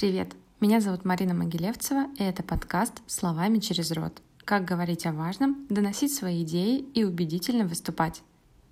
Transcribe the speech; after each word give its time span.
Привет! 0.00 0.32
Меня 0.60 0.80
зовут 0.80 1.04
Марина 1.04 1.34
Могилевцева, 1.34 2.06
и 2.16 2.22
это 2.22 2.42
подкаст 2.42 3.02
«Словами 3.06 3.58
через 3.58 3.92
рот». 3.92 4.22
Как 4.46 4.64
говорить 4.64 5.04
о 5.04 5.12
важном, 5.12 5.66
доносить 5.68 6.14
свои 6.14 6.42
идеи 6.42 6.78
и 6.78 7.04
убедительно 7.04 7.66
выступать. 7.66 8.22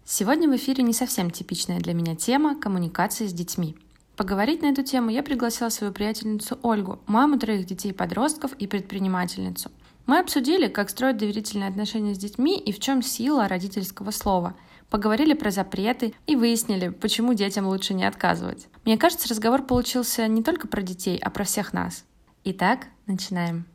Сегодня 0.06 0.48
в 0.48 0.56
эфире 0.56 0.82
не 0.82 0.94
совсем 0.94 1.30
типичная 1.30 1.80
для 1.80 1.92
меня 1.92 2.16
тема 2.16 2.58
коммуникации 2.58 3.26
с 3.26 3.34
детьми. 3.34 3.76
Поговорить 4.16 4.62
на 4.62 4.68
эту 4.68 4.82
тему 4.82 5.10
я 5.10 5.22
пригласила 5.22 5.68
свою 5.68 5.92
приятельницу 5.92 6.58
Ольгу, 6.62 6.98
маму 7.06 7.38
троих 7.38 7.66
детей-подростков 7.66 8.54
и 8.54 8.66
предпринимательницу. 8.66 9.70
Мы 10.06 10.20
обсудили, 10.20 10.66
как 10.68 10.88
строить 10.88 11.18
доверительные 11.18 11.68
отношения 11.68 12.14
с 12.14 12.18
детьми 12.18 12.58
и 12.58 12.72
в 12.72 12.80
чем 12.80 13.02
сила 13.02 13.48
родительского 13.48 14.12
слова– 14.12 14.54
поговорили 14.90 15.34
про 15.34 15.50
запреты 15.50 16.14
и 16.26 16.36
выяснили, 16.36 16.88
почему 16.88 17.34
детям 17.34 17.66
лучше 17.66 17.94
не 17.94 18.04
отказывать. 18.04 18.68
Мне 18.84 18.96
кажется, 18.96 19.28
разговор 19.28 19.62
получился 19.62 20.26
не 20.26 20.42
только 20.42 20.68
про 20.68 20.82
детей, 20.82 21.18
а 21.22 21.30
про 21.30 21.44
всех 21.44 21.72
нас. 21.72 22.04
Итак, 22.44 22.86
начинаем. 23.06 23.66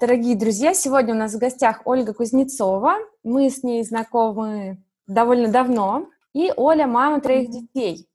Дорогие 0.00 0.34
друзья, 0.34 0.72
сегодня 0.74 1.14
у 1.14 1.18
нас 1.18 1.34
в 1.34 1.38
гостях 1.38 1.82
Ольга 1.84 2.14
Кузнецова. 2.14 2.96
Мы 3.22 3.50
с 3.50 3.62
ней 3.62 3.84
знакомы 3.84 4.78
довольно 5.06 5.48
давно. 5.48 6.08
И 6.32 6.52
Оля– 6.56 6.86
мама 6.88 7.20
троих 7.20 7.50
детей. 7.50 8.08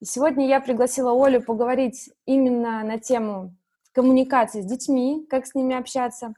И 0.00 0.04
сегодня 0.04 0.48
я 0.48 0.60
пригласила 0.60 1.12
Олю 1.12 1.42
поговорить 1.42 2.10
именно 2.24 2.82
на 2.82 2.98
тему 2.98 3.54
коммуникации 3.92 4.62
с 4.62 4.64
детьми, 4.64 5.26
как 5.28 5.46
с 5.46 5.54
ними 5.54 5.76
общаться. 5.76 6.34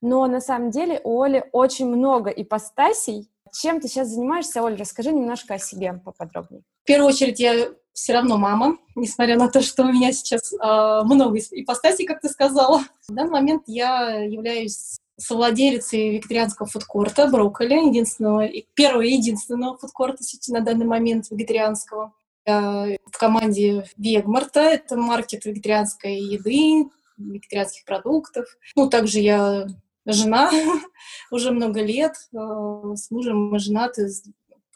Но 0.00 0.26
на 0.26 0.40
самом 0.40 0.70
деле 0.70 1.00
у 1.04 1.20
Оли 1.22 1.44
очень 1.52 1.86
много 1.86 2.30
ипостасей, 2.30 3.28
чем 3.52 3.80
ты 3.80 3.88
сейчас 3.88 4.08
занимаешься, 4.08 4.62
Оль? 4.62 4.76
Расскажи 4.76 5.12
немножко 5.12 5.54
о 5.54 5.58
себе 5.58 6.00
поподробнее. 6.04 6.62
В 6.82 6.86
первую 6.86 7.08
очередь, 7.08 7.40
я 7.40 7.70
все 7.92 8.12
равно 8.14 8.38
мама, 8.38 8.78
несмотря 8.94 9.36
на 9.36 9.48
то, 9.48 9.60
что 9.60 9.82
у 9.82 9.92
меня 9.92 10.12
сейчас 10.12 10.52
э, 10.52 10.56
много 11.04 11.38
ипостасей, 11.38 12.06
как 12.06 12.20
ты 12.20 12.28
сказала. 12.28 12.80
В 13.08 13.12
данный 13.12 13.32
момент 13.32 13.64
я 13.66 14.20
являюсь 14.20 14.98
совладелицей 15.18 16.10
вегетарианского 16.12 16.66
фудкорта 16.66 17.26
«Брокколи», 17.26 17.88
единственного, 17.88 18.48
первого 18.74 19.02
и 19.02 19.12
единственного 19.12 19.76
фудкорта 19.76 20.22
на 20.48 20.60
данный 20.60 20.86
момент 20.86 21.30
вегетарианского. 21.30 22.14
Я 22.46 22.96
в 23.06 23.18
команде 23.18 23.84
Вегмарта, 23.98 24.60
это 24.60 24.96
маркет 24.96 25.44
вегетарианской 25.44 26.16
еды, 26.16 26.90
вегетарианских 27.18 27.84
продуктов. 27.84 28.46
Ну, 28.76 28.88
также 28.88 29.20
я 29.20 29.66
жена 30.06 30.50
уже 31.30 31.50
много 31.50 31.80
лет. 31.82 32.14
Э, 32.32 32.94
с 32.94 33.10
мужем 33.10 33.50
мы 33.50 33.58
женаты, 33.58 34.08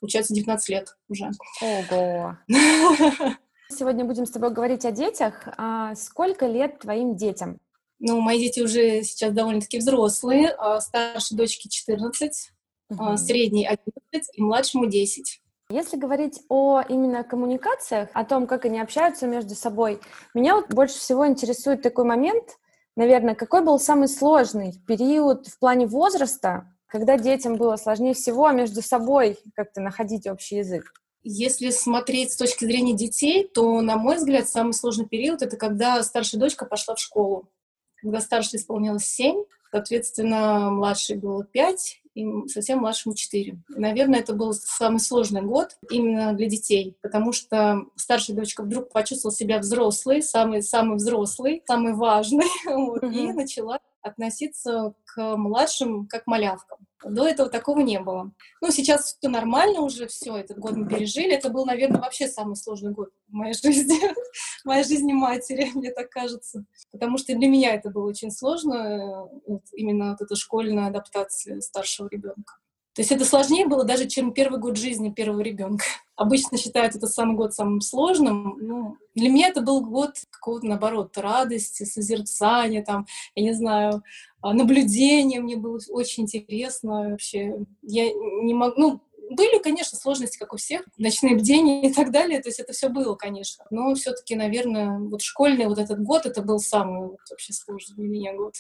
получается, 0.00 0.34
19 0.34 0.69
лет 0.69 0.97
уже. 1.08 1.31
Ого! 1.62 2.36
Сегодня 3.70 4.05
будем 4.05 4.27
с 4.27 4.31
тобой 4.31 4.50
говорить 4.50 4.84
о 4.84 4.92
детях. 4.92 5.48
А 5.56 5.94
сколько 5.94 6.47
лет 6.47 6.81
твоим 6.81 7.16
детям? 7.16 7.58
Ну, 7.98 8.20
мои 8.20 8.39
дети 8.39 8.61
уже 8.61 9.03
сейчас 9.03 9.33
довольно-таки 9.33 9.78
взрослые. 9.78 10.50
А 10.58 10.81
старшей 10.81 11.36
дочке 11.36 11.69
14, 11.69 12.53
угу. 12.91 13.16
средней 13.16 13.66
11 13.66 14.31
и 14.34 14.42
младшему 14.42 14.86
10. 14.86 15.41
Если 15.70 15.97
говорить 15.97 16.42
о 16.50 16.83
именно 16.88 17.25
коммуникациях, 17.25 18.11
о 18.12 18.25
том, 18.25 18.47
как 18.47 18.66
они 18.66 18.78
общаются 18.78 19.27
между 19.27 19.55
собой, 19.55 19.98
меня 20.34 20.56
вот 20.56 20.69
больше 20.72 20.98
всего 20.98 21.27
интересует 21.27 21.81
такой 21.81 22.05
момент, 22.05 22.59
наверное, 22.97 23.34
какой 23.34 23.64
был 23.64 23.78
самый 23.78 24.09
сложный 24.09 24.75
период 24.87 25.47
в 25.47 25.59
плане 25.59 25.87
возраста, 25.87 26.73
когда 26.87 27.19
детям 27.19 27.56
было 27.56 27.77
сложнее 27.77 28.14
всего 28.14 28.50
между 28.50 28.83
собой 28.83 29.39
как-то 29.55 29.81
находить 29.81 30.27
общий 30.27 30.56
язык? 30.56 30.92
Если 31.22 31.70
смотреть 31.70 32.33
с 32.33 32.37
точки 32.37 32.67
зрения 32.67 32.92
детей, 32.92 33.48
то, 33.48 33.81
на 33.81 33.97
мой 33.97 34.17
взгляд, 34.17 34.48
самый 34.48 34.75
сложный 34.75 35.06
период— 35.06 35.41
это 35.42 35.56
когда 35.56 36.03
старшая 36.03 36.39
дочка 36.39 36.67
пошла 36.67 36.95
в 36.95 37.00
школу. 37.00 37.48
Когда 37.97 38.20
старшей 38.20 38.56
исполнилось 38.56 39.06
7, 39.06 39.45
соответственно, 39.70 40.70
младшей 40.70 41.17
было 41.17 41.42
5, 41.42 42.03
и 42.15 42.48
совсем 42.48 42.81
младшему 42.81 43.15
4. 43.15 43.43
И, 43.45 43.57
наверное, 43.81 44.20
это 44.20 44.34
был 44.34 44.53
самый 44.53 45.00
сложный 45.00 45.43
год 45.43 45.77
именно 45.91 46.33
для 46.33 46.49
детей, 46.49 46.97
потому 47.03 47.33
что 47.33 47.87
старшая 47.97 48.37
дочка 48.37 48.62
вдруг 48.62 48.91
почувствовала 48.91 49.37
себя 49.37 49.59
взрослой, 49.59 50.22
самый, 50.22 50.62
самый 50.62 50.97
взрослый, 50.97 51.62
самый 51.66 51.94
важный, 51.94 52.47
вот, 52.66 53.03
mm-hmm. 53.03 53.31
и 53.31 53.33
начала 53.33 53.78
относиться 54.03 54.94
к 55.05 55.37
младшим 55.37 56.06
как 56.06 56.27
малявкам. 56.27 56.78
До 57.03 57.27
этого 57.27 57.49
такого 57.49 57.81
не 57.81 58.00
было. 58.00 58.32
Ну, 58.60 58.71
сейчас 58.71 59.16
все 59.19 59.28
нормально 59.28 59.81
уже, 59.81 60.06
все, 60.06 60.37
этот 60.37 60.59
год 60.59 60.77
мы 60.77 60.88
пережили. 60.88 61.34
Это 61.34 61.50
был, 61.50 61.66
наверное, 61.66 62.00
вообще 62.00 62.28
самый 62.28 62.56
сложный 62.56 62.93
год 62.93 63.10
в 63.28 63.32
моей 63.32 63.55
жизни, 63.55 63.99
в 64.62 64.65
моей 64.65 64.84
жизни 64.84 65.12
матери, 65.12 65.71
мне 65.75 65.93
так 65.93 66.10
кажется. 66.10 66.65
Потому 66.93 67.19
что 67.19 67.34
для 67.34 67.49
меня 67.49 67.75
это 67.75 67.91
было 67.91 68.09
очень 68.09 68.31
сложно, 68.31 69.28
вот, 69.47 69.62
именно 69.72 70.10
вот 70.10 70.22
эта 70.22 70.37
школьная 70.37 70.87
адаптация 70.87 71.60
старшего 71.60 72.09
ребенка. 72.09 72.55
То 72.94 73.03
есть 73.03 73.10
это 73.10 73.25
сложнее 73.25 73.66
было 73.66 73.84
даже, 73.84 74.06
чем 74.06 74.32
первый 74.32 74.60
год 74.60 74.77
жизни 74.77 75.10
первого 75.10 75.41
ребенка. 75.41 75.84
Обычно 76.16 76.56
считают 76.56 76.94
это 76.94 77.09
самый 77.09 77.37
год 77.37 77.53
самым 77.53 77.81
сложным. 77.81 78.56
Ну, 78.60 78.97
для 79.16 79.31
меня 79.31 79.49
это 79.49 79.62
был 79.62 79.84
год 79.84 80.12
какого-то, 80.31 80.66
наоборот, 80.66 81.19
радости, 81.19 81.82
созерцания, 81.82 82.84
там, 82.84 83.06
я 83.34 83.43
не 83.43 83.53
знаю, 83.53 84.05
а, 84.41 84.55
наблюдения. 84.55 85.41
Мне 85.41 85.56
было 85.56 85.81
очень 85.88 86.22
интересно 86.22 87.10
вообще. 87.10 87.56
Я 87.82 88.12
не 88.12 88.55
могу... 88.55 88.75
Ну, 88.77 89.00
были, 89.31 89.61
конечно, 89.61 89.99
сложности, 89.99 90.38
как 90.38 90.53
у 90.53 90.56
всех, 90.56 90.82
ночные 90.97 91.34
бдения 91.34 91.88
и 91.88 91.93
так 91.93 92.12
далее, 92.12 92.41
то 92.43 92.49
есть 92.49 92.61
это 92.61 92.75
все 92.75 92.91
было, 92.91 93.15
конечно. 93.15 93.65
Но 93.71 93.94
все-таки, 93.94 94.37
наверное, 94.37 94.99
вот 94.99 95.22
школьный 95.22 95.66
вот 95.66 95.78
этот 95.78 96.00
год, 96.03 96.26
это 96.26 96.43
был 96.43 96.59
самый 96.59 97.09
вот, 97.09 97.21
вообще 97.31 97.53
сложный 97.55 97.97
для 97.97 98.06
меня 98.06 98.34
год. 98.34 98.55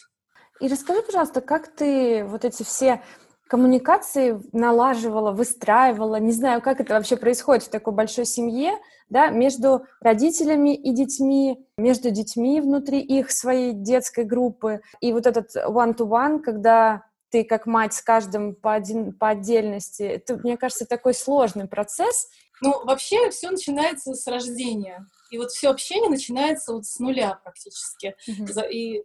И 0.60 0.68
расскажи, 0.68 1.02
пожалуйста, 1.02 1.40
как 1.40 1.74
ты 1.74 2.24
вот 2.24 2.44
эти 2.44 2.62
все 2.62 3.02
коммуникации 3.48 4.40
налаживала, 4.52 5.32
выстраивала, 5.32 6.16
не 6.16 6.32
знаю, 6.32 6.62
как 6.62 6.80
это 6.80 6.94
вообще 6.94 7.16
происходит 7.16 7.64
в 7.64 7.70
такой 7.70 7.92
большой 7.92 8.24
семье, 8.24 8.72
да, 9.08 9.28
между 9.28 9.84
родителями 10.00 10.74
и 10.74 10.92
детьми, 10.92 11.64
между 11.76 12.10
детьми 12.10 12.60
внутри 12.60 13.00
их 13.00 13.30
своей 13.30 13.72
детской 13.72 14.24
группы. 14.24 14.80
И 15.00 15.12
вот 15.12 15.26
этот 15.26 15.54
one-to-one, 15.54 16.40
когда 16.40 17.02
ты 17.30 17.44
как 17.44 17.66
мать 17.66 17.94
с 17.94 18.00
каждым 18.00 18.54
по, 18.54 18.74
один, 18.74 19.12
по 19.12 19.30
отдельности, 19.30 20.02
это, 20.02 20.36
мне 20.36 20.56
кажется, 20.56 20.86
такой 20.86 21.14
сложный 21.14 21.66
процесс. 21.66 22.28
Ну, 22.60 22.84
вообще 22.84 23.30
все 23.30 23.50
начинается 23.50 24.14
с 24.14 24.26
рождения. 24.26 25.06
И 25.34 25.38
вот 25.38 25.50
все 25.50 25.68
общение 25.68 26.08
начинается 26.08 26.72
вот 26.72 26.86
с 26.86 27.00
нуля 27.00 27.40
практически. 27.42 28.14
Mm-hmm. 28.28 28.70
И 28.70 29.02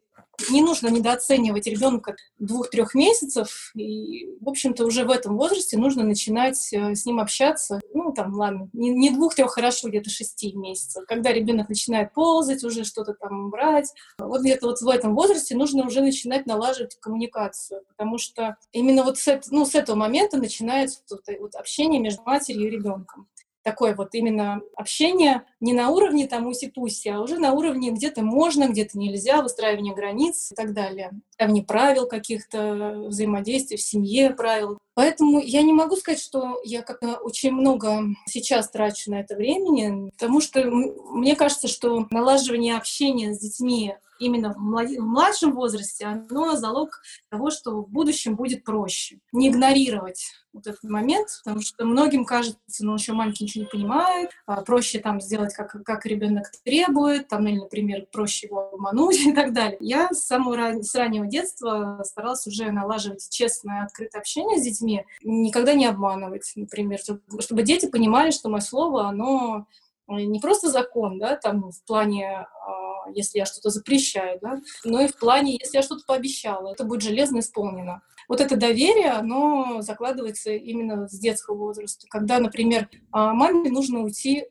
не 0.52 0.62
нужно 0.62 0.90
недооценивать 0.90 1.66
ребенка 1.66 2.16
двух-трех 2.38 2.94
месяцев. 2.94 3.72
И, 3.76 4.28
в 4.40 4.48
общем-то, 4.48 4.86
уже 4.86 5.06
в 5.06 5.10
этом 5.10 5.36
возрасте 5.36 5.76
нужно 5.76 6.04
начинать 6.04 6.72
э, 6.72 6.94
с 6.94 7.08
ним 7.08 7.20
общаться. 7.20 7.82
Ну, 7.96 8.14
там, 8.14 8.36
ладно, 8.36 8.70
не, 8.74 8.92
не 8.92 9.10
двух-трех 9.10 9.52
хорошо, 9.52 9.90
где-то 9.90 10.12
шести 10.12 10.54
месяцев. 10.54 11.04
Когда 11.08 11.34
ребенок 11.34 11.68
начинает 11.68 12.14
ползать, 12.14 12.64
уже 12.64 12.84
что-то 12.84 13.16
там 13.16 13.50
брать. 13.50 13.92
Вот 14.20 14.42
где-то 14.42 14.68
вот 14.68 14.82
в 14.82 14.88
этом 14.88 15.16
возрасте 15.16 15.58
нужно 15.58 15.84
уже 15.84 16.02
начинать 16.02 16.46
налаживать 16.46 16.96
коммуникацию. 17.00 17.82
Потому 17.88 18.20
что 18.20 18.56
именно 18.72 19.04
вот 19.04 19.18
с, 19.18 19.42
ну, 19.50 19.66
с 19.66 19.74
этого 19.74 19.96
момента 19.96 20.38
начинается 20.38 21.00
вот, 21.10 21.22
вот 21.40 21.56
общение 21.56 22.00
между 22.00 22.22
матерью 22.22 22.68
и 22.68 22.70
ребенком 22.70 23.28
такое 23.64 23.96
вот 23.96 24.14
именно 24.14 24.62
общение 24.76 25.44
не 25.60 25.74
на 25.74 25.90
уровне 25.90 26.28
там 26.28 26.48
уси-пуси, 26.48 27.10
а 27.10 27.22
уже 27.22 27.38
на 27.38 27.54
уровне 27.54 27.92
где-то 27.92 28.22
можно, 28.22 28.68
где-то 28.68 28.98
нельзя, 28.98 29.42
выстраивание 29.42 29.94
границ 29.94 30.52
и 30.52 30.56
так 30.56 30.74
далее. 30.74 31.12
Вне 31.40 31.64
правил 31.64 32.08
каких-то 32.08 33.04
взаимодействий 33.08 33.78
в 33.78 33.82
семье 33.82 34.32
правил. 34.32 34.78
Поэтому 34.94 35.40
я 35.40 35.62
не 35.62 35.74
могу 35.74 35.96
сказать, 35.96 36.20
что 36.20 36.60
я 36.64 36.82
как-то 36.82 37.16
очень 37.18 37.52
много 37.52 38.04
сейчас 38.26 38.70
трачу 38.70 39.12
на 39.12 39.22
это 39.22 39.36
времени, 39.36 40.10
потому 40.12 40.42
что 40.42 40.64
мне 40.66 41.36
кажется, 41.36 41.68
что 41.68 42.06
налаживание 42.10 42.76
общения 42.76 43.34
с 43.34 43.40
детьми 43.40 43.94
именно 44.20 44.54
в 44.54 44.58
младшем 44.60 45.54
возрасте, 45.54 46.06
оно 46.06 46.56
залог 46.56 47.02
того, 47.30 47.50
что 47.50 47.82
в 47.82 47.90
будущем 47.90 48.36
будет 48.36 48.64
проще. 48.64 49.20
Не 49.32 49.50
игнорировать 49.50 50.32
вот 50.54 50.68
этот 50.68 50.84
момент, 50.84 51.28
потому 51.44 51.62
что 51.62 51.86
многим 51.86 52.26
кажется, 52.26 52.86
ну, 52.86 52.96
еще 52.96 53.14
маленький 53.14 53.44
ничего 53.44 53.64
не 53.64 53.70
понимает, 53.70 54.32
а 54.46 54.62
проще 54.62 55.00
там 55.00 55.22
сделать, 55.22 55.54
как, 55.54 55.76
как 55.84 56.06
ребенок 56.06 56.46
требует, 56.64 57.28
там, 57.28 57.48
или, 57.48 57.60
например, 57.60 58.08
проще 58.12 58.48
его 58.48 58.72
обмануть 58.74 59.20
и 59.26 59.32
так 59.32 59.54
далее. 59.54 59.78
Я 59.80 60.10
с 60.12 60.26
самого 60.26 60.58
ран... 60.58 60.84
с 60.84 60.96
раннего 60.96 61.28
детства 61.28 62.02
старалась 62.04 62.46
уже 62.48 62.72
налаживать 62.72 63.28
честное, 63.30 63.84
открытое 63.84 64.20
общение 64.20 64.58
с 64.58 64.64
детьми, 64.64 65.06
никогда 65.24 65.74
не 65.74 65.86
обманывать, 65.86 66.52
например, 66.56 67.00
чтобы 67.40 67.64
дети 67.64 67.86
понимали, 67.88 68.32
что 68.32 68.50
мое 68.50 68.62
слово, 68.62 69.08
оно 69.08 69.68
не 70.08 70.40
просто 70.40 70.70
закон, 70.70 71.20
да, 71.20 71.36
там 71.36 71.72
в 71.72 71.84
плане 71.86 72.48
а, 72.66 72.89
если 73.14 73.40
я 73.40 73.46
что-то 73.46 73.70
запрещаю, 73.70 74.40
да, 74.42 74.62
но 74.84 75.02
и 75.02 75.08
в 75.08 75.18
плане, 75.18 75.58
если 75.60 75.78
я 75.78 75.82
что-то 75.82 76.04
пообещала, 76.06 76.74
это 76.74 76.84
будет 76.84 77.02
железно 77.02 77.40
исполнено. 77.40 78.02
Вот 78.28 78.42
это 78.42 78.56
доверие, 78.56 79.12
оно 79.12 79.82
закладывается 79.82 80.52
именно 80.52 81.08
с 81.08 81.20
детского 81.20 81.56
возраста. 81.56 82.06
Когда, 82.10 82.40
например, 82.40 82.90
а, 83.12 83.34
маме 83.34 83.72
нужно 83.72 84.02
уйти 84.02 84.46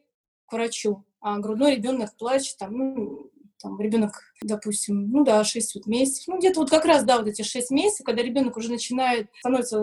к 0.47 0.53
врачу, 0.53 1.05
а 1.21 1.39
грудной 1.39 1.77
ребенок 1.77 2.17
плачет, 2.17 2.57
там, 2.59 2.77
ну, 2.77 3.31
там 3.61 3.81
ребенок, 3.81 4.13
допустим, 4.43 5.11
ну 5.11 5.25
да, 5.25 5.45
6 5.45 5.75
вот 5.77 5.87
месяцев, 5.87 6.29
ну 6.29 6.39
где-то 6.39 6.61
вот 6.61 6.71
как 6.71 6.85
раз, 6.85 7.05
да, 7.05 7.19
вот 7.19 7.29
эти 7.29 7.43
6 7.43 7.71
месяцев, 7.71 8.07
когда 8.07 8.23
ребенок 8.23 8.57
уже 8.57 8.71
начинает, 8.71 9.29
становится 9.41 9.81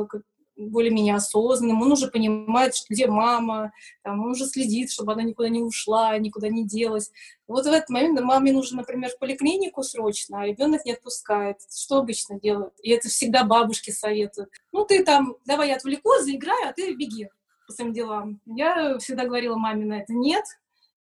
более-менее 0.57 1.16
осознанным, 1.16 1.81
он 1.81 1.92
уже 1.92 2.07
понимает, 2.07 2.75
что 2.75 2.88
где 2.90 3.07
мама, 3.07 3.72
там, 4.04 4.22
он 4.22 4.31
уже 4.31 4.46
следит, 4.46 4.92
чтобы 4.92 5.13
она 5.13 5.24
никуда 5.24 5.50
не 5.50 5.62
ушла, 5.62 6.18
никуда 6.18 6.50
не 6.50 6.66
делась. 6.66 7.12
Вот 7.48 7.66
в 7.66 7.68
этот 7.68 7.90
момент 7.90 8.19
маме 8.22 8.52
нужно, 8.52 8.78
например, 8.78 9.10
в 9.10 9.19
поликлинику 9.19 9.84
срочно, 9.84 10.42
а 10.42 10.46
ребенок 10.46 10.86
не 10.86 10.94
отпускает. 10.94 11.57
Что 11.74 11.98
обычно 11.98 12.40
делают? 12.40 12.74
И 12.81 12.92
это 12.92 13.10
всегда 13.10 13.44
бабушки 13.44 13.92
советуют. 13.92 14.50
Ну, 14.72 14.86
ты 14.86 15.04
там, 15.04 15.36
давай 15.46 15.69
я 15.69 15.75
отвлеку, 15.75 16.10
заиграю, 16.22 16.69
а 16.69 16.74
ты 16.74 16.94
беги 16.94 17.30
по 17.68 17.74
своим 17.74 17.94
делам. 17.94 18.40
Я 18.46 18.98
всегда 19.00 19.25
говорила 19.25 19.56
маме 19.56 19.86
на 19.86 20.00
это 20.02 20.13
нет, 20.13 20.46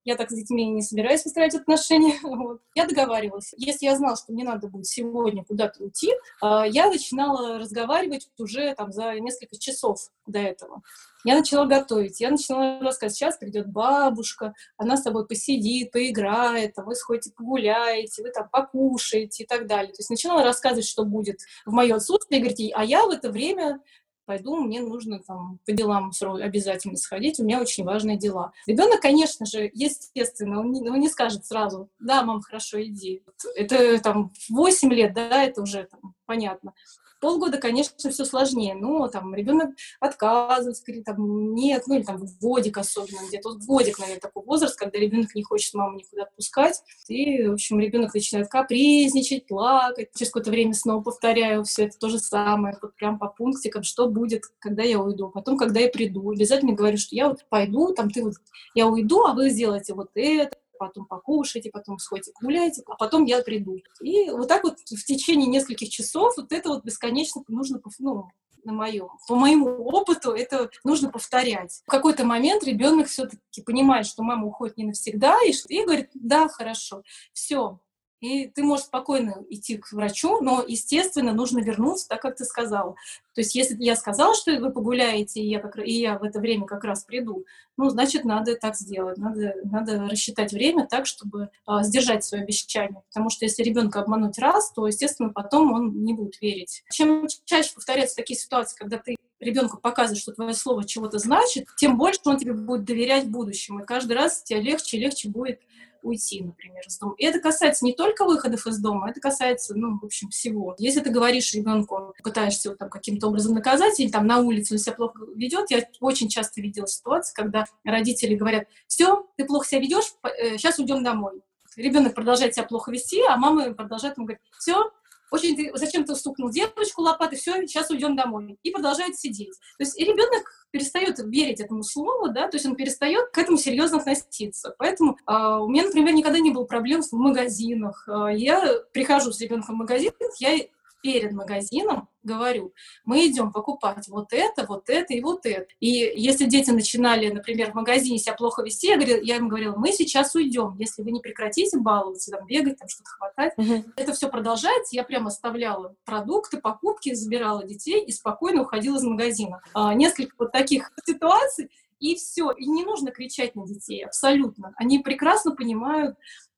я 0.09 0.15
так 0.15 0.31
с 0.31 0.33
детьми 0.33 0.65
не 0.65 0.81
собираюсь 0.81 1.23
выстраивать 1.23 1.55
отношения. 1.55 2.15
Вот. 2.39 2.61
Я 2.73 2.85
договаривалась. 2.85 3.53
Если 3.57 3.85
я 3.85 3.95
знала, 3.95 4.15
что 4.15 4.31
мне 4.31 4.43
надо 4.43 4.67
будет 4.67 4.87
сегодня 4.87 5.43
куда-то 5.43 5.83
уйти, 5.83 6.13
а, 6.41 6.65
я 6.65 6.87
начинала 6.87 7.59
разговаривать 7.59 8.29
уже 8.37 8.73
там 8.75 8.91
за 8.91 9.13
несколько 9.19 9.57
часов 9.57 10.09
до 10.25 10.39
этого. 10.39 10.81
Я 11.25 11.37
начала 11.37 11.65
готовить, 11.65 12.21
я 12.21 12.31
начала 12.31 12.79
рассказывать, 12.79 13.15
сейчас 13.15 13.37
придет 13.37 13.67
бабушка, 13.67 14.53
она 14.77 14.95
с 14.95 15.01
тобой 15.03 15.27
посидит, 15.27 15.91
поиграет, 15.91 16.77
а 16.77 16.83
вы 16.83 16.95
сходите 16.95 17.31
погуляете, 17.35 18.23
вы 18.23 18.31
там 18.31 18.47
покушаете 18.49 19.43
и 19.43 19.45
так 19.45 19.67
далее. 19.67 19.91
То 19.91 19.99
есть 19.99 20.09
начала 20.09 20.43
рассказывать, 20.43 20.87
что 20.87 21.03
будет 21.03 21.39
в 21.65 21.71
мое 21.71 21.95
отсутствие, 21.95 22.39
и 22.39 22.43
говорить, 22.43 22.71
а 22.73 22.85
я 22.85 23.05
в 23.05 23.09
это 23.09 23.29
время 23.29 23.81
пойду, 24.29 24.57
мне 24.57 24.79
нужно 24.81 25.17
там 25.17 25.57
по 25.65 25.71
делам 25.71 26.11
обязательно 26.21 26.97
сходить, 26.97 27.39
у 27.39 27.43
меня 27.43 27.59
очень 27.59 27.83
важные 27.83 28.15
дела. 28.15 28.51
Ребенок, 28.67 29.01
конечно 29.01 29.43
же, 29.47 29.71
естественно, 29.73 30.59
он 30.59 30.71
не, 30.71 30.87
он 30.87 30.99
не 30.99 31.09
скажет 31.09 31.47
сразу, 31.47 31.89
да, 31.99 32.21
мам, 32.21 32.41
хорошо, 32.41 32.79
иди. 32.79 33.23
Это 33.55 33.99
там 34.03 34.31
8 34.49 34.93
лет, 34.93 35.15
да, 35.15 35.43
это 35.43 35.63
уже 35.63 35.85
там, 35.85 36.13
понятно. 36.27 36.75
Полгода, 37.19 37.57
конечно, 37.57 37.93
все 37.97 38.25
сложнее, 38.25 38.75
но 38.75 39.07
там 39.07 39.35
ребенок 39.35 39.71
отказывается, 39.99 40.83
говорит, 40.85 41.05
там, 41.05 41.53
нет, 41.53 41.83
ну 41.87 41.95
или 41.95 42.03
там 42.03 42.21
годик 42.39 42.77
особенно, 42.77 43.27
где-то 43.27 43.49
вот 43.49 43.59
годик, 43.63 43.99
наверное, 43.99 44.21
такой 44.21 44.43
возраст, 44.43 44.77
когда 44.77 44.97
ребенок 44.99 45.35
не 45.35 45.43
хочет 45.43 45.73
маму 45.73 45.97
никуда 45.97 46.23
отпускать, 46.23 46.81
и, 47.07 47.47
в 47.47 47.53
общем, 47.53 47.79
ребенок 47.79 48.13
начинает 48.13 48.47
капризничать, 48.47 49.47
плакать, 49.47 50.09
через 50.15 50.31
какое-то 50.31 50.51
время 50.51 50.73
снова 50.73 51.01
повторяю 51.01 51.63
все 51.63 51.85
это 51.85 51.97
то 51.97 52.09
же 52.09 52.19
самое, 52.19 52.77
вот 52.81 52.95
прям 52.95 53.19
по 53.19 53.27
пунктикам, 53.27 53.83
что 53.83 54.07
будет, 54.07 54.43
когда 54.59 54.83
я 54.83 54.99
уйду, 54.99 55.29
потом, 55.29 55.57
когда 55.57 55.79
я 55.79 55.89
приду, 55.89 56.31
обязательно 56.31 56.73
говорю, 56.73 56.97
что 56.97 57.15
я 57.15 57.27
вот 57.27 57.45
пойду, 57.49 57.93
там 57.93 58.09
ты 58.09 58.23
вот, 58.23 58.35
я 58.75 58.87
уйду, 58.87 59.25
а 59.25 59.33
вы 59.33 59.49
сделаете 59.49 59.93
вот 59.93 60.09
это, 60.15 60.55
потом 60.79 61.05
покушайте, 61.05 61.69
потом 61.69 61.99
сходите 61.99 62.31
гуляйте, 62.41 62.81
а 62.87 62.95
потом 62.95 63.25
я 63.25 63.41
приду. 63.43 63.77
И 64.01 64.29
вот 64.31 64.47
так 64.47 64.63
вот 64.63 64.79
в 64.79 65.05
течение 65.05 65.47
нескольких 65.47 65.89
часов 65.89 66.33
вот 66.37 66.51
это 66.51 66.69
вот 66.69 66.83
бесконечно 66.83 67.43
нужно, 67.47 67.81
ну, 67.99 68.29
на 68.63 68.73
моем. 68.73 69.09
По 69.27 69.35
моему 69.35 69.67
опыту 69.85 70.31
это 70.31 70.69
нужно 70.83 71.09
повторять. 71.11 71.81
В 71.85 71.89
какой-то 71.89 72.25
момент 72.25 72.63
ребенок 72.63 73.07
все-таки 73.07 73.61
понимает, 73.61 74.05
что 74.05 74.23
мама 74.23 74.47
уходит 74.47 74.77
не 74.77 74.85
навсегда, 74.85 75.37
и, 75.45 75.51
и 75.69 75.83
говорит, 75.83 76.09
да, 76.13 76.47
хорошо, 76.47 77.03
все, 77.33 77.79
и 78.21 78.47
ты 78.47 78.63
можешь 78.63 78.85
спокойно 78.85 79.43
идти 79.49 79.77
к 79.77 79.91
врачу, 79.91 80.41
но, 80.41 80.63
естественно, 80.67 81.33
нужно 81.33 81.59
вернуться, 81.59 82.07
так 82.07 82.21
как 82.21 82.35
ты 82.35 82.45
сказал. 82.45 82.95
То 83.33 83.41
есть, 83.41 83.55
если 83.55 83.81
я 83.81 83.95
сказала, 83.95 84.35
что 84.35 84.51
вы 84.59 84.71
погуляете, 84.71 85.41
и 85.41 85.47
я, 85.47 85.59
как, 85.59 85.77
и 85.77 85.93
я 85.93 86.17
в 86.17 86.23
это 86.23 86.39
время 86.39 86.65
как 86.65 86.83
раз 86.83 87.05
приду, 87.05 87.45
ну, 87.77 87.89
значит, 87.89 88.25
надо 88.25 88.55
так 88.55 88.75
сделать. 88.75 89.17
Надо, 89.17 89.55
надо 89.63 90.09
рассчитать 90.09 90.51
время 90.51 90.85
так, 90.85 91.05
чтобы 91.05 91.49
а, 91.65 91.83
сдержать 91.83 92.25
свое 92.25 92.43
обещание. 92.43 93.01
Потому 93.07 93.29
что 93.29 93.45
если 93.45 93.63
ребенка 93.63 94.01
обмануть 94.01 94.37
раз, 94.37 94.71
то, 94.73 94.85
естественно, 94.85 95.29
потом 95.29 95.71
он 95.71 96.03
не 96.03 96.13
будет 96.13 96.41
верить. 96.41 96.83
Чем 96.91 97.27
чаще 97.45 97.73
повторяются 97.73 98.17
такие 98.17 98.37
ситуации, 98.37 98.77
когда 98.77 98.97
ты 98.97 99.15
ребенку 99.39 99.77
показываешь, 99.77 100.21
что 100.21 100.33
твое 100.33 100.53
слово 100.53 100.83
чего-то 100.83 101.19
значит, 101.19 101.67
тем 101.77 101.97
больше 101.97 102.19
он 102.25 102.37
тебе 102.37 102.53
будет 102.53 102.83
доверять 102.83 103.25
в 103.25 103.29
будущем. 103.29 103.79
И 103.79 103.85
каждый 103.85 104.13
раз 104.13 104.43
тебе 104.43 104.59
легче 104.59 104.97
и 104.97 104.99
легче 104.99 105.29
будет 105.29 105.61
уйти, 106.03 106.41
например, 106.43 106.83
из 106.87 106.97
дома. 106.97 107.15
И 107.17 107.25
это 107.25 107.39
касается 107.39 107.85
не 107.85 107.93
только 107.93 108.25
выходов 108.25 108.65
из 108.67 108.79
дома, 108.79 109.09
это 109.09 109.19
касается, 109.19 109.75
ну, 109.75 109.99
в 109.99 110.05
общем, 110.05 110.29
всего. 110.29 110.75
Если 110.77 111.01
ты 111.01 111.09
говоришь 111.09 111.53
ребенку, 111.53 112.13
пытаешься 112.23 112.69
его 112.69 112.77
там 112.77 112.89
каким-то 112.89 113.27
образом 113.27 113.53
наказать, 113.53 113.99
или 113.99 114.09
там 114.09 114.27
на 114.27 114.39
улице 114.39 114.73
он 114.73 114.79
себя 114.79 114.93
плохо 114.93 115.19
ведет, 115.35 115.71
я 115.71 115.83
очень 115.99 116.29
часто 116.29 116.61
видела 116.61 116.87
ситуации, 116.87 117.33
когда 117.33 117.65
родители 117.83 118.35
говорят, 118.35 118.67
все, 118.87 119.27
ты 119.37 119.45
плохо 119.45 119.67
себя 119.67 119.81
ведешь, 119.81 120.13
сейчас 120.57 120.79
э, 120.79 120.81
уйдем 120.81 121.03
домой. 121.03 121.41
Ребенок 121.75 122.15
продолжает 122.15 122.55
себя 122.55 122.65
плохо 122.65 122.91
вести, 122.91 123.21
а 123.21 123.37
мама 123.37 123.73
продолжает 123.73 124.17
ему 124.17 124.25
говорить, 124.25 124.43
все, 124.57 124.91
очень 125.31 125.55
ты, 125.55 125.71
зачем 125.75 126.03
ты 126.05 126.15
стукнул 126.15 126.49
девочку 126.49 127.01
лопатой, 127.01 127.37
все, 127.37 127.65
сейчас 127.67 127.89
уйдем 127.89 128.15
домой. 128.15 128.57
И 128.63 128.71
продолжает 128.71 129.17
сидеть. 129.17 129.57
То 129.77 129.83
есть 129.83 129.99
и 129.99 130.05
ребенок 130.05 130.43
перестает 130.71 131.19
верить 131.19 131.59
этому 131.59 131.83
слову, 131.83 132.29
да, 132.29 132.47
то 132.47 132.57
есть 132.57 132.65
он 132.65 132.75
перестает 132.75 133.29
к 133.31 133.37
этому 133.37 133.57
серьезно 133.57 133.97
относиться. 133.97 134.75
Поэтому 134.77 135.17
э, 135.27 135.33
у 135.33 135.67
меня, 135.67 135.85
например, 135.85 136.13
никогда 136.13 136.39
не 136.39 136.51
было 136.51 136.65
проблем 136.65 137.01
в 137.01 137.11
магазинах. 137.13 138.07
Э, 138.07 138.35
я 138.35 138.79
прихожу 138.93 139.31
с 139.31 139.41
ребенком 139.41 139.75
в 139.75 139.79
магазин, 139.79 140.11
я 140.39 140.59
перед 141.01 141.31
магазином 141.31 142.07
говорю, 142.23 142.73
мы 143.05 143.27
идем 143.27 143.51
покупать 143.51 144.07
вот 144.07 144.33
это, 144.33 144.65
вот 144.67 144.89
это 144.89 145.13
и 145.13 145.21
вот 145.21 145.45
это. 145.45 145.67
И 145.79 145.87
если 145.87 146.45
дети 146.45 146.69
начинали, 146.69 147.29
например, 147.29 147.71
в 147.71 147.75
магазине 147.75 148.17
себя 148.19 148.33
плохо 148.33 148.61
вести, 148.61 148.87
я, 148.87 148.95
говорила, 148.97 149.21
я 149.21 149.37
им 149.37 149.47
говорила, 149.47 149.75
мы 149.75 149.91
сейчас 149.91 150.35
уйдем, 150.35 150.75
если 150.77 151.01
вы 151.01 151.11
не 151.11 151.21
прекратите 151.21 151.79
баловаться, 151.79 152.31
там, 152.31 152.45
бегать, 152.45 152.77
там, 152.77 152.87
что-то 152.87 153.09
хватать. 153.09 153.53
Угу. 153.57 153.91
Это 153.95 154.13
все 154.13 154.29
продолжается, 154.29 154.95
я 154.95 155.03
прямо 155.03 155.27
оставляла 155.27 155.95
продукты, 156.05 156.59
покупки, 156.59 157.13
забирала 157.13 157.63
детей 157.63 158.03
и 158.03 158.11
спокойно 158.11 158.63
уходила 158.63 158.97
из 158.97 159.03
магазина. 159.03 159.61
А, 159.73 159.93
несколько 159.93 160.35
вот 160.37 160.51
таких 160.51 160.91
ситуаций, 161.05 161.69
и 161.99 162.15
все. 162.15 162.51
И 162.51 162.65
не 162.65 162.83
нужно 162.83 163.11
кричать 163.11 163.55
на 163.55 163.65
детей, 163.65 164.05
абсолютно. 164.05 164.73
Они 164.77 164.99
прекрасно 164.99 165.55
понимают 165.55 166.15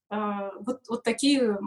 а, 0.09 0.51
вот, 0.59 0.81
вот 0.87 1.03
такие 1.03 1.57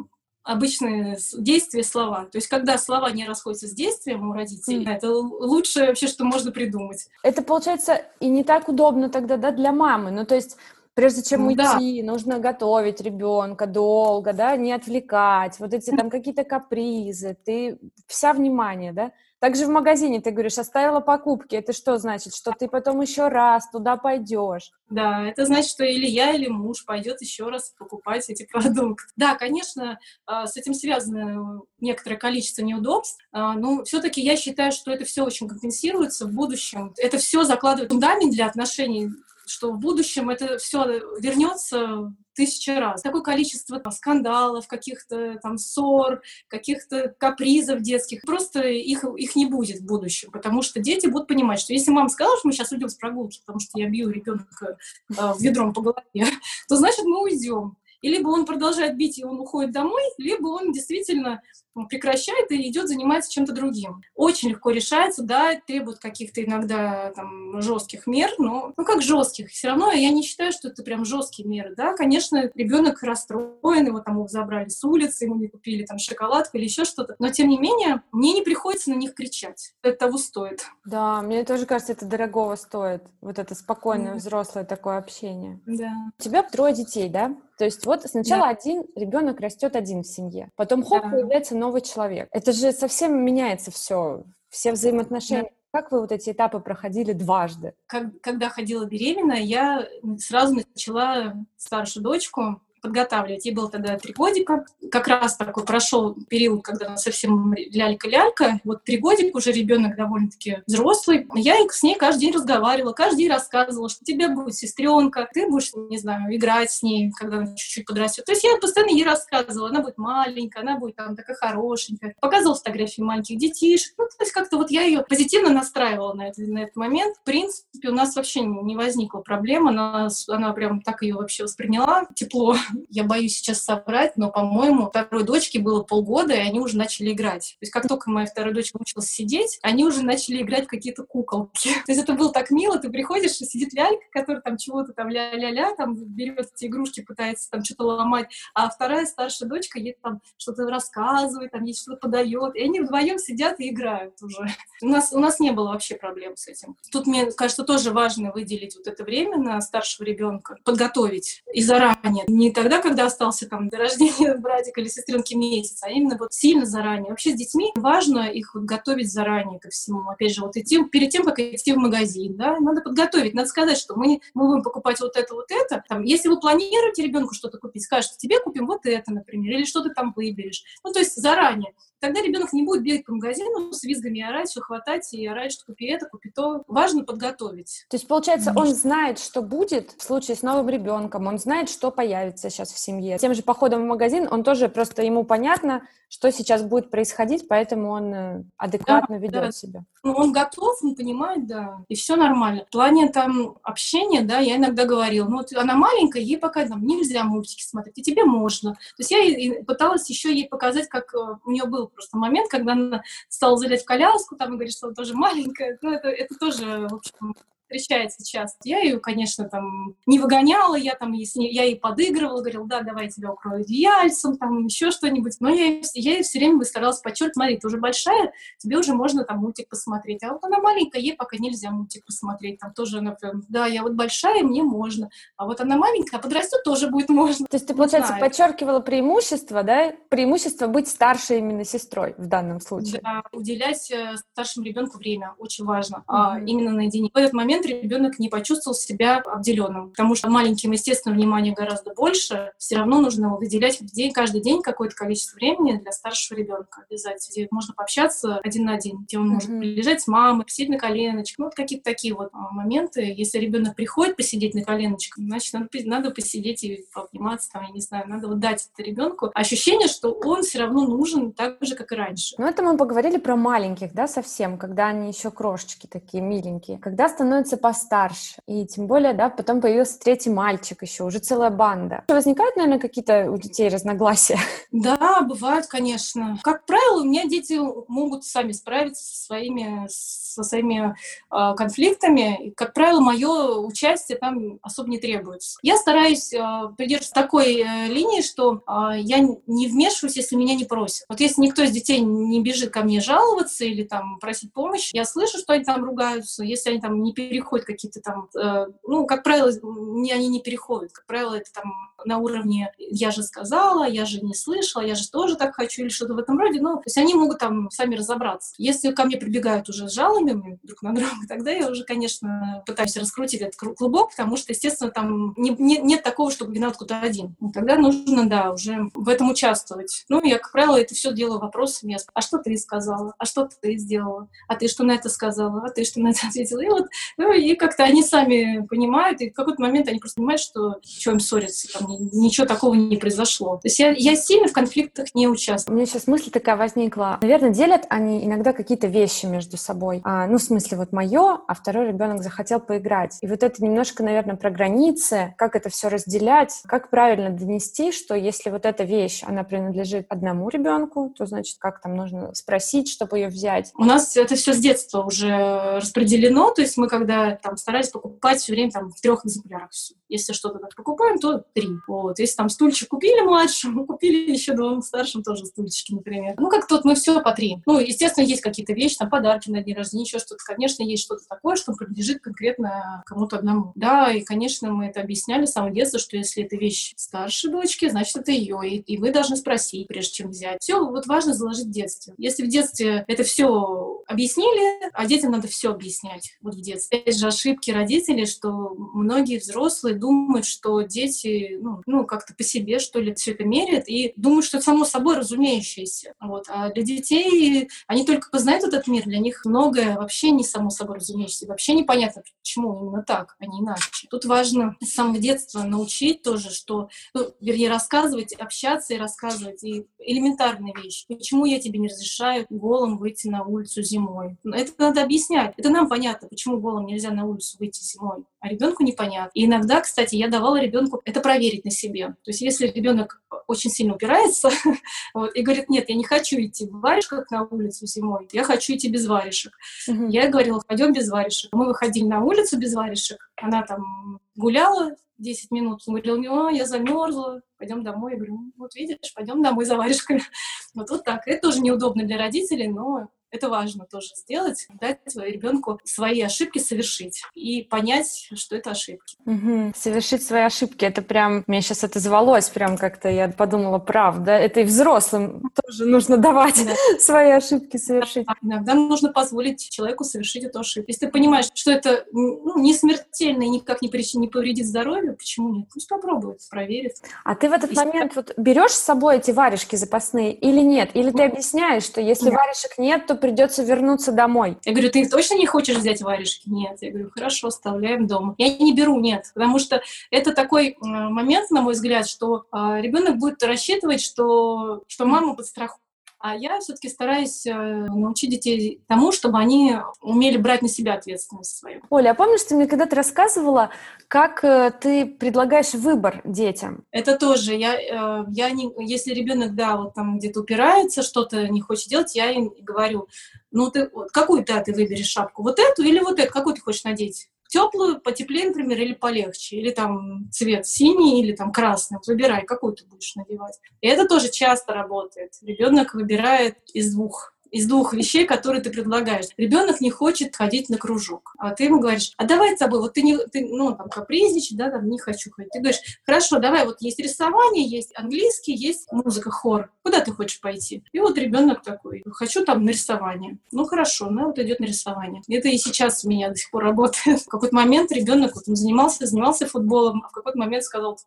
обычные 0.44 1.18
действия, 1.38 1.82
слова. 1.82 2.26
То 2.30 2.36
есть, 2.38 2.48
когда 2.48 2.78
слова 2.78 3.10
не 3.10 3.26
расходятся 3.26 3.66
с 3.66 3.72
действием 3.72 4.30
у 4.30 4.34
родителей, 4.34 4.86
mm. 4.86 4.92
это 4.92 5.10
лучшее 5.10 5.88
вообще, 5.88 6.06
что 6.06 6.24
можно 6.24 6.52
придумать. 6.52 7.08
Это, 7.22 7.42
получается, 7.42 8.02
и 8.20 8.28
не 8.28 8.44
так 8.44 8.68
удобно 8.68 9.08
тогда, 9.08 9.38
да, 9.38 9.50
для 9.50 9.72
мамы. 9.72 10.10
Ну, 10.10 10.26
то 10.26 10.34
есть, 10.34 10.56
прежде 10.92 11.22
чем 11.22 11.40
ну, 11.40 11.46
уйти, 11.48 12.02
да. 12.02 12.12
нужно 12.12 12.38
готовить 12.38 13.00
ребенка 13.00 13.66
долго, 13.66 14.32
да, 14.34 14.54
не 14.56 14.72
отвлекать, 14.72 15.58
вот 15.58 15.72
эти 15.72 15.90
там 15.96 16.10
какие-то 16.10 16.44
капризы, 16.44 17.36
ты 17.44 17.78
вся 18.06 18.32
внимание, 18.34 18.92
да. 18.92 19.12
Также 19.44 19.66
в 19.66 19.68
магазине 19.68 20.22
ты 20.22 20.30
говоришь, 20.30 20.56
оставила 20.56 21.00
покупки. 21.00 21.54
Это 21.54 21.74
что 21.74 21.98
значит? 21.98 22.34
Что 22.34 22.52
ты 22.58 22.66
потом 22.66 23.02
еще 23.02 23.28
раз 23.28 23.68
туда 23.70 23.98
пойдешь? 23.98 24.70
Да, 24.88 25.28
это 25.28 25.44
значит, 25.44 25.68
что 25.68 25.84
или 25.84 26.06
я, 26.06 26.32
или 26.32 26.48
муж 26.48 26.86
пойдет 26.86 27.20
еще 27.20 27.50
раз 27.50 27.74
покупать 27.78 28.30
эти 28.30 28.46
продукты. 28.50 29.04
Да, 29.16 29.34
конечно, 29.34 29.98
а, 30.24 30.46
с 30.46 30.56
этим 30.56 30.72
связано 30.72 31.60
некоторое 31.78 32.16
количество 32.16 32.62
неудобств, 32.62 33.18
а, 33.32 33.52
но 33.52 33.84
все-таки 33.84 34.22
я 34.22 34.38
считаю, 34.38 34.72
что 34.72 34.90
это 34.90 35.04
все 35.04 35.26
очень 35.26 35.46
компенсируется 35.46 36.24
в 36.24 36.32
будущем. 36.32 36.94
Это 36.96 37.18
все 37.18 37.44
закладывает 37.44 37.90
фундамент 37.90 38.32
для 38.32 38.46
отношений 38.46 39.10
что 39.46 39.72
в 39.72 39.78
будущем 39.78 40.30
это 40.30 40.56
все 40.56 40.86
вернется 41.20 42.14
тысячи 42.34 42.70
раз. 42.70 43.02
Такое 43.02 43.22
количество 43.22 43.78
там, 43.80 43.92
скандалов, 43.92 44.66
каких-то 44.66 45.38
там 45.42 45.58
ссор, 45.58 46.22
каких-то 46.48 47.14
капризов 47.18 47.80
детских. 47.80 48.22
Просто 48.22 48.62
их, 48.62 49.04
их 49.16 49.36
не 49.36 49.46
будет 49.46 49.80
в 49.80 49.84
будущем, 49.84 50.30
потому 50.30 50.62
что 50.62 50.80
дети 50.80 51.06
будут 51.06 51.28
понимать, 51.28 51.60
что 51.60 51.72
если 51.72 51.90
мама 51.90 52.08
сказала, 52.08 52.36
что 52.38 52.48
мы 52.48 52.52
сейчас 52.52 52.72
уйдем 52.72 52.88
с 52.88 52.94
прогулки, 52.94 53.40
потому 53.40 53.60
что 53.60 53.78
я 53.78 53.88
бью 53.88 54.10
ребенка 54.10 54.76
э, 55.10 55.14
ведром 55.40 55.72
по 55.72 55.80
голове, 55.80 56.04
то 56.68 56.76
значит 56.76 57.04
мы 57.04 57.22
уйдем. 57.22 57.76
И 58.02 58.10
либо 58.10 58.28
он 58.28 58.44
продолжает 58.44 58.98
бить, 58.98 59.18
и 59.18 59.24
он 59.24 59.40
уходит 59.40 59.72
домой, 59.72 60.02
либо 60.18 60.48
он 60.48 60.72
действительно 60.72 61.40
прекращает 61.88 62.50
и 62.50 62.68
идет 62.68 62.88
заниматься 62.88 63.30
чем-то 63.30 63.52
другим. 63.52 64.02
Очень 64.14 64.50
легко 64.50 64.70
решается, 64.70 65.22
да, 65.22 65.54
требует 65.66 65.98
каких-то 65.98 66.42
иногда 66.42 67.12
там 67.14 67.60
жестких 67.60 68.06
мер, 68.06 68.30
но 68.38 68.72
ну 68.76 68.84
как 68.84 69.02
жестких, 69.02 69.50
все 69.50 69.68
равно 69.68 69.92
я 69.92 70.10
не 70.10 70.22
считаю, 70.22 70.52
что 70.52 70.68
это 70.68 70.82
прям 70.82 71.04
жесткие 71.04 71.48
меры, 71.48 71.74
да, 71.76 71.94
конечно, 71.94 72.50
ребенок 72.54 73.02
расстроен, 73.02 73.86
его 73.86 74.00
там 74.00 74.26
забрали 74.28 74.68
с 74.68 74.82
улицы, 74.84 75.24
ему 75.24 75.36
не 75.36 75.48
купили 75.48 75.84
там 75.84 75.98
шоколадку 75.98 76.56
или 76.56 76.64
еще 76.64 76.84
что-то, 76.84 77.16
но 77.18 77.30
тем 77.30 77.48
не 77.48 77.58
менее 77.58 78.02
мне 78.12 78.32
не 78.32 78.42
приходится 78.42 78.90
на 78.90 78.94
них 78.94 79.14
кричать, 79.14 79.74
это 79.82 79.98
того 79.98 80.18
стоит. 80.18 80.64
Да, 80.84 81.22
мне 81.22 81.44
тоже 81.44 81.66
кажется, 81.66 81.92
это 81.92 82.06
дорогого 82.06 82.56
стоит, 82.56 83.02
вот 83.20 83.38
это 83.38 83.54
спокойное 83.54 84.14
mm. 84.14 84.16
взрослое 84.16 84.64
такое 84.64 84.98
общение. 84.98 85.60
Да. 85.66 85.90
У 86.18 86.22
тебя 86.22 86.42
трое 86.42 86.74
детей, 86.74 87.08
да? 87.08 87.36
То 87.58 87.64
есть 87.64 87.86
вот 87.86 88.02
сначала 88.02 88.42
да. 88.42 88.48
один 88.48 88.84
ребенок 88.96 89.40
растет 89.40 89.76
один 89.76 90.02
в 90.02 90.06
семье, 90.06 90.50
потом 90.56 90.82
хоп, 90.82 91.02
да. 91.04 91.10
появляется 91.10 91.56
новый 91.64 91.80
человек. 91.80 92.28
Это 92.30 92.52
же 92.52 92.72
совсем 92.72 93.24
меняется 93.24 93.70
все, 93.70 94.24
все 94.50 94.72
взаимоотношения. 94.72 95.44
Да. 95.44 95.80
Как 95.80 95.90
вы 95.90 96.00
вот 96.00 96.12
эти 96.12 96.30
этапы 96.30 96.60
проходили 96.60 97.12
дважды? 97.12 97.74
Как, 97.86 98.20
когда 98.20 98.48
ходила 98.48 98.84
беременная, 98.84 99.40
я 99.40 99.88
сразу 100.18 100.54
начала 100.54 101.34
старшую 101.56 102.04
дочку 102.04 102.60
подготавливать. 102.84 103.46
Ей 103.46 103.54
было 103.54 103.70
тогда 103.70 103.96
три 103.98 104.12
годика. 104.12 104.66
Как 104.90 105.08
раз 105.08 105.36
такой 105.36 105.64
прошел 105.64 106.14
период, 106.28 106.62
когда 106.62 106.88
она 106.88 106.98
совсем 106.98 107.54
лялька-лялька. 107.54 108.60
Вот 108.62 108.84
три 108.84 108.98
годика 108.98 109.38
уже 109.38 109.52
ребенок 109.52 109.96
довольно-таки 109.96 110.58
взрослый. 110.66 111.26
Я 111.34 111.56
с 111.66 111.82
ней 111.82 111.96
каждый 111.96 112.20
день 112.20 112.34
разговаривала, 112.34 112.92
каждый 112.92 113.20
день 113.20 113.30
рассказывала, 113.30 113.88
что 113.88 114.04
тебе 114.04 114.28
будет 114.28 114.54
сестренка, 114.54 115.28
ты 115.32 115.48
будешь, 115.48 115.72
не 115.74 115.96
знаю, 115.98 116.34
играть 116.36 116.70
с 116.70 116.82
ней, 116.82 117.10
когда 117.12 117.38
она 117.38 117.56
чуть-чуть 117.56 117.86
подрастет. 117.86 118.26
То 118.26 118.32
есть 118.32 118.44
я 118.44 118.58
постоянно 118.58 118.90
ей 118.90 119.04
рассказывала, 119.04 119.70
она 119.70 119.80
будет 119.80 119.96
маленькая, 119.96 120.60
она 120.60 120.78
будет 120.78 120.96
там 120.96 121.16
такая 121.16 121.36
хорошенькая. 121.36 122.14
Показывала 122.20 122.54
фотографии 122.54 123.00
маленьких 123.00 123.38
детишек. 123.38 123.94
Ну, 123.96 124.04
то 124.04 124.22
есть 124.22 124.32
как-то 124.32 124.58
вот 124.58 124.70
я 124.70 124.82
ее 124.82 125.02
позитивно 125.02 125.50
настраивала 125.50 126.12
на, 126.12 126.28
это, 126.28 126.42
на 126.42 126.58
этот 126.58 126.76
момент. 126.76 127.16
В 127.16 127.24
принципе, 127.24 127.88
у 127.88 127.94
нас 127.94 128.14
вообще 128.14 128.40
не 128.40 128.76
возникла 128.76 129.20
проблема. 129.20 129.70
Она, 129.70 130.08
она 130.28 130.52
прям 130.52 130.82
так 130.82 131.02
ее 131.02 131.14
вообще 131.14 131.44
восприняла 131.44 132.06
тепло. 132.14 132.56
Я 132.88 133.04
боюсь 133.04 133.36
сейчас 133.36 133.62
соврать, 133.62 134.16
но, 134.16 134.30
по-моему, 134.30 134.88
второй 134.88 135.24
дочке 135.24 135.58
было 135.58 135.82
полгода, 135.82 136.34
и 136.34 136.38
они 136.38 136.60
уже 136.60 136.76
начали 136.76 137.12
играть. 137.12 137.56
То 137.60 137.62
есть 137.62 137.72
как 137.72 137.88
только 137.88 138.10
моя 138.10 138.26
вторая 138.26 138.52
дочка 138.54 138.76
училась 138.80 139.08
сидеть, 139.08 139.58
они 139.62 139.84
уже 139.84 140.02
начали 140.02 140.42
играть 140.42 140.64
в 140.64 140.68
какие-то 140.68 141.04
куколки. 141.04 141.70
То 141.86 141.92
есть 141.92 142.02
это 142.02 142.14
было 142.14 142.32
так 142.32 142.50
мило, 142.50 142.78
ты 142.78 142.90
приходишь, 142.90 143.40
и 143.40 143.44
сидит 143.44 143.72
лялька, 143.72 144.04
которая 144.12 144.42
там 144.42 144.56
чего-то 144.56 144.92
там 144.92 145.08
ля-ля-ля, 145.08 145.74
там 145.76 145.94
берет 145.96 146.50
эти 146.54 146.66
игрушки, 146.66 147.02
пытается 147.02 147.50
там 147.50 147.64
что-то 147.64 147.84
ломать, 147.84 148.28
а 148.54 148.68
вторая 148.68 149.06
старшая 149.06 149.48
дочка 149.48 149.78
ей 149.78 149.96
там 150.02 150.20
что-то 150.36 150.68
рассказывает, 150.68 151.52
там 151.52 151.64
ей 151.64 151.74
что-то 151.74 151.96
подает, 151.96 152.54
и 152.56 152.62
они 152.62 152.80
вдвоем 152.80 153.18
сидят 153.18 153.60
и 153.60 153.70
играют 153.70 154.20
уже. 154.22 154.46
У 154.82 154.88
нас, 154.88 155.12
у 155.12 155.18
нас 155.18 155.40
не 155.40 155.50
было 155.50 155.68
вообще 155.68 155.94
проблем 155.94 156.36
с 156.36 156.46
этим. 156.46 156.76
Тут, 156.92 157.06
мне 157.06 157.30
кажется, 157.32 157.64
тоже 157.64 157.90
важно 157.90 158.32
выделить 158.32 158.76
вот 158.76 158.86
это 158.86 159.02
время 159.02 159.38
на 159.38 159.60
старшего 159.60 160.06
ребенка, 160.06 160.58
подготовить 160.64 161.42
и 161.52 161.62
заранее. 161.62 162.24
Не 162.28 162.50
тогда, 162.64 162.80
когда 162.80 163.04
остался 163.04 163.46
там 163.46 163.68
до 163.68 163.76
рождения 163.76 164.34
братика 164.38 164.80
или 164.80 164.88
сестренки 164.88 165.34
месяц, 165.34 165.82
а 165.82 165.90
именно 165.90 166.16
вот 166.18 166.32
сильно 166.32 166.64
заранее. 166.64 167.10
Вообще 167.10 167.32
с 167.32 167.34
детьми 167.34 167.72
важно 167.76 168.20
их 168.20 168.54
вот 168.54 168.64
готовить 168.64 169.12
заранее 169.12 169.60
ко 169.60 169.68
всему. 169.68 170.08
Опять 170.08 170.34
же, 170.34 170.40
вот 170.40 170.56
идти, 170.56 170.82
перед 170.84 171.10
тем, 171.10 171.24
как 171.24 171.38
идти 171.38 171.74
в 171.74 171.76
магазин, 171.76 172.36
да, 172.36 172.58
надо 172.60 172.80
подготовить, 172.80 173.34
надо 173.34 173.48
сказать, 173.48 173.76
что 173.76 173.96
мы, 173.96 174.22
мы 174.32 174.48
будем 174.48 174.62
покупать 174.62 174.98
вот 175.00 175.14
это, 175.14 175.34
вот 175.34 175.50
это. 175.50 175.84
Там, 175.88 176.04
если 176.04 176.30
вы 176.30 176.40
планируете 176.40 177.02
ребенку 177.02 177.34
что-то 177.34 177.58
купить, 177.58 177.82
скажете, 177.82 178.14
тебе 178.16 178.40
купим 178.40 178.66
вот 178.66 178.86
это, 178.86 179.12
например, 179.12 179.58
или 179.58 179.64
что 179.66 179.82
ты 179.82 179.90
там 179.90 180.14
выберешь. 180.16 180.64
Ну, 180.82 180.90
то 180.90 181.00
есть 181.00 181.16
заранее. 181.16 181.74
Тогда 182.04 182.20
ребенок 182.20 182.52
не 182.52 182.64
будет 182.64 182.82
бегать 182.82 183.06
по 183.06 183.14
магазину 183.14 183.72
с 183.72 183.82
визгами 183.82 184.18
и 184.18 184.22
орать, 184.22 184.50
все 184.50 184.60
хватать 184.60 185.10
и 185.14 185.26
орать, 185.26 185.52
что 185.52 185.64
купи 185.64 185.86
это, 185.86 186.06
купи 186.06 186.30
то. 186.30 186.62
Важно 186.66 187.02
подготовить. 187.02 187.86
То 187.88 187.96
есть, 187.96 188.06
получается, 188.06 188.52
он 188.54 188.66
знает, 188.74 189.18
что 189.18 189.40
будет 189.40 189.92
в 189.96 190.02
случае 190.02 190.36
с 190.36 190.42
новым 190.42 190.68
ребенком, 190.68 191.26
он 191.26 191.38
знает, 191.38 191.70
что 191.70 191.90
появится 191.90 192.50
сейчас 192.50 192.72
в 192.74 192.78
семье. 192.78 193.16
Тем 193.16 193.32
же 193.32 193.42
походом 193.42 193.84
в 193.84 193.86
магазин 193.86 194.28
он 194.30 194.44
тоже 194.44 194.68
просто 194.68 195.02
ему 195.02 195.24
понятно, 195.24 195.88
что 196.08 196.30
сейчас 196.30 196.62
будет 196.62 196.90
происходить, 196.90 197.48
поэтому 197.48 197.90
он 197.90 198.14
э, 198.14 198.44
адекватно 198.56 199.16
да, 199.16 199.22
ведет 199.22 199.40
да. 199.42 199.52
себя. 199.52 199.84
Ну, 200.02 200.12
он 200.12 200.32
готов, 200.32 200.76
он 200.82 200.94
понимает, 200.94 201.46
да, 201.46 201.78
и 201.88 201.94
все 201.94 202.16
нормально. 202.16 202.64
В 202.66 202.72
плане 202.72 203.08
там 203.08 203.58
общения, 203.62 204.22
да, 204.22 204.38
я 204.38 204.56
иногда 204.56 204.84
говорила, 204.84 205.28
ну 205.28 205.38
вот 205.38 205.52
она 205.54 205.74
маленькая, 205.74 206.22
ей 206.22 206.38
пока 206.38 206.66
там 206.66 206.84
нельзя 206.84 207.24
мультики 207.24 207.62
смотреть, 207.62 207.98
и 207.98 208.02
тебе 208.02 208.24
можно. 208.24 208.72
То 208.72 208.78
есть 208.98 209.10
я 209.10 209.64
пыталась 209.64 210.08
еще 210.08 210.32
ей 210.32 210.48
показать, 210.48 210.88
как 210.88 211.14
э, 211.14 211.18
у 211.44 211.50
нее 211.50 211.64
был 211.64 211.88
просто 211.88 212.16
момент, 212.16 212.50
когда 212.50 212.72
она 212.72 213.02
стала 213.28 213.56
залезть 213.56 213.84
в 213.84 213.86
коляску, 213.86 214.36
там 214.36 214.48
и 214.48 214.52
говорит, 214.54 214.72
что 214.72 214.86
она 214.86 214.94
тоже 214.94 215.14
маленькая. 215.14 215.78
Ну, 215.82 215.90
это, 215.90 216.08
это 216.08 216.34
тоже, 216.36 216.88
в 216.88 216.94
общем, 216.94 217.34
встречается 217.64 218.24
часто. 218.24 218.58
Я 218.64 218.80
ее, 218.80 218.98
конечно, 218.98 219.48
там 219.48 219.96
не 220.06 220.18
выгоняла, 220.18 220.76
я 220.76 220.94
там 220.94 221.12
я 221.12 221.64
ей 221.64 221.76
подыгрывала, 221.76 222.40
говорила, 222.40 222.66
да, 222.66 222.82
давай 222.82 223.08
тебя 223.08 223.32
укрою 223.32 223.60
одеяльцем, 223.60 224.36
там 224.36 224.66
еще 224.66 224.90
что-нибудь. 224.90 225.36
Но 225.40 225.48
я, 225.48 225.80
я 225.94 226.14
ей 226.14 226.22
все 226.22 226.38
время 226.38 226.64
старалась 226.64 227.00
подчеркнуть, 227.00 227.34
смотри, 227.34 227.58
ты 227.58 227.66
уже 227.66 227.78
большая, 227.78 228.32
тебе 228.58 228.78
уже 228.78 228.94
можно 228.94 229.24
там 229.24 229.38
мультик 229.38 229.68
посмотреть. 229.68 230.22
А 230.22 230.32
вот 230.32 230.44
она 230.44 230.58
маленькая, 230.58 231.00
ей 231.00 231.14
пока 231.14 231.36
нельзя 231.36 231.70
мультик 231.70 232.04
посмотреть. 232.04 232.60
Там 232.60 232.72
тоже 232.72 232.98
она 232.98 233.12
прям, 233.12 233.42
да, 233.48 233.66
я 233.66 233.82
вот 233.82 233.92
большая, 233.92 234.42
мне 234.42 234.62
можно. 234.62 235.10
А 235.36 235.46
вот 235.46 235.60
она 235.60 235.76
маленькая, 235.76 236.18
а 236.18 236.20
подрастет 236.20 236.62
тоже 236.64 236.88
будет 236.88 237.08
можно. 237.08 237.46
То 237.46 237.56
есть 237.56 237.66
ты, 237.66 237.74
получается, 237.74 238.08
знаю. 238.08 238.24
подчеркивала 238.24 238.80
преимущество, 238.80 239.62
да? 239.62 239.94
Преимущество 240.08 240.66
быть 240.66 240.88
старшей 240.88 241.38
именно 241.38 241.64
сестрой 241.64 242.14
в 242.18 242.26
данном 242.26 242.60
случае. 242.60 243.00
Да, 243.02 243.22
уделять 243.32 243.90
э, 243.90 244.16
старшему 244.32 244.66
ребенку 244.66 244.98
время 244.98 245.34
очень 245.38 245.64
важно. 245.64 245.96
Mm-hmm. 245.98 246.02
А, 246.08 246.40
именно 246.40 246.72
наедине. 246.72 247.10
В 247.12 247.16
этот 247.16 247.32
момент 247.32 247.53
момент 247.54 247.66
ребенок 247.66 248.18
не 248.18 248.28
почувствовал 248.28 248.74
себя 248.74 249.18
обделенным, 249.18 249.90
потому 249.90 250.14
что 250.14 250.30
маленьким, 250.30 250.72
естественно, 250.72 251.14
внимания 251.14 251.52
гораздо 251.52 251.94
больше, 251.94 252.52
все 252.58 252.76
равно 252.76 253.00
нужно 253.00 253.36
выделять 253.36 253.80
в 253.80 253.84
день, 253.84 254.12
каждый 254.12 254.40
день 254.40 254.62
какое-то 254.62 254.94
количество 254.94 255.36
времени 255.36 255.78
для 255.78 255.92
старшего 255.92 256.38
ребенка 256.38 256.84
обязательно, 256.88 257.32
где 257.32 257.48
можно 257.50 257.74
пообщаться 257.74 258.38
один 258.38 258.64
на 258.64 258.74
один, 258.74 259.04
где 259.04 259.18
он 259.18 259.28
может 259.28 259.50
mm-hmm. 259.50 259.62
лежать 259.62 260.00
с 260.02 260.06
мамой, 260.06 260.44
посидеть 260.44 260.70
на 260.70 260.78
коленочках, 260.78 261.38
ну, 261.38 261.44
вот 261.46 261.54
какие-то 261.54 261.84
такие 261.84 262.14
вот 262.14 262.30
а, 262.32 262.50
моменты. 262.50 263.02
Если 263.16 263.38
ребенок 263.38 263.76
приходит 263.76 264.16
посидеть 264.16 264.54
на 264.54 264.62
коленочках, 264.62 265.24
значит, 265.24 265.52
надо, 265.52 265.68
надо 265.84 266.10
посидеть 266.10 266.64
и 266.64 266.86
пообниматься, 266.92 267.50
там, 267.52 267.64
я 267.64 267.70
не 267.70 267.80
знаю, 267.80 268.08
надо 268.08 268.28
вот 268.28 268.40
дать 268.40 268.68
это 268.72 268.82
ребенку 268.82 269.30
ощущение, 269.34 269.88
что 269.88 270.12
он 270.12 270.42
все 270.42 270.60
равно 270.60 270.86
нужен 270.86 271.32
так 271.32 271.58
же, 271.60 271.74
как 271.74 271.92
и 271.92 271.94
раньше. 271.94 272.34
Ну, 272.38 272.46
это 272.46 272.62
мы 272.62 272.76
поговорили 272.76 273.18
про 273.18 273.36
маленьких, 273.36 273.92
да, 273.92 274.08
совсем, 274.08 274.58
когда 274.58 274.88
они 274.88 275.08
еще 275.08 275.30
крошечки 275.30 275.86
такие 275.86 276.22
миленькие. 276.22 276.78
Когда 276.78 277.08
становится 277.08 277.43
становится 277.44 277.56
постарше. 277.56 278.36
И 278.46 278.66
тем 278.66 278.86
более, 278.86 279.12
да, 279.12 279.28
потом 279.28 279.60
появился 279.60 279.98
третий 279.98 280.30
мальчик 280.30 280.82
еще, 280.82 281.04
уже 281.04 281.18
целая 281.18 281.50
банда. 281.50 282.04
Возникают, 282.08 282.56
наверное, 282.56 282.78
какие-то 282.78 283.30
у 283.30 283.36
детей 283.36 283.68
разногласия? 283.68 284.38
Да, 284.72 285.22
бывают, 285.22 285.66
конечно. 285.66 286.38
Как 286.42 286.64
правило, 286.66 287.02
у 287.02 287.04
меня 287.04 287.24
дети 287.28 287.58
могут 287.88 288.24
сами 288.24 288.52
справиться 288.52 289.04
со 289.04 289.24
своими, 289.26 289.86
со 290.34 290.42
своими 290.42 290.94
э, 291.30 291.54
конфликтами. 291.56 292.46
И, 292.46 292.50
как 292.50 292.74
правило, 292.74 293.00
мое 293.00 293.58
участие 293.58 294.18
там 294.18 294.58
особо 294.62 294.90
не 294.90 294.98
требуется. 294.98 295.58
Я 295.62 295.76
стараюсь 295.76 296.32
э, 296.32 296.38
придерживаться 296.76 297.14
такой 297.14 297.60
э, 297.60 297.86
линии, 297.88 298.22
что 298.22 298.62
э, 298.66 299.00
я 299.00 299.18
не 299.18 299.68
вмешиваюсь, 299.68 300.16
если 300.16 300.36
меня 300.36 300.54
не 300.54 300.64
просят. 300.64 301.06
Вот 301.08 301.20
если 301.20 301.40
никто 301.40 301.62
из 301.62 301.70
детей 301.70 302.00
не 302.00 302.42
бежит 302.42 302.70
ко 302.70 302.82
мне 302.82 303.00
жаловаться 303.00 303.64
или 303.64 303.82
там 303.82 304.18
просить 304.18 304.52
помощи, 304.52 304.94
я 304.94 305.04
слышу, 305.04 305.38
что 305.38 305.52
они 305.52 305.64
там 305.64 305.84
ругаются. 305.84 306.44
Если 306.44 306.70
они 306.70 306.80
там 306.80 307.02
не 307.02 307.12
переходят 307.12 307.34
переходят 307.34 307.66
какие-то 307.66 308.00
там, 308.00 308.28
э, 308.36 308.66
ну, 308.86 309.06
как 309.06 309.22
правило, 309.22 309.50
не, 309.62 310.12
они 310.12 310.28
не 310.28 310.40
переходят. 310.40 310.92
Как 310.92 311.06
правило, 311.06 311.34
это 311.34 311.52
там 311.52 311.72
на 312.04 312.18
уровне 312.18 312.72
«я 312.78 313.10
же 313.10 313.22
сказала», 313.22 313.88
«я 313.88 314.04
же 314.04 314.20
не 314.20 314.34
слышала», 314.34 314.82
«я 314.82 314.94
же 314.94 315.10
тоже 315.10 315.36
так 315.36 315.54
хочу» 315.54 315.82
или 315.82 315.88
что-то 315.88 316.14
в 316.14 316.18
этом 316.18 316.38
роде. 316.38 316.60
Ну, 316.60 316.76
то 316.76 316.82
есть 316.86 316.98
они 316.98 317.14
могут 317.14 317.38
там 317.38 317.70
сами 317.70 317.96
разобраться. 317.96 318.54
Если 318.58 318.92
ко 318.92 319.04
мне 319.04 319.16
прибегают 319.16 319.68
уже 319.68 319.88
с 319.88 319.92
жалобами 319.92 320.23
друг 320.32 320.82
на 320.82 320.92
друга, 320.92 321.12
тогда 321.28 321.50
я 321.50 321.68
уже, 321.68 321.84
конечно, 321.84 322.62
пытаюсь 322.66 322.96
раскрутить 322.96 323.42
этот 323.42 323.56
клубок, 323.76 324.10
потому 324.10 324.36
что, 324.36 324.52
естественно, 324.52 324.90
там 324.90 325.34
не, 325.36 325.50
не, 325.50 325.78
нет 325.78 326.02
такого, 326.02 326.30
чтобы 326.30 326.54
виноват 326.54 326.76
кто-то 326.76 327.00
один. 327.00 327.36
Ну, 327.40 327.52
тогда 327.52 327.76
нужно, 327.76 328.28
да, 328.28 328.52
уже 328.52 328.90
в 328.94 329.08
этом 329.08 329.30
участвовать. 329.30 330.04
Ну, 330.08 330.22
я, 330.24 330.38
как 330.38 330.52
правило, 330.52 330.80
это 330.80 330.94
все 330.94 331.12
делаю 331.12 331.40
вопросами. 331.40 331.98
А 332.14 332.20
что 332.20 332.38
ты 332.38 332.56
сказала? 332.56 333.14
А 333.18 333.24
что 333.24 333.48
ты 333.60 333.76
сделала? 333.76 334.28
А 334.48 334.56
ты 334.56 334.68
что 334.68 334.84
на 334.84 334.92
это 334.92 335.08
сказала? 335.08 335.62
А 335.64 335.70
ты 335.70 335.84
что 335.84 336.00
на 336.00 336.08
это 336.08 336.26
ответила? 336.28 336.60
И 336.60 336.68
вот, 336.68 336.86
ну, 337.16 337.32
и 337.32 337.54
как-то 337.54 337.84
они 337.84 338.02
сами 338.02 338.66
понимают, 338.66 339.20
и 339.20 339.30
в 339.30 339.34
какой-то 339.34 339.60
момент 339.60 339.88
они 339.88 339.98
просто 339.98 340.16
понимают, 340.16 340.40
что 340.40 340.76
им 341.06 341.20
ссориться, 341.20 341.68
там 341.78 341.86
ничего 342.12 342.46
такого 342.46 342.74
не 342.74 342.96
произошло. 342.96 343.56
То 343.56 343.68
есть 343.68 343.78
я, 343.78 343.90
я 343.90 344.16
сильно 344.16 344.48
в 344.48 344.52
конфликтах 344.52 345.14
не 345.14 345.28
участвую. 345.28 345.74
У 345.74 345.76
меня 345.76 345.86
сейчас 345.86 346.06
мысль 346.06 346.30
такая 346.30 346.56
возникла. 346.56 347.18
Наверное, 347.22 347.50
делят 347.50 347.86
они 347.88 348.24
иногда 348.24 348.52
какие-то 348.52 348.86
вещи 348.86 349.26
между 349.26 349.56
собой. 349.56 350.00
А, 350.04 350.13
ну, 350.26 350.38
в 350.38 350.42
смысле, 350.42 350.78
вот 350.78 350.92
мое, 350.92 351.40
а 351.46 351.54
второй 351.54 351.88
ребенок 351.88 352.22
захотел 352.22 352.60
поиграть. 352.60 353.18
И 353.20 353.26
вот 353.26 353.42
это 353.42 353.62
немножко, 353.62 354.02
наверное, 354.02 354.36
про 354.36 354.50
границы, 354.50 355.34
как 355.36 355.56
это 355.56 355.68
все 355.68 355.88
разделять, 355.88 356.62
как 356.66 356.90
правильно 356.90 357.30
донести, 357.30 357.92
что 357.92 358.14
если 358.14 358.50
вот 358.50 358.66
эта 358.66 358.84
вещь, 358.84 359.22
она 359.26 359.44
принадлежит 359.44 360.06
одному 360.08 360.48
ребенку, 360.48 361.12
то, 361.16 361.26
значит, 361.26 361.58
как 361.58 361.80
там 361.80 361.96
нужно 361.96 362.34
спросить, 362.34 362.90
чтобы 362.90 363.18
ее 363.18 363.28
взять. 363.28 363.72
У 363.76 363.84
нас 363.84 364.16
это 364.16 364.34
все 364.34 364.52
с 364.52 364.58
детства 364.58 365.02
уже 365.02 365.76
распределено, 365.76 366.50
то 366.50 366.62
есть 366.62 366.76
мы 366.76 366.88
когда 366.88 367.36
там 367.36 367.56
старались 367.56 367.88
покупать 367.88 368.40
все 368.40 368.52
время 368.52 368.70
там 368.70 368.90
в 368.90 369.00
трех 369.00 369.24
экземплярах 369.24 369.70
все. 369.70 369.94
Если 370.08 370.32
что-то 370.32 370.58
так 370.58 370.74
покупаем, 370.74 371.18
то 371.18 371.44
три. 371.54 371.68
Вот. 371.88 372.18
Если 372.18 372.36
там 372.36 372.48
стульчик 372.48 372.88
купили 372.88 373.20
младшему, 373.22 373.86
купили 373.86 374.30
еще 374.30 374.54
двум 374.54 374.82
старшим 374.82 375.22
тоже 375.22 375.46
стульчики, 375.46 375.92
например. 375.92 376.34
Ну, 376.38 376.48
как 376.48 376.66
тут 376.66 376.84
мы 376.84 376.94
все 376.94 377.20
по 377.20 377.32
три. 377.32 377.62
Ну, 377.66 377.78
естественно, 377.78 378.24
есть 378.24 378.42
какие-то 378.42 378.72
вещи, 378.72 378.96
там 378.96 379.10
подарки 379.10 379.50
на 379.50 379.62
день 379.62 379.74
рождения, 379.74 380.03
еще 380.04 380.18
что-то. 380.18 380.44
Конечно, 380.44 380.82
есть 380.82 381.04
что-то 381.04 381.22
такое, 381.28 381.56
что 381.56 381.72
принадлежит 381.72 382.20
конкретно 382.20 383.02
кому-то 383.06 383.36
одному. 383.36 383.72
Да, 383.74 384.10
и, 384.10 384.22
конечно, 384.22 384.70
мы 384.70 384.86
это 384.86 385.00
объясняли 385.00 385.46
с 385.46 385.52
самого 385.52 385.72
детства, 385.72 385.98
что 385.98 386.16
если 386.16 386.44
это 386.44 386.56
вещь 386.56 386.94
старшей 386.96 387.50
дочки, 387.50 387.88
значит, 387.88 388.16
это 388.16 388.30
ее. 388.30 388.60
И, 388.64 388.78
и 388.78 388.98
вы 388.98 389.12
должны 389.12 389.36
спросить, 389.36 389.88
прежде 389.88 390.12
чем 390.12 390.30
взять. 390.30 390.60
Все 390.60 390.84
вот 390.84 391.06
важно 391.06 391.34
заложить 391.34 391.66
в 391.66 391.70
детстве. 391.70 392.14
Если 392.18 392.44
в 392.44 392.48
детстве 392.48 393.04
это 393.08 393.22
все 393.22 393.93
объяснили, 394.06 394.90
а 394.92 395.06
детям 395.06 395.32
надо 395.32 395.48
все 395.48 395.70
объяснять 395.70 396.36
вот 396.40 396.54
в 396.54 396.60
детстве. 396.60 396.98
Опять 396.98 397.18
же, 397.18 397.26
ошибки 397.26 397.70
родителей, 397.70 398.26
что 398.26 398.74
многие 398.76 399.38
взрослые 399.38 399.94
думают, 399.94 400.46
что 400.46 400.82
дети, 400.82 401.58
ну, 401.60 401.82
ну 401.86 402.06
как-то 402.06 402.34
по 402.34 402.42
себе, 402.42 402.78
что 402.78 403.00
ли, 403.00 403.14
все 403.14 403.32
это 403.32 403.44
меряют, 403.44 403.88
и 403.88 404.12
думают, 404.16 404.44
что 404.44 404.58
это 404.58 404.66
само 404.66 404.84
собой 404.84 405.16
разумеющееся. 405.16 406.14
Вот. 406.20 406.44
А 406.48 406.70
для 406.70 406.82
детей, 406.82 407.68
они 407.86 408.04
только 408.04 408.30
познают 408.30 408.64
этот 408.64 408.86
мир, 408.86 409.04
для 409.04 409.18
них 409.18 409.44
многое 409.44 409.96
вообще 409.96 410.30
не 410.30 410.44
само 410.44 410.70
собой 410.70 410.96
разумеющееся, 410.96 411.46
вообще 411.46 411.74
непонятно, 411.74 412.22
почему 412.42 412.80
именно 412.80 413.02
так, 413.02 413.36
а 413.38 413.46
не 413.46 413.60
иначе. 413.60 414.08
Тут 414.10 414.24
важно 414.24 414.76
с 414.82 414.92
самого 414.92 415.18
детства 415.18 415.62
научить 415.62 416.22
тоже, 416.22 416.50
что, 416.50 416.88
ну, 417.14 417.34
вернее, 417.40 417.68
рассказывать, 417.68 418.32
общаться 418.32 418.94
и 418.94 418.98
рассказывать, 418.98 419.62
и 419.64 419.86
элементарные 419.98 420.74
вещи. 420.82 421.06
Почему 421.08 421.46
я 421.46 421.60
тебе 421.60 421.78
не 421.78 421.88
разрешаю 421.88 422.46
голым 422.50 422.98
выйти 422.98 423.28
на 423.28 423.44
улицу 423.44 423.82
зимой? 423.94 424.36
Ну, 424.42 424.54
это 424.54 424.72
надо 424.78 425.02
объяснять. 425.02 425.54
Это 425.56 425.70
нам 425.70 425.88
понятно, 425.88 426.28
почему 426.28 426.58
голым 426.58 426.86
нельзя 426.86 427.10
на 427.10 427.24
улицу 427.24 427.56
выйти 427.58 427.82
зимой, 427.82 428.24
а 428.40 428.48
ребенку 428.48 428.82
непонятно. 428.82 429.30
И 429.34 429.44
иногда, 429.44 429.80
кстати, 429.80 430.16
я 430.16 430.28
давала 430.28 430.60
ребенку 430.60 431.00
это 431.04 431.20
проверить 431.20 431.64
на 431.64 431.70
себе. 431.70 432.08
То 432.24 432.30
есть 432.30 432.40
если 432.40 432.66
ребенок 432.66 433.22
очень 433.46 433.70
сильно 433.70 433.94
упирается 433.94 434.50
вот, 435.14 435.34
и 435.34 435.42
говорит, 435.42 435.68
нет, 435.68 435.88
я 435.88 435.94
не 435.94 436.04
хочу 436.04 436.36
идти 436.40 436.66
в 436.66 436.80
варежках 436.80 437.30
на 437.30 437.44
улицу 437.44 437.86
зимой, 437.86 438.28
я 438.32 438.44
хочу 438.44 438.74
идти 438.74 438.88
без 438.88 439.06
варежек. 439.06 439.52
Mm-hmm. 439.88 440.10
Я 440.10 440.28
говорила, 440.28 440.60
пойдем 440.66 440.92
без 440.92 441.10
варежек. 441.10 441.50
Мы 441.52 441.66
выходили 441.66 442.04
на 442.04 442.22
улицу 442.22 442.58
без 442.58 442.74
варежек, 442.74 443.30
она 443.36 443.62
там 443.62 444.20
гуляла 444.36 444.96
10 445.18 445.50
минут, 445.50 445.82
он 445.86 445.94
говорил, 445.94 446.50
я 446.50 446.64
замерзла, 446.64 447.40
пойдем 447.56 447.84
домой. 447.84 448.12
Я 448.12 448.18
говорю, 448.18 448.34
«Ну, 448.34 448.52
вот 448.56 448.74
видишь, 448.74 449.14
пойдем 449.14 449.42
домой 449.42 449.64
за 449.64 449.76
варежками. 449.76 450.22
Вот, 450.74 450.90
вот 450.90 451.04
так. 451.04 451.28
Это 451.28 451.40
тоже 451.40 451.60
неудобно 451.60 452.02
для 452.04 452.18
родителей, 452.18 452.66
но 452.66 453.08
это 453.34 453.48
важно 453.48 453.84
тоже 453.84 454.08
сделать, 454.14 454.66
дать 454.80 454.98
ребенку 455.16 455.80
свои 455.84 456.20
ошибки 456.22 456.58
совершить 456.58 457.22
и 457.34 457.62
понять, 457.62 458.28
что 458.34 458.56
это 458.56 458.70
ошибки. 458.70 459.16
Угу. 459.26 459.72
Совершить 459.76 460.24
свои 460.24 460.42
ошибки, 460.42 460.84
это 460.84 461.02
прям, 461.02 461.44
мне 461.46 461.60
сейчас 461.60 461.84
это 461.84 461.98
звалось, 461.98 462.48
прям 462.48 462.76
как-то 462.76 463.08
я 463.08 463.28
подумала, 463.28 463.78
правда, 463.78 464.32
это 464.32 464.60
и 464.60 464.64
взрослым 464.64 465.50
тоже 465.64 465.86
нужно 465.86 466.16
давать 466.16 466.64
да. 466.64 466.74
свои 467.00 467.30
ошибки 467.30 467.76
совершить. 467.76 468.26
Да, 468.26 468.34
иногда 468.42 468.74
нужно 468.74 469.12
позволить 469.12 469.68
человеку 469.68 470.04
совершить 470.04 470.44
эту 470.44 470.60
ошибку. 470.60 470.90
Если 470.90 471.06
ты 471.06 471.12
понимаешь, 471.12 471.46
что 471.54 471.72
это 471.72 472.04
ну, 472.12 472.58
не 472.58 472.72
смертельно 472.74 473.42
и 473.42 473.48
никак 473.48 473.82
не, 473.82 473.88
причинит, 473.88 474.26
не 474.26 474.28
повредит 474.28 474.66
здоровью, 474.66 475.16
почему 475.16 475.52
нет? 475.52 475.66
Пусть 475.72 475.88
попробует, 475.88 476.40
проверит. 476.48 476.96
А 477.24 477.34
ты 477.34 477.48
в 477.48 477.52
этот 477.52 477.70
если... 477.70 477.84
момент 477.84 478.14
вот 478.14 478.32
берешь 478.36 478.72
с 478.72 478.82
собой 478.82 479.16
эти 479.16 479.32
варежки 479.32 479.76
запасные 479.76 480.32
или 480.32 480.60
нет? 480.60 480.90
Или 480.94 481.10
ты 481.10 481.24
объясняешь, 481.24 481.82
что 481.82 482.00
если 482.00 482.26
нет. 482.26 482.34
варежек 482.34 482.78
нет, 482.78 483.06
то 483.06 483.14
придется 483.24 483.62
вернуться 483.62 484.12
домой. 484.12 484.58
Я 484.66 484.72
говорю, 484.72 484.90
ты 484.90 485.08
точно 485.08 485.36
не 485.36 485.46
хочешь 485.46 485.78
взять 485.78 486.02
варежки? 486.02 486.46
Нет. 486.46 486.76
Я 486.82 486.90
говорю, 486.90 487.10
хорошо, 487.10 487.48
оставляем 487.48 488.06
дома. 488.06 488.34
Я 488.36 488.54
не 488.58 488.74
беру, 488.74 489.00
нет. 489.00 489.30
Потому 489.32 489.58
что 489.58 489.80
это 490.10 490.34
такой 490.34 490.76
момент, 490.80 491.50
на 491.50 491.62
мой 491.62 491.72
взгляд, 491.72 492.06
что 492.06 492.44
а, 492.50 492.82
ребенок 492.82 493.16
будет 493.16 493.42
рассчитывать, 493.42 494.02
что, 494.02 494.82
что 494.88 495.06
мама 495.06 495.34
подстрахует 495.34 495.80
а 496.24 496.34
я 496.34 496.58
все-таки 496.58 496.88
стараюсь 496.88 497.44
э, 497.44 497.52
научить 497.52 498.30
детей 498.30 498.80
тому, 498.88 499.12
чтобы 499.12 499.38
они 499.38 499.76
умели 500.00 500.38
брать 500.38 500.62
на 500.62 500.68
себя 500.68 500.94
ответственность 500.94 501.58
свою. 501.58 501.82
Оля, 501.90 502.12
а 502.12 502.14
помнишь, 502.14 502.42
ты 502.44 502.54
мне 502.54 502.66
когда-то 502.66 502.96
рассказывала, 502.96 503.68
как 504.08 504.42
э, 504.42 504.72
ты 504.80 505.04
предлагаешь 505.04 505.74
выбор 505.74 506.22
детям? 506.24 506.86
Это 506.92 507.18
тоже. 507.18 507.54
Я, 507.54 507.74
э, 507.74 508.24
я 508.30 508.50
не, 508.52 508.72
если 508.78 509.12
ребенок, 509.12 509.54
да, 509.54 509.76
вот 509.76 509.92
там 509.92 510.16
где-то 510.16 510.40
упирается, 510.40 511.02
что-то 511.02 511.46
не 511.48 511.60
хочет 511.60 511.88
делать, 511.88 512.16
я 512.16 512.30
им 512.30 512.54
говорю, 512.58 513.06
ну 513.50 513.70
ты, 513.70 513.90
какую 514.10 514.46
да, 514.46 514.60
ты 514.60 514.72
выберешь 514.72 515.08
шапку? 515.08 515.42
Вот 515.42 515.58
эту 515.58 515.82
или 515.82 515.98
вот 515.98 516.18
эту? 516.18 516.32
Какую 516.32 516.54
ты 516.54 516.62
хочешь 516.62 516.84
надеть? 516.84 517.28
Теплую, 517.54 518.00
потеплее, 518.00 518.48
например, 518.48 518.80
или 518.80 518.94
полегче, 518.94 519.56
или 519.56 519.70
там 519.70 520.28
цвет 520.32 520.66
синий, 520.66 521.22
или 521.22 521.36
там 521.36 521.52
красный. 521.52 521.98
Выбирай, 522.04 522.44
какую 522.44 522.74
ты 522.74 522.84
будешь 522.84 523.14
надевать. 523.14 523.60
И 523.80 523.86
это 523.86 524.08
тоже 524.08 524.28
часто 524.28 524.74
работает. 524.74 525.34
Ребенок 525.40 525.94
выбирает 525.94 526.58
из 526.72 526.92
двух 526.92 527.33
из 527.54 527.66
двух 527.66 527.94
вещей, 527.94 528.26
которые 528.26 528.60
ты 528.60 528.70
предлагаешь. 528.70 529.26
Ребенок 529.36 529.80
не 529.80 529.88
хочет 529.88 530.34
ходить 530.34 530.68
на 530.68 530.76
кружок, 530.76 531.34
а 531.38 531.52
ты 531.52 531.64
ему 531.64 531.78
говоришь, 531.78 532.12
а 532.16 532.24
давай 532.24 532.56
с 532.56 532.58
тобой, 532.58 532.80
вот 532.80 532.94
ты 532.94 533.02
не, 533.02 533.16
ты, 533.16 533.46
ну, 533.46 533.72
там, 533.76 533.88
капризничать, 533.88 534.56
да, 534.56 534.72
там, 534.72 534.88
не 534.88 534.98
хочу 534.98 535.30
ходить. 535.30 535.52
Ты 535.52 535.60
говоришь, 535.60 535.80
хорошо, 536.04 536.40
давай, 536.40 536.64
вот 536.64 536.78
есть 536.80 536.98
рисование, 536.98 537.64
есть 537.64 537.92
английский, 537.94 538.54
есть 538.54 538.90
музыка, 538.90 539.30
хор. 539.30 539.70
Куда 539.84 540.00
ты 540.00 540.10
хочешь 540.10 540.40
пойти? 540.40 540.82
И 540.92 540.98
вот 540.98 541.16
ребенок 541.16 541.62
такой, 541.62 542.02
хочу 542.10 542.44
там 542.44 542.64
на 542.64 542.70
рисование. 542.70 543.38
Ну, 543.52 543.64
хорошо, 543.66 544.10
ну, 544.10 544.26
вот 544.26 544.38
идет 544.40 544.58
на 544.58 544.64
рисование. 544.64 545.22
Это 545.28 545.48
и 545.48 545.56
сейчас 545.56 546.04
у 546.04 546.08
меня 546.08 546.30
до 546.30 546.34
сих 546.34 546.50
пор 546.50 546.64
работает. 546.64 547.20
В 547.20 547.28
какой-то 547.28 547.54
момент 547.54 547.92
ребенок 547.92 548.34
вот, 548.34 548.48
он 548.48 548.56
занимался, 548.56 549.06
занимался 549.06 549.46
футболом, 549.46 550.02
а 550.04 550.08
в 550.08 550.12
какой-то 550.12 550.38
момент 550.38 550.64
сказал, 550.64 550.98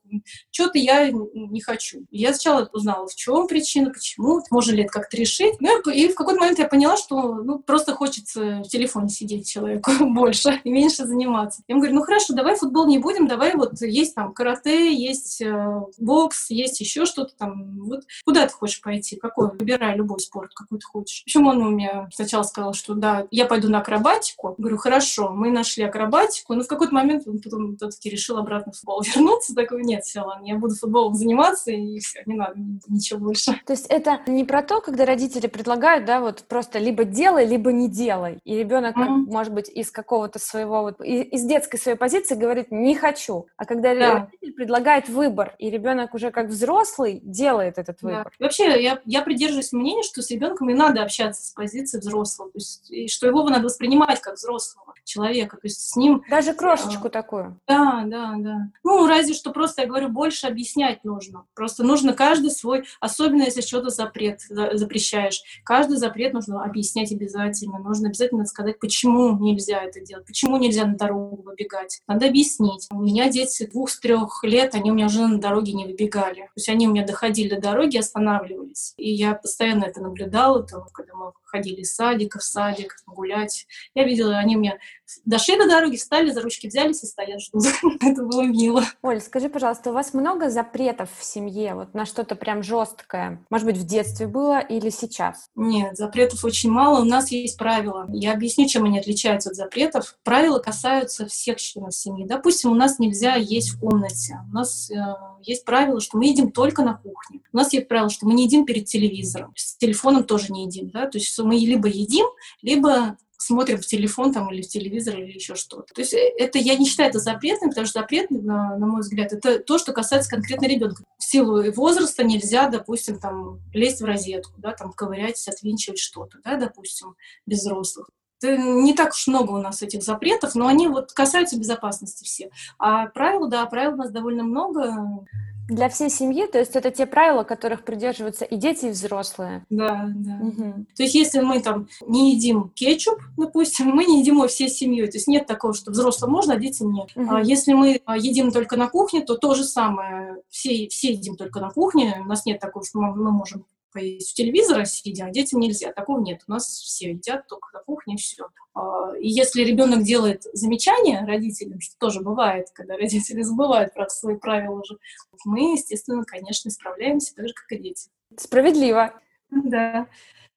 что-то 0.51 0.77
я 0.77 1.11
не 1.11 1.59
хочу. 1.59 2.05
Я 2.09 2.33
сначала 2.33 2.69
узнала, 2.71 3.05
в 3.05 3.15
чем 3.15 3.47
причина, 3.47 3.89
почему, 3.89 4.41
можно 4.49 4.71
ли 4.71 4.83
это 4.83 4.93
как-то 4.93 5.17
решить. 5.17 5.59
Ну, 5.59 5.81
и 5.91 6.07
в 6.07 6.15
какой-то 6.15 6.36
момент 6.39 6.59
я 6.59 6.67
поняла, 6.67 6.97
что 6.97 7.35
ну, 7.35 7.59
просто 7.59 7.93
хочется 7.93 8.61
в 8.63 8.67
телефоне 8.67 9.09
сидеть 9.09 9.49
человеку 9.49 9.91
больше 10.01 10.59
и 10.63 10.69
меньше 10.69 11.05
заниматься. 11.05 11.61
Я 11.67 11.73
ему 11.73 11.81
говорю, 11.81 11.99
ну 11.99 12.03
хорошо, 12.03 12.33
давай 12.33 12.55
футбол 12.55 12.87
не 12.87 12.99
будем, 12.99 13.27
давай 13.27 13.55
вот 13.55 13.81
есть 13.81 14.15
там 14.15 14.33
карате, 14.33 14.93
есть 14.93 15.41
э, 15.41 15.81
бокс, 15.97 16.49
есть 16.49 16.79
еще 16.79 17.05
что-то 17.05 17.35
там. 17.35 17.79
Вот 17.85 18.03
куда 18.25 18.47
ты 18.47 18.53
хочешь 18.53 18.81
пойти? 18.81 19.15
Какой? 19.15 19.49
Выбирай 19.49 19.95
любой 19.95 20.19
спорт, 20.19 20.51
какой 20.53 20.79
ты 20.79 20.85
хочешь. 20.85 21.23
Причем 21.25 21.47
он 21.47 21.61
у 21.61 21.69
меня 21.71 22.07
сначала 22.13 22.43
сказал, 22.43 22.73
что 22.73 22.93
да, 22.93 23.27
я 23.31 23.45
пойду 23.45 23.69
на 23.69 23.79
акробатику. 23.79 24.55
Говорю, 24.57 24.77
хорошо, 24.77 25.29
мы 25.29 25.51
нашли 25.51 25.83
акробатику, 25.83 26.53
но 26.53 26.63
в 26.63 26.67
какой-то 26.67 26.93
момент 26.93 27.27
он 27.27 27.39
потом 27.39 27.75
все-таки 27.77 28.09
решил 28.09 28.37
обратно 28.37 28.71
в 28.71 28.77
футбол 28.77 29.01
вернуться. 29.15 29.55
Такой, 29.55 29.83
нет, 29.83 30.03
все, 30.03 30.21
ладно, 30.21 30.45
я 30.45 30.55
буду 30.55 30.75
футболом 30.75 31.15
заниматься, 31.15 31.71
и 31.71 31.99
все, 31.99 32.21
не 32.25 32.35
надо 32.35 32.55
ничего 32.87 33.19
больше. 33.19 33.59
То 33.65 33.73
есть 33.73 33.87
это 33.89 34.21
не 34.27 34.43
про 34.43 34.63
то, 34.63 34.81
когда 34.81 35.05
родители 35.05 35.47
предлагают, 35.47 36.05
да, 36.05 36.19
вот 36.27 36.43
просто 36.47 36.79
либо 36.79 37.03
делай, 37.03 37.45
либо 37.45 37.71
не 37.71 37.89
делай. 37.89 38.39
И 38.43 38.55
ребенок, 38.55 38.95
mm-hmm. 38.97 39.25
может 39.27 39.53
быть, 39.53 39.69
из 39.69 39.91
какого-то 39.91 40.39
своего, 40.39 40.81
вот, 40.81 41.01
из 41.01 41.43
детской 41.43 41.77
своей 41.77 41.97
позиции 41.97 42.35
говорит 42.35 42.71
«не 42.71 42.95
хочу». 42.95 43.47
А 43.57 43.65
когда 43.65 43.95
да. 43.95 44.13
родитель 44.13 44.53
предлагает 44.53 45.09
выбор, 45.09 45.55
и 45.57 45.69
ребенок 45.69 46.13
уже 46.13 46.31
как 46.31 46.47
взрослый 46.47 47.19
делает 47.23 47.77
этот 47.77 48.01
выбор. 48.01 48.31
Да. 48.39 48.45
Вообще, 48.45 48.81
я, 48.81 49.01
я 49.05 49.21
придерживаюсь 49.21 49.71
мнения, 49.73 50.03
что 50.03 50.21
с 50.21 50.29
ребенком 50.29 50.69
и 50.69 50.73
надо 50.73 51.01
общаться 51.01 51.45
с 51.45 51.51
позиции 51.51 51.99
взрослого, 51.99 52.51
то 52.51 52.57
есть, 52.57 52.91
и 52.91 53.07
что 53.07 53.27
его 53.27 53.43
надо 53.49 53.63
воспринимать 53.63 54.21
как 54.21 54.35
взрослого 54.35 54.93
человека, 55.03 55.55
то 55.57 55.65
есть 55.65 55.79
с 55.89 55.95
ним... 55.95 56.23
Даже 56.29 56.53
крошечку 56.53 57.07
а, 57.07 57.09
такую. 57.09 57.59
Да, 57.67 58.03
да, 58.05 58.33
да. 58.37 58.69
Ну, 58.83 59.07
разве 59.07 59.33
что 59.33 59.51
просто, 59.51 59.83
я 59.83 59.87
говорю, 59.87 60.09
больше 60.09 60.47
объяснять 60.47 61.03
нужно. 61.03 61.45
Просто 61.55 61.83
нужно 61.83 62.13
каждый 62.13 62.51
свой, 62.51 62.85
особенно 62.99 63.43
если 63.43 63.61
что-то 63.61 63.89
запрет, 63.89 64.41
запрещаешь, 64.49 65.41
каждый 65.63 65.97
запрет 66.07 66.33
нужно 66.33 66.63
объяснять 66.63 67.11
обязательно. 67.11 67.79
Нужно 67.79 68.07
обязательно 68.07 68.45
сказать, 68.45 68.79
почему 68.79 69.37
нельзя 69.39 69.83
это 69.83 69.99
делать, 69.99 70.25
почему 70.25 70.57
нельзя 70.57 70.85
на 70.85 70.95
дорогу 70.95 71.41
выбегать. 71.43 72.01
Надо 72.07 72.27
объяснить. 72.27 72.87
У 72.91 73.01
меня 73.01 73.29
дети 73.29 73.65
двух 73.65 73.89
с 73.89 73.99
трех 73.99 74.43
лет, 74.43 74.75
они 74.75 74.91
у 74.91 74.93
меня 74.93 75.07
уже 75.07 75.27
на 75.27 75.39
дороге 75.39 75.73
не 75.73 75.85
выбегали. 75.85 76.41
То 76.41 76.51
есть 76.55 76.69
они 76.69 76.87
у 76.87 76.91
меня 76.91 77.05
доходили 77.05 77.49
до 77.49 77.61
дороги, 77.61 77.97
останавливались. 77.97 78.93
И 78.97 79.11
я 79.11 79.33
постоянно 79.33 79.85
это 79.85 80.01
наблюдала, 80.01 80.63
там, 80.63 80.85
когда 80.93 81.13
мы 81.15 81.31
ходили 81.43 81.81
из 81.81 81.93
садика 81.93 82.39
в 82.39 82.43
садик, 82.43 82.95
гулять. 83.05 83.67
Я 83.95 84.03
видела, 84.03 84.37
они 84.37 84.55
у 84.55 84.59
меня 84.59 84.77
дошли 85.25 85.57
до 85.57 85.67
дороги, 85.67 85.97
встали, 85.97 86.31
за 86.31 86.41
ручки 86.41 86.67
взялись 86.67 87.03
и 87.03 87.05
стоят, 87.05 87.41
ждут. 87.41 87.65
Это 88.01 88.23
было 88.23 88.43
мило. 88.43 88.83
Оль, 89.01 89.21
скажи, 89.21 89.49
пожалуйста, 89.49 89.91
у 89.91 89.93
вас 89.93 90.13
много 90.13 90.49
запретов 90.49 91.09
в 91.17 91.23
семье, 91.23 91.75
вот 91.75 91.93
на 91.93 92.05
что-то 92.05 92.35
прям 92.35 92.63
жесткое? 92.63 93.45
Может 93.49 93.65
быть, 93.65 93.77
в 93.77 93.85
детстве 93.85 94.27
было 94.27 94.59
или 94.59 94.89
сейчас? 94.89 95.49
Нет, 95.55 95.97
запретов 95.97 96.43
очень 96.43 96.71
мало. 96.71 97.01
У 97.01 97.05
нас 97.05 97.31
есть 97.31 97.57
правила. 97.57 98.07
Я 98.09 98.33
объясню, 98.33 98.67
чем 98.67 98.85
они 98.85 98.99
отличаются 98.99 99.49
от 99.49 99.55
запретов. 99.55 100.17
Правила 100.23 100.59
касаются 100.59 101.25
всех 101.27 101.57
членов 101.57 101.95
семьи. 101.95 102.25
Допустим, 102.25 102.71
у 102.71 102.75
нас 102.75 102.99
нельзя 102.99 103.35
есть 103.35 103.71
в 103.71 103.79
комнате. 103.79 104.39
У 104.51 104.55
нас 104.55 104.89
э, 104.91 104.95
есть 105.41 105.65
правило, 105.65 105.99
что 106.01 106.17
мы 106.17 106.27
едим 106.27 106.51
только 106.51 106.83
на 106.83 106.95
кухне. 106.95 107.41
У 107.53 107.57
нас 107.57 107.73
есть 107.73 107.87
правило, 107.87 108.09
что 108.09 108.25
мы 108.25 108.33
не 108.33 108.43
едим 108.45 108.65
перед 108.65 108.85
телевизором. 108.85 109.53
С 109.55 109.77
телефоном 109.77 110.23
тоже 110.23 110.51
не 110.51 110.65
едим. 110.65 110.89
Да? 110.89 111.07
То 111.07 111.17
есть 111.17 111.37
мы 111.39 111.55
либо 111.55 111.87
едим, 111.87 112.25
либо 112.61 113.17
смотрим 113.37 113.77
в 113.77 113.85
телефон 113.85 114.33
там, 114.33 114.51
или 114.51 114.61
в 114.61 114.67
телевизор 114.67 115.17
или 115.17 115.31
еще 115.31 115.55
что-то. 115.55 115.93
То 115.93 116.01
есть 116.01 116.13
э, 116.13 116.33
это 116.37 116.57
я 116.57 116.75
не 116.75 116.85
считаю 116.85 117.09
это 117.09 117.19
запретным, 117.19 117.69
потому 117.69 117.87
что 117.87 117.99
запрет, 117.99 118.29
на, 118.31 118.77
на 118.77 118.85
мой 118.85 119.01
взгляд, 119.01 119.31
это 119.31 119.59
то, 119.59 119.77
что 119.77 119.93
касается 119.93 120.29
конкретно 120.29 120.65
ребенка. 120.65 121.03
В 121.17 121.23
силу 121.23 121.71
возраста 121.71 122.23
нельзя, 122.23 122.69
допустим, 122.69 123.19
там 123.19 123.61
лезть 123.73 124.01
в 124.01 124.05
розетку, 124.05 124.53
да, 124.57 124.71
там 124.73 124.91
ковырять, 124.91 125.47
отвинчивать 125.47 125.99
что-то, 125.99 126.39
да, 126.43 126.57
допустим, 126.57 127.15
без 127.45 127.59
взрослых. 127.59 128.09
Это 128.39 128.57
не 128.57 128.93
так 128.93 129.13
уж 129.13 129.27
много 129.27 129.51
у 129.51 129.61
нас 129.61 129.81
этих 129.81 130.03
запретов, 130.03 130.53
но 130.53 130.67
они 130.67 130.87
вот 130.87 131.11
касаются 131.11 131.57
безопасности 131.57 132.23
все. 132.23 132.51
А 132.77 133.07
правил, 133.07 133.47
да, 133.47 133.65
правил 133.65 133.93
у 133.93 133.97
нас 133.97 134.11
довольно 134.11 134.43
много. 134.43 135.25
Для 135.67 135.89
всей 135.89 136.09
семьи, 136.09 136.47
то 136.47 136.59
есть 136.59 136.75
это 136.75 136.91
те 136.91 137.05
правила, 137.05 137.43
которых 137.43 137.83
придерживаются 137.83 138.45
и 138.45 138.55
дети, 138.55 138.85
и 138.85 138.89
взрослые. 138.89 139.65
Да, 139.69 140.09
да. 140.15 140.39
Угу. 140.41 140.85
То 140.95 141.03
есть 141.03 141.15
если 141.15 141.41
мы 141.41 141.61
там 141.61 141.87
не 142.05 142.33
едим 142.33 142.69
кетчуп, 142.69 143.19
допустим, 143.35 143.87
мы 143.87 144.05
не 144.05 144.19
едим 144.21 144.35
его 144.35 144.47
всей 144.47 144.69
семьей. 144.69 145.07
То 145.07 145.17
есть 145.17 145.27
нет 145.27 145.45
такого, 145.45 145.73
что 145.73 145.91
взрослым 145.91 146.31
можно, 146.31 146.53
а 146.53 146.57
детям 146.57 146.91
нет. 146.91 147.09
Угу. 147.15 147.35
А 147.35 147.41
если 147.41 147.73
мы 147.73 148.01
а, 148.05 148.17
едим 148.17 148.51
только 148.51 148.77
на 148.77 148.87
кухне, 148.87 149.21
то 149.21 149.35
то 149.35 149.55
же 149.55 149.63
самое. 149.63 150.37
Все, 150.49 150.87
все 150.87 151.11
едим 151.11 151.35
только 151.35 151.59
на 151.59 151.69
кухне. 151.69 152.17
У 152.21 152.25
нас 152.25 152.45
нет 152.45 152.59
такого, 152.59 152.85
что 152.85 152.99
мы, 152.99 153.15
мы 153.15 153.31
можем 153.31 153.65
поесть 153.91 154.33
у 154.33 154.35
телевизора 154.35 154.85
сидя, 154.85 155.25
а 155.25 155.31
детям 155.31 155.59
нельзя. 155.59 155.91
Такого 155.91 156.19
нет. 156.19 156.41
У 156.47 156.51
нас 156.51 156.67
все 156.67 157.11
едят 157.11 157.47
только 157.47 157.67
на 157.73 157.79
кухне, 157.79 158.17
все. 158.17 158.47
А, 158.73 159.11
и 159.19 159.27
если 159.27 159.63
ребенок 159.63 160.03
делает 160.03 160.43
замечания 160.53 161.25
родителям, 161.25 161.79
что 161.79 161.95
тоже 161.97 162.21
бывает, 162.21 162.67
когда 162.73 162.97
родители 162.97 163.41
забывают 163.41 163.93
про 163.93 164.09
свои 164.09 164.35
правила 164.35 164.81
уже, 164.81 164.97
мы, 165.45 165.73
естественно, 165.73 166.23
конечно, 166.23 166.69
исправляемся 166.69 167.35
так 167.35 167.47
же, 167.47 167.53
как 167.53 167.71
и 167.71 167.81
дети. 167.81 168.09
Справедливо. 168.37 169.13
Да. 169.51 170.07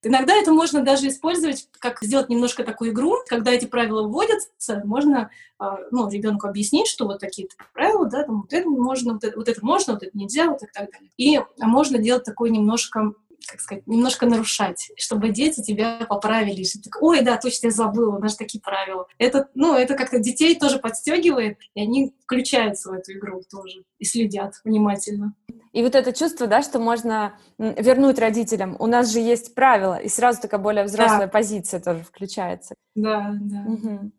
Иногда 0.03 0.35
это 0.35 0.53
можно 0.53 0.83
даже 0.83 1.09
использовать, 1.09 1.68
как 1.79 2.03
сделать 2.03 2.31
немножко 2.31 2.64
такую 2.64 2.92
игру, 2.92 3.16
когда 3.26 3.50
эти 3.50 3.66
правила 3.66 4.09
вводятся, 4.09 4.81
можно 4.85 5.31
а, 5.59 5.76
ну, 5.90 6.09
ребенку 6.09 6.46
объяснить, 6.46 6.87
что 6.87 7.05
вот 7.05 7.18
такие 7.18 7.48
правила, 7.74 8.07
да, 8.07 8.22
там, 8.22 8.42
вот 8.42 8.53
это 8.53 8.68
можно, 8.68 9.12
вот 9.14 9.24
это, 9.24 9.37
вот 9.37 9.48
это 9.48 9.64
можно, 9.64 9.92
вот 9.92 10.03
это 10.03 10.16
нельзя, 10.16 10.48
вот 10.48 10.62
и 10.62 10.66
так 10.72 10.90
далее. 10.90 11.11
И 11.18 11.38
можно 11.59 11.98
делать 11.98 12.24
такой 12.24 12.50
немножко 12.50 13.12
как 13.46 13.61
сказать, 13.61 13.87
немножко 13.87 14.26
нарушать, 14.26 14.92
чтобы 14.96 15.31
дети 15.31 15.62
тебя 15.62 16.07
поправили, 16.09 16.62
что 16.62 16.81
ты, 16.81 16.90
ой, 17.00 17.22
да, 17.22 17.37
точно 17.37 17.66
я 17.66 17.72
забыла, 17.72 18.16
у 18.16 18.20
нас 18.20 18.37
такие 18.37 18.61
правила. 18.61 19.07
Это, 19.18 19.48
ну, 19.55 19.74
это 19.74 19.94
как-то 19.94 20.18
детей 20.18 20.59
тоже 20.59 20.79
подстегивает, 20.79 21.59
и 21.74 21.81
они 21.81 22.14
включаются 22.22 22.90
в 22.90 22.92
эту 22.92 23.12
игру 23.12 23.42
тоже 23.50 23.85
и 23.98 24.05
следят 24.05 24.55
внимательно. 24.64 25.35
И 25.72 25.83
вот 25.83 25.94
это 25.94 26.12
чувство, 26.12 26.46
да, 26.46 26.62
что 26.62 26.78
можно 26.78 27.38
вернуть 27.59 28.18
родителям. 28.18 28.76
У 28.78 28.87
нас 28.87 29.12
же 29.12 29.20
есть 29.20 29.54
правила, 29.54 29.96
и 29.96 30.09
сразу 30.09 30.40
такая 30.40 30.61
более 30.61 30.85
взрослая 30.85 31.26
да. 31.26 31.28
позиция 31.28 31.80
тоже 31.80 32.02
включается. 32.02 32.74
Да, 32.94 33.33
да. 33.40 33.64
Угу. 33.66 34.11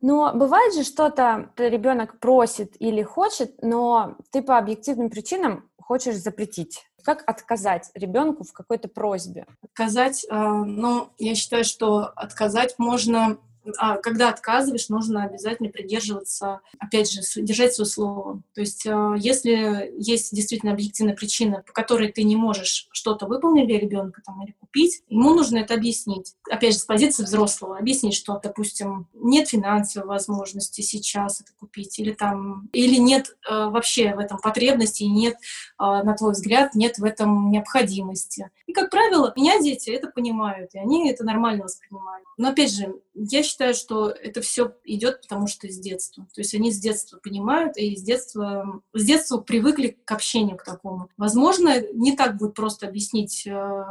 Но 0.00 0.32
бывает 0.34 0.74
же 0.74 0.82
что-то, 0.82 1.50
ребенок 1.58 2.18
просит 2.18 2.74
или 2.78 3.02
хочет, 3.02 3.62
но 3.62 4.16
ты 4.30 4.40
по 4.42 4.56
объективным 4.56 5.10
причинам 5.10 5.68
хочешь 5.78 6.16
запретить. 6.16 6.86
Как 7.04 7.22
отказать 7.26 7.90
ребенку 7.94 8.44
в 8.44 8.52
какой-то 8.52 8.88
просьбе? 8.88 9.46
Отказать, 9.62 10.24
э, 10.30 10.34
ну, 10.34 11.08
я 11.18 11.34
считаю, 11.34 11.64
что 11.64 12.04
отказать 12.16 12.74
можно 12.78 13.38
а 13.78 13.96
когда 13.96 14.30
отказываешь, 14.30 14.88
нужно 14.88 15.24
обязательно 15.24 15.68
придерживаться, 15.68 16.60
опять 16.78 17.10
же, 17.10 17.20
держать 17.42 17.74
свое 17.74 17.88
слово. 17.88 18.42
То 18.54 18.60
есть, 18.60 18.86
э, 18.86 19.14
если 19.18 19.92
есть 19.98 20.34
действительно 20.34 20.72
объективная 20.72 21.14
причина, 21.14 21.62
по 21.66 21.72
которой 21.72 22.10
ты 22.10 22.22
не 22.22 22.36
можешь 22.36 22.88
что-то 22.92 23.26
выполнить 23.26 23.66
для 23.66 23.78
ребенка 23.78 24.22
там, 24.24 24.42
или 24.42 24.52
купить, 24.52 25.02
ему 25.08 25.34
нужно 25.34 25.58
это 25.58 25.74
объяснить. 25.74 26.34
Опять 26.50 26.74
же, 26.74 26.80
с 26.80 26.84
позиции 26.84 27.22
взрослого. 27.22 27.76
Объяснить, 27.76 28.14
что, 28.14 28.40
допустим, 28.42 29.08
нет 29.14 29.48
финансовой 29.48 30.08
возможности 30.08 30.80
сейчас 30.80 31.40
это 31.40 31.50
купить, 31.58 31.98
или 31.98 32.12
там, 32.12 32.68
или 32.72 32.96
нет 32.96 33.36
э, 33.48 33.66
вообще 33.66 34.14
в 34.14 34.18
этом 34.18 34.38
потребности, 34.38 35.04
нет, 35.04 35.34
э, 35.34 35.38
на 35.78 36.14
твой 36.14 36.32
взгляд, 36.32 36.74
нет 36.74 36.98
в 36.98 37.04
этом 37.04 37.50
необходимости. 37.50 38.50
И, 38.66 38.72
как 38.72 38.90
правило, 38.90 39.32
меня 39.36 39.60
дети 39.60 39.90
это 39.90 40.08
понимают, 40.08 40.74
и 40.74 40.78
они 40.78 41.10
это 41.10 41.24
нормально 41.24 41.64
воспринимают. 41.64 42.24
Но, 42.36 42.50
опять 42.50 42.72
же, 42.72 42.94
я 43.14 43.42
считаю, 43.50 43.74
что 43.74 44.08
это 44.08 44.40
все 44.40 44.74
идет 44.84 45.22
потому 45.22 45.46
что 45.46 45.66
из 45.66 45.78
детства. 45.78 46.26
То 46.34 46.40
есть 46.40 46.54
они 46.54 46.72
с 46.72 46.78
детства 46.78 47.18
понимают 47.18 47.76
и 47.76 47.96
с 47.96 48.02
детства, 48.02 48.80
с 48.92 49.04
детства 49.04 49.38
привыкли 49.38 49.98
к 50.04 50.10
общению 50.12 50.56
к 50.56 50.64
такому. 50.64 51.08
Возможно, 51.16 51.80
не 51.92 52.16
так 52.16 52.36
будет 52.36 52.54
просто 52.54 52.86
объяснить 52.86 53.46
э, 53.46 53.84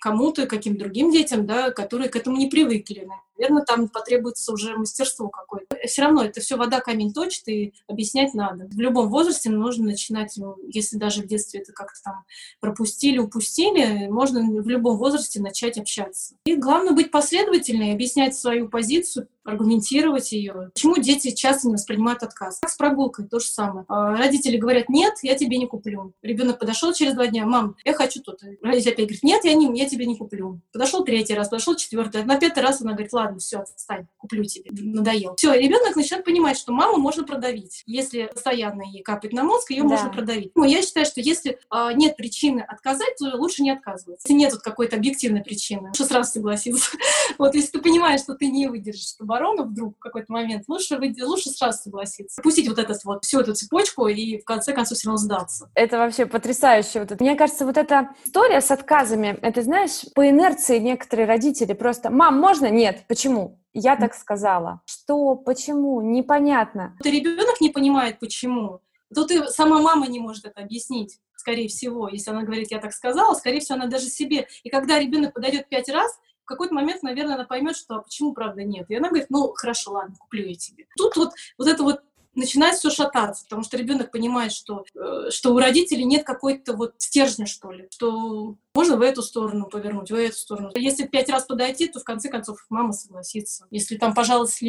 кому-то, 0.00 0.46
каким 0.46 0.76
другим 0.76 1.10
детям, 1.10 1.46
да, 1.46 1.70
которые 1.70 2.08
к 2.08 2.16
этому 2.16 2.36
не 2.36 2.48
привыкли 2.48 3.08
наверное, 3.40 3.64
там 3.64 3.88
потребуется 3.88 4.52
уже 4.52 4.76
мастерство 4.76 5.28
какое-то. 5.28 5.76
Все 5.86 6.02
равно 6.02 6.24
это 6.24 6.40
все 6.40 6.56
вода 6.56 6.80
камень 6.80 7.12
точит, 7.12 7.48
и 7.48 7.72
объяснять 7.88 8.34
надо. 8.34 8.66
В 8.66 8.78
любом 8.78 9.08
возрасте 9.08 9.50
нужно 9.50 9.86
начинать, 9.86 10.34
ну, 10.36 10.56
если 10.68 10.96
даже 10.98 11.22
в 11.22 11.26
детстве 11.26 11.60
это 11.60 11.72
как-то 11.72 12.00
там 12.04 12.24
пропустили, 12.60 13.18
упустили, 13.18 14.08
можно 14.08 14.40
в 14.40 14.68
любом 14.68 14.98
возрасте 14.98 15.40
начать 15.40 15.78
общаться. 15.78 16.34
И 16.44 16.54
главное 16.54 16.92
быть 16.92 17.10
последовательной, 17.10 17.92
объяснять 17.92 18.36
свою 18.36 18.68
позицию, 18.68 19.28
аргументировать 19.44 20.32
ее. 20.32 20.70
Почему 20.74 20.96
дети 20.96 21.30
часто 21.30 21.68
не 21.68 21.74
воспринимают 21.74 22.22
отказ? 22.22 22.58
Как 22.60 22.70
с 22.70 22.76
прогулкой, 22.76 23.26
то 23.26 23.38
же 23.38 23.46
самое. 23.46 23.84
А 23.88 24.16
родители 24.16 24.56
говорят, 24.56 24.88
нет, 24.88 25.14
я 25.22 25.34
тебе 25.34 25.58
не 25.58 25.66
куплю. 25.66 26.12
Ребенок 26.22 26.58
подошел 26.58 26.92
через 26.92 27.14
два 27.14 27.26
дня, 27.26 27.46
мам, 27.46 27.76
я 27.84 27.94
хочу 27.94 28.20
тут. 28.20 28.40
Родитель 28.62 28.92
опять 28.92 29.06
говорит, 29.06 29.22
нет, 29.22 29.44
я, 29.44 29.54
не, 29.54 29.78
я 29.78 29.88
тебе 29.88 30.06
не 30.06 30.16
куплю. 30.16 30.60
Подошел 30.72 31.04
третий 31.04 31.34
раз, 31.34 31.48
подошел 31.48 31.74
четвертый. 31.76 32.24
На 32.24 32.38
пятый 32.38 32.62
раз 32.62 32.80
она 32.80 32.92
говорит, 32.92 33.12
ладно, 33.12 33.38
все, 33.38 33.60
отстань, 33.60 34.06
куплю 34.18 34.44
тебе, 34.44 34.70
надоел. 34.70 35.34
Все, 35.36 35.54
ребенок 35.54 35.96
начинает 35.96 36.24
понимать, 36.24 36.58
что 36.58 36.72
маму 36.72 36.98
можно 36.98 37.24
продавить. 37.24 37.82
Если 37.86 38.30
постоянно 38.32 38.82
ей 38.82 39.02
капает 39.02 39.32
на 39.32 39.44
мозг, 39.44 39.70
ее 39.70 39.82
да. 39.82 39.88
можно 39.88 40.10
продавить. 40.10 40.52
Ну, 40.54 40.64
я 40.64 40.82
считаю, 40.82 41.06
что 41.06 41.20
если 41.20 41.58
а, 41.70 41.92
нет 41.92 42.16
причины 42.16 42.60
отказать, 42.60 43.16
то 43.18 43.36
лучше 43.36 43.62
не 43.62 43.70
отказываться. 43.70 44.26
Если 44.26 44.38
нет 44.38 44.52
вот 44.52 44.62
какой-то 44.62 44.96
объективной 44.96 45.42
причины, 45.42 45.88
лучше 45.88 46.04
сразу 46.04 46.32
согласиться. 46.32 46.90
вот 47.38 47.54
если 47.54 47.70
ты 47.70 47.80
понимаешь, 47.80 48.20
что 48.20 48.34
ты 48.34 48.48
не 48.48 48.68
выдержишь, 48.68 49.14
оборону 49.40 49.64
вдруг 49.64 49.96
в 49.96 49.98
какой-то 49.98 50.32
момент, 50.32 50.64
лучше, 50.68 50.98
лучше 51.22 51.50
сразу 51.50 51.82
согласиться. 51.82 52.42
Пустить 52.42 52.68
вот 52.68 52.78
этот 52.78 53.02
вот, 53.04 53.24
всю 53.24 53.40
эту 53.40 53.54
цепочку 53.54 54.06
и 54.06 54.38
в 54.38 54.44
конце 54.44 54.72
концов 54.72 54.98
все 54.98 55.08
равно 55.08 55.18
сдаться. 55.18 55.70
Это 55.74 55.98
вообще 55.98 56.26
потрясающе. 56.26 57.00
Вот 57.00 57.12
это. 57.12 57.22
Мне 57.22 57.36
кажется, 57.36 57.64
вот 57.64 57.76
эта 57.76 58.10
история 58.24 58.60
с 58.60 58.70
отказами, 58.70 59.38
это, 59.42 59.62
знаешь, 59.62 60.04
по 60.14 60.28
инерции 60.28 60.78
некоторые 60.78 61.26
родители 61.26 61.72
просто 61.72 62.10
«Мам, 62.10 62.38
можно?» 62.38 62.70
«Нет». 62.70 63.04
Почему? 63.08 63.60
Я 63.72 63.96
так 63.96 64.14
сказала. 64.14 64.80
Что? 64.84 65.36
Почему? 65.36 66.00
Непонятно. 66.00 66.96
Вот 66.98 67.10
ребенок 67.10 67.60
не 67.60 67.70
понимает, 67.70 68.18
почему. 68.18 68.80
Тут 69.14 69.30
и 69.30 69.46
сама 69.48 69.80
мама 69.80 70.06
не 70.06 70.20
может 70.20 70.44
это 70.44 70.60
объяснить 70.60 71.18
скорее 71.40 71.68
всего, 71.68 72.08
если 72.08 72.30
она 72.30 72.42
говорит, 72.42 72.70
я 72.70 72.78
так 72.78 72.92
сказала, 72.92 73.34
скорее 73.34 73.60
всего, 73.60 73.76
она 73.76 73.86
даже 73.86 74.06
себе. 74.06 74.46
И 74.62 74.68
когда 74.68 74.98
ребенок 74.98 75.32
подойдет 75.32 75.68
пять 75.68 75.88
раз, 75.88 76.20
какой-то 76.50 76.74
момент, 76.74 77.02
наверное, 77.02 77.36
она 77.36 77.44
поймет, 77.44 77.76
что 77.76 77.96
а 77.96 78.02
почему 78.02 78.32
правда 78.32 78.62
нет. 78.62 78.86
И 78.90 78.94
она 78.94 79.08
говорит, 79.08 79.30
ну 79.30 79.52
хорошо, 79.54 79.92
ладно, 79.92 80.16
куплю 80.18 80.46
я 80.46 80.54
тебе. 80.54 80.86
Тут 80.96 81.16
вот, 81.16 81.30
вот 81.58 81.68
это 81.68 81.82
вот 81.82 82.00
начинает 82.34 82.76
все 82.76 82.90
шататься, 82.90 83.44
потому 83.44 83.62
что 83.62 83.76
ребенок 83.76 84.10
понимает, 84.10 84.52
что, 84.52 84.84
э, 84.94 85.30
что 85.30 85.52
у 85.52 85.58
родителей 85.58 86.04
нет 86.04 86.24
какой-то 86.24 86.74
вот 86.74 86.94
стержня, 86.98 87.46
что 87.46 87.72
ли, 87.72 87.88
что 87.90 88.56
можно 88.74 88.96
в 88.96 89.02
эту 89.02 89.22
сторону 89.22 89.66
повернуть, 89.66 90.10
в 90.10 90.14
эту 90.14 90.36
сторону. 90.36 90.70
Если 90.74 91.06
пять 91.06 91.28
раз 91.28 91.44
подойти, 91.44 91.88
то 91.88 92.00
в 92.00 92.04
конце 92.04 92.28
концов 92.28 92.64
мама 92.68 92.92
согласится. 92.92 93.66
Если 93.70 93.96
там, 93.96 94.14
пожалуйста, 94.14 94.64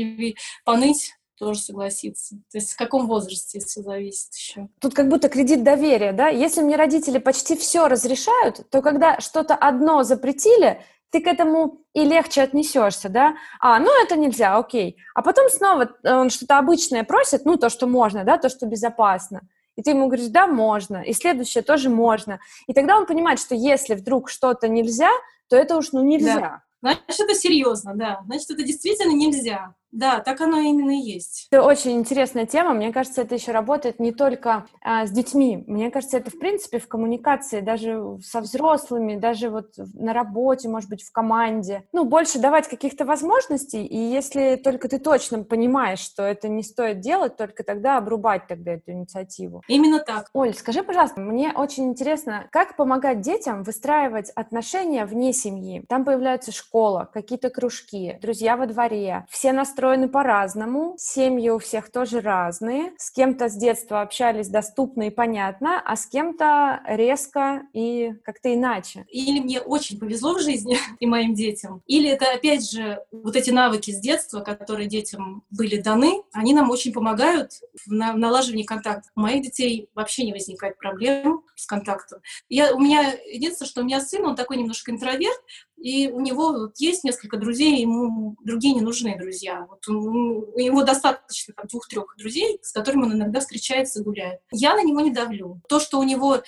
поныть, 0.65 1.13
тоже 1.41 1.59
согласится. 1.59 2.35
То 2.51 2.59
есть 2.59 2.73
в 2.73 2.77
каком 2.77 3.07
возрасте 3.07 3.59
все 3.59 3.81
зависит 3.81 4.33
еще. 4.35 4.69
Тут 4.79 4.93
как 4.93 5.09
будто 5.09 5.27
кредит 5.27 5.63
доверия, 5.63 6.11
да? 6.11 6.27
Если 6.27 6.61
мне 6.61 6.75
родители 6.75 7.17
почти 7.17 7.57
все 7.57 7.87
разрешают, 7.87 8.69
то 8.69 8.83
когда 8.83 9.19
что-то 9.19 9.55
одно 9.55 10.03
запретили, 10.03 10.83
ты 11.11 11.21
к 11.21 11.27
этому 11.27 11.81
и 11.93 12.03
легче 12.05 12.41
отнесешься, 12.41 13.09
да, 13.09 13.35
а, 13.59 13.79
ну, 13.79 13.89
это 14.01 14.15
нельзя, 14.15 14.57
окей. 14.57 14.97
А 15.13 15.21
потом 15.21 15.49
снова 15.49 15.91
э, 16.03 16.13
он 16.13 16.29
что-то 16.29 16.57
обычное 16.57 17.03
просит, 17.03 17.45
ну, 17.45 17.57
то, 17.57 17.69
что 17.69 17.85
можно, 17.85 18.23
да, 18.23 18.37
то, 18.37 18.49
что 18.49 18.65
безопасно. 18.65 19.41
И 19.75 19.83
ты 19.83 19.91
ему 19.91 20.07
говоришь, 20.07 20.27
да, 20.27 20.47
можно, 20.47 20.97
и 20.97 21.13
следующее 21.13 21.63
тоже 21.63 21.89
можно. 21.89 22.39
И 22.67 22.73
тогда 22.73 22.97
он 22.97 23.05
понимает, 23.05 23.39
что 23.39 23.55
если 23.55 23.95
вдруг 23.95 24.29
что-то 24.29 24.67
нельзя, 24.67 25.11
то 25.49 25.55
это 25.55 25.77
уж, 25.77 25.91
ну, 25.91 26.01
нельзя. 26.01 26.63
Да. 26.81 26.95
Значит, 27.05 27.19
это 27.19 27.35
серьезно, 27.35 27.93
да. 27.95 28.21
Значит, 28.25 28.51
это 28.51 28.63
действительно 28.63 29.13
нельзя. 29.13 29.75
Да, 29.91 30.21
так 30.21 30.39
оно 30.41 30.59
именно 30.59 30.91
и 30.91 31.01
есть. 31.01 31.47
Это 31.51 31.63
очень 31.63 31.91
интересная 31.91 32.45
тема. 32.45 32.73
Мне 32.73 32.93
кажется, 32.93 33.21
это 33.21 33.35
еще 33.35 33.51
работает 33.51 33.99
не 33.99 34.11
только 34.13 34.65
а, 34.81 35.05
с 35.05 35.11
детьми. 35.11 35.63
Мне 35.67 35.91
кажется, 35.91 36.17
это 36.17 36.31
в 36.31 36.39
принципе 36.39 36.79
в 36.79 36.87
коммуникации, 36.87 37.59
даже 37.59 38.17
со 38.23 38.39
взрослыми, 38.39 39.17
даже 39.17 39.49
вот 39.49 39.73
на 39.93 40.13
работе, 40.13 40.69
может 40.69 40.89
быть, 40.89 41.03
в 41.03 41.11
команде. 41.11 41.83
Ну, 41.91 42.05
больше 42.05 42.39
давать 42.39 42.69
каких-то 42.69 43.05
возможностей, 43.05 43.85
и 43.85 43.97
если 43.97 44.55
только 44.55 44.87
ты 44.87 44.97
точно 44.97 45.43
понимаешь, 45.43 45.99
что 45.99 46.23
это 46.23 46.47
не 46.47 46.63
стоит 46.63 47.01
делать, 47.01 47.35
только 47.35 47.63
тогда 47.63 47.97
обрубать 47.97 48.47
тогда 48.47 48.71
эту 48.73 48.91
инициативу. 48.91 49.61
Именно 49.67 49.99
так. 49.99 50.29
Оль, 50.33 50.53
скажи, 50.53 50.83
пожалуйста, 50.83 51.19
мне 51.19 51.51
очень 51.53 51.89
интересно, 51.89 52.47
как 52.51 52.77
помогать 52.77 53.21
детям 53.21 53.63
выстраивать 53.63 54.29
отношения 54.31 55.05
вне 55.05 55.33
семьи? 55.33 55.83
Там 55.89 56.05
появляется 56.05 56.53
школа, 56.53 57.09
какие-то 57.13 57.49
кружки, 57.49 58.17
друзья 58.21 58.55
во 58.55 58.67
дворе, 58.67 59.25
все 59.29 59.51
настроены 59.51 59.80
устроены 59.81 60.09
по-разному, 60.09 60.95
семьи 60.99 61.49
у 61.49 61.57
всех 61.57 61.91
тоже 61.91 62.21
разные. 62.21 62.93
С 62.99 63.09
кем-то 63.09 63.49
с 63.49 63.55
детства 63.55 64.01
общались 64.01 64.47
доступно 64.47 65.07
и 65.07 65.09
понятно, 65.09 65.81
а 65.83 65.95
с 65.95 66.05
кем-то 66.05 66.81
резко 66.85 67.63
и 67.73 68.13
как-то 68.23 68.53
иначе. 68.53 69.05
Или 69.09 69.39
мне 69.39 69.59
очень 69.59 69.99
повезло 69.99 70.35
в 70.35 70.41
жизни 70.41 70.77
и 70.99 71.07
моим 71.07 71.33
детям, 71.33 71.81
или 71.87 72.07
это, 72.09 72.31
опять 72.31 72.69
же, 72.69 73.03
вот 73.11 73.35
эти 73.35 73.49
навыки 73.49 73.89
с 73.89 73.99
детства, 73.99 74.41
которые 74.41 74.87
детям 74.87 75.43
были 75.49 75.81
даны, 75.81 76.21
они 76.31 76.53
нам 76.53 76.69
очень 76.69 76.93
помогают 76.93 77.53
в 77.83 77.91
налаживании 77.91 78.63
контакта. 78.63 79.09
У 79.15 79.21
моих 79.21 79.41
детей 79.41 79.89
вообще 79.95 80.25
не 80.25 80.31
возникает 80.31 80.77
проблем 80.77 81.43
с 81.55 81.65
контактом. 81.65 82.19
Я, 82.49 82.75
у 82.75 82.79
меня 82.79 83.13
единственное, 83.25 83.69
что 83.69 83.81
у 83.81 83.83
меня 83.83 83.99
сын, 83.99 84.23
он 84.25 84.35
такой 84.35 84.57
немножко 84.57 84.91
интроверт, 84.91 85.41
и 85.81 86.09
у 86.09 86.19
него 86.19 86.51
вот 86.53 86.77
есть 86.77 87.03
несколько 87.03 87.37
друзей, 87.37 87.81
ему 87.81 88.35
другие 88.43 88.75
не 88.75 88.81
нужны 88.81 89.17
друзья. 89.17 89.65
Вот 89.67 89.87
он, 89.87 90.45
у 90.53 90.59
него 90.59 90.83
достаточно 90.83 91.53
там 91.55 91.65
двух-трех 91.67 92.15
друзей, 92.17 92.59
с 92.61 92.71
которыми 92.71 93.03
он 93.03 93.13
иногда 93.13 93.39
встречается, 93.39 94.03
гуляет. 94.03 94.41
Я 94.51 94.75
на 94.75 94.83
него 94.83 95.01
не 95.01 95.11
давлю. 95.11 95.61
То, 95.67 95.79
что 95.79 95.99
у 95.99 96.03
него 96.03 96.35
э, 96.35 96.41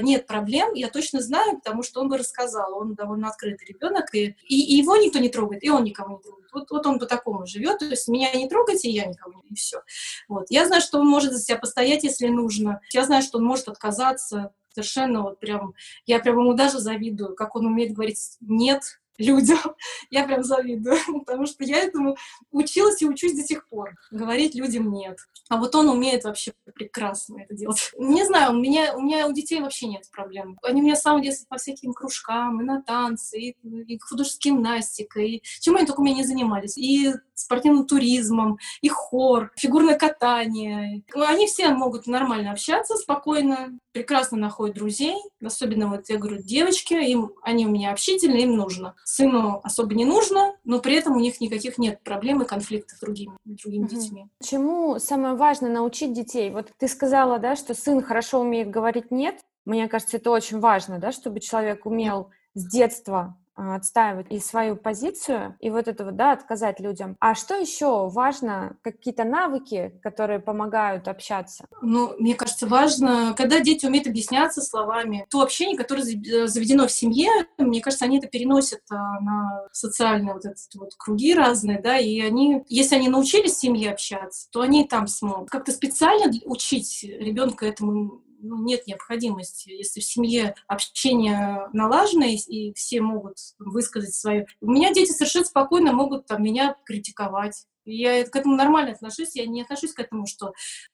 нет 0.00 0.26
проблем, 0.26 0.74
я 0.74 0.88
точно 0.88 1.20
знаю, 1.20 1.58
потому 1.58 1.84
что 1.84 2.00
он 2.00 2.08
бы 2.08 2.18
рассказал. 2.18 2.76
Он 2.76 2.94
довольно 2.94 3.28
открытый 3.28 3.68
ребенок, 3.68 4.12
и, 4.14 4.36
и, 4.48 4.74
и 4.74 4.76
его 4.78 4.96
никто 4.96 5.20
не 5.20 5.28
трогает, 5.28 5.62
и 5.62 5.70
он 5.70 5.84
никого 5.84 6.16
не 6.16 6.22
трогает. 6.22 6.48
Вот, 6.52 6.70
вот 6.70 6.86
он 6.86 6.98
по 6.98 7.06
такому 7.06 7.46
живет, 7.46 7.78
то 7.78 7.86
есть 7.86 8.08
меня 8.08 8.34
не 8.34 8.48
трогайте, 8.48 8.90
я 8.90 9.06
никого 9.06 9.42
не, 9.44 9.52
и 9.52 9.54
все. 9.54 9.80
Вот. 10.28 10.46
Я 10.50 10.66
знаю, 10.66 10.82
что 10.82 10.98
он 10.98 11.06
может 11.06 11.32
за 11.32 11.40
себя 11.40 11.56
постоять, 11.56 12.04
если 12.04 12.28
нужно. 12.28 12.80
Я 12.92 13.04
знаю, 13.04 13.22
что 13.22 13.38
он 13.38 13.44
может 13.44 13.68
отказаться, 13.68 14.52
совершенно 14.72 15.22
вот 15.22 15.40
прям, 15.40 15.74
я 16.06 16.18
прям 16.18 16.38
ему 16.38 16.54
даже 16.54 16.78
завидую, 16.78 17.34
как 17.34 17.56
он 17.56 17.66
умеет 17.66 17.92
говорить 17.92 18.18
«нет», 18.40 18.82
людям. 19.18 19.58
Я 20.10 20.24
прям 20.24 20.42
завидую, 20.42 20.98
потому 21.26 21.46
что 21.46 21.64
я 21.64 21.78
этому 21.78 22.16
училась 22.50 23.00
и 23.02 23.06
учусь 23.06 23.34
до 23.34 23.42
сих 23.42 23.68
пор. 23.68 23.94
Говорить 24.10 24.54
людям 24.54 24.92
нет. 24.92 25.18
А 25.48 25.56
вот 25.56 25.74
он 25.74 25.88
умеет 25.88 26.24
вообще 26.24 26.52
прекрасно 26.74 27.40
это 27.40 27.54
делать. 27.54 27.92
Не 27.98 28.24
знаю, 28.24 28.52
у 28.52 28.54
меня, 28.54 28.94
у 28.96 29.00
меня 29.00 29.26
у 29.26 29.32
детей 29.32 29.60
вообще 29.60 29.86
нет 29.86 30.10
проблем. 30.10 30.58
Они 30.62 30.80
меня 30.80 30.96
с 30.96 31.02
самого 31.02 31.22
детства 31.22 31.46
по 31.48 31.58
всяким 31.58 31.92
кружкам, 31.92 32.60
и 32.60 32.64
на 32.64 32.82
танцы, 32.82 33.38
и, 33.38 33.56
и 33.62 33.98
художественная 33.98 34.42
гимнастика, 34.42 35.20
и 35.20 35.42
чем 35.60 35.76
они 35.76 35.86
только 35.86 36.00
у 36.00 36.04
меня 36.04 36.16
не 36.16 36.24
занимались. 36.24 36.76
И 36.76 37.12
спортивным 37.34 37.86
туризмом, 37.86 38.58
и 38.80 38.88
хор, 38.88 39.52
фигурное 39.56 39.98
катание. 39.98 41.02
Они 41.14 41.46
все 41.46 41.68
могут 41.70 42.06
нормально 42.06 42.52
общаться, 42.52 42.96
спокойно, 42.96 43.78
прекрасно 43.92 44.38
находят 44.38 44.76
друзей. 44.76 45.16
Особенно 45.44 45.88
вот, 45.88 46.08
я 46.08 46.18
говорю, 46.18 46.42
девочки, 46.42 46.94
им, 46.94 47.32
они 47.42 47.66
у 47.66 47.70
меня 47.70 47.92
общительные, 47.92 48.44
им 48.44 48.56
нужно. 48.56 48.94
Сыну 49.04 49.60
особо 49.62 49.94
не 49.94 50.04
нужно, 50.04 50.54
но 50.64 50.80
при 50.80 50.94
этом 50.94 51.16
у 51.16 51.20
них 51.20 51.40
никаких 51.40 51.78
нет 51.78 52.02
проблем 52.02 52.42
и 52.42 52.46
конфликтов 52.46 52.98
с 52.98 53.00
другими, 53.00 53.36
другими 53.44 53.84
угу. 53.84 53.94
детьми. 53.94 54.26
Чему 54.42 54.98
самое 54.98 55.34
важное 55.34 55.70
научить 55.70 56.12
детей? 56.12 56.50
Вот 56.50 56.72
ты 56.78 56.88
сказала, 56.88 57.38
да, 57.38 57.56
что 57.56 57.74
сын 57.74 58.02
хорошо 58.02 58.40
умеет 58.40 58.70
говорить 58.70 59.10
«нет». 59.10 59.40
Мне 59.64 59.86
кажется, 59.88 60.16
это 60.16 60.30
очень 60.30 60.58
важно, 60.58 60.98
да, 60.98 61.12
чтобы 61.12 61.38
человек 61.38 61.86
умел 61.86 62.30
с 62.54 62.66
детства 62.66 63.36
отстаивать 63.54 64.26
и 64.30 64.40
свою 64.40 64.76
позицию, 64.76 65.56
и 65.60 65.70
вот 65.70 65.88
это 65.88 66.04
вот, 66.04 66.16
да, 66.16 66.32
отказать 66.32 66.80
людям. 66.80 67.16
А 67.20 67.34
что 67.34 67.54
еще 67.54 68.08
важно? 68.08 68.76
Какие-то 68.82 69.24
навыки, 69.24 69.98
которые 70.02 70.40
помогают 70.40 71.08
общаться? 71.08 71.66
Ну, 71.80 72.14
мне 72.18 72.34
кажется, 72.34 72.66
важно, 72.66 73.34
когда 73.36 73.60
дети 73.60 73.86
умеют 73.86 74.06
объясняться 74.06 74.62
словами, 74.62 75.26
то 75.30 75.42
общение, 75.42 75.76
которое 75.76 76.02
э, 76.02 76.46
заведено 76.46 76.86
в 76.86 76.92
семье, 76.92 77.30
мне 77.58 77.80
кажется, 77.80 78.04
они 78.04 78.18
это 78.18 78.28
переносят 78.28 78.80
а, 78.90 79.20
на 79.20 79.68
социальные 79.72 80.34
вот 80.34 80.44
эти 80.44 80.78
вот 80.78 80.94
круги 80.96 81.34
разные, 81.34 81.80
да, 81.80 81.98
и 81.98 82.20
они, 82.20 82.64
если 82.68 82.96
они 82.96 83.08
научились 83.08 83.52
в 83.52 83.60
семье 83.60 83.92
общаться, 83.92 84.48
то 84.50 84.60
они 84.60 84.84
и 84.84 84.88
там 84.88 85.06
смогут. 85.06 85.50
Как-то 85.50 85.72
специально 85.72 86.32
учить 86.44 87.04
ребенка 87.04 87.66
этому 87.66 88.22
ну, 88.42 88.62
нет 88.62 88.86
необходимости. 88.86 89.70
Если 89.70 90.00
в 90.00 90.04
семье 90.04 90.54
общение 90.66 91.68
налажено, 91.72 92.26
и 92.26 92.72
все 92.74 93.00
могут 93.00 93.38
высказать 93.58 94.14
свое... 94.14 94.46
У 94.60 94.70
меня 94.70 94.92
дети 94.92 95.12
совершенно 95.12 95.44
спокойно 95.44 95.92
могут 95.92 96.26
там, 96.26 96.42
меня 96.42 96.76
критиковать. 96.84 97.66
Я 97.84 98.24
к 98.24 98.36
этому 98.36 98.56
нормально 98.56 98.92
отношусь, 98.92 99.34
я 99.34 99.46
не 99.46 99.62
отношусь 99.62 99.92
к 99.92 99.98
этому, 99.98 100.26
что 100.26 100.52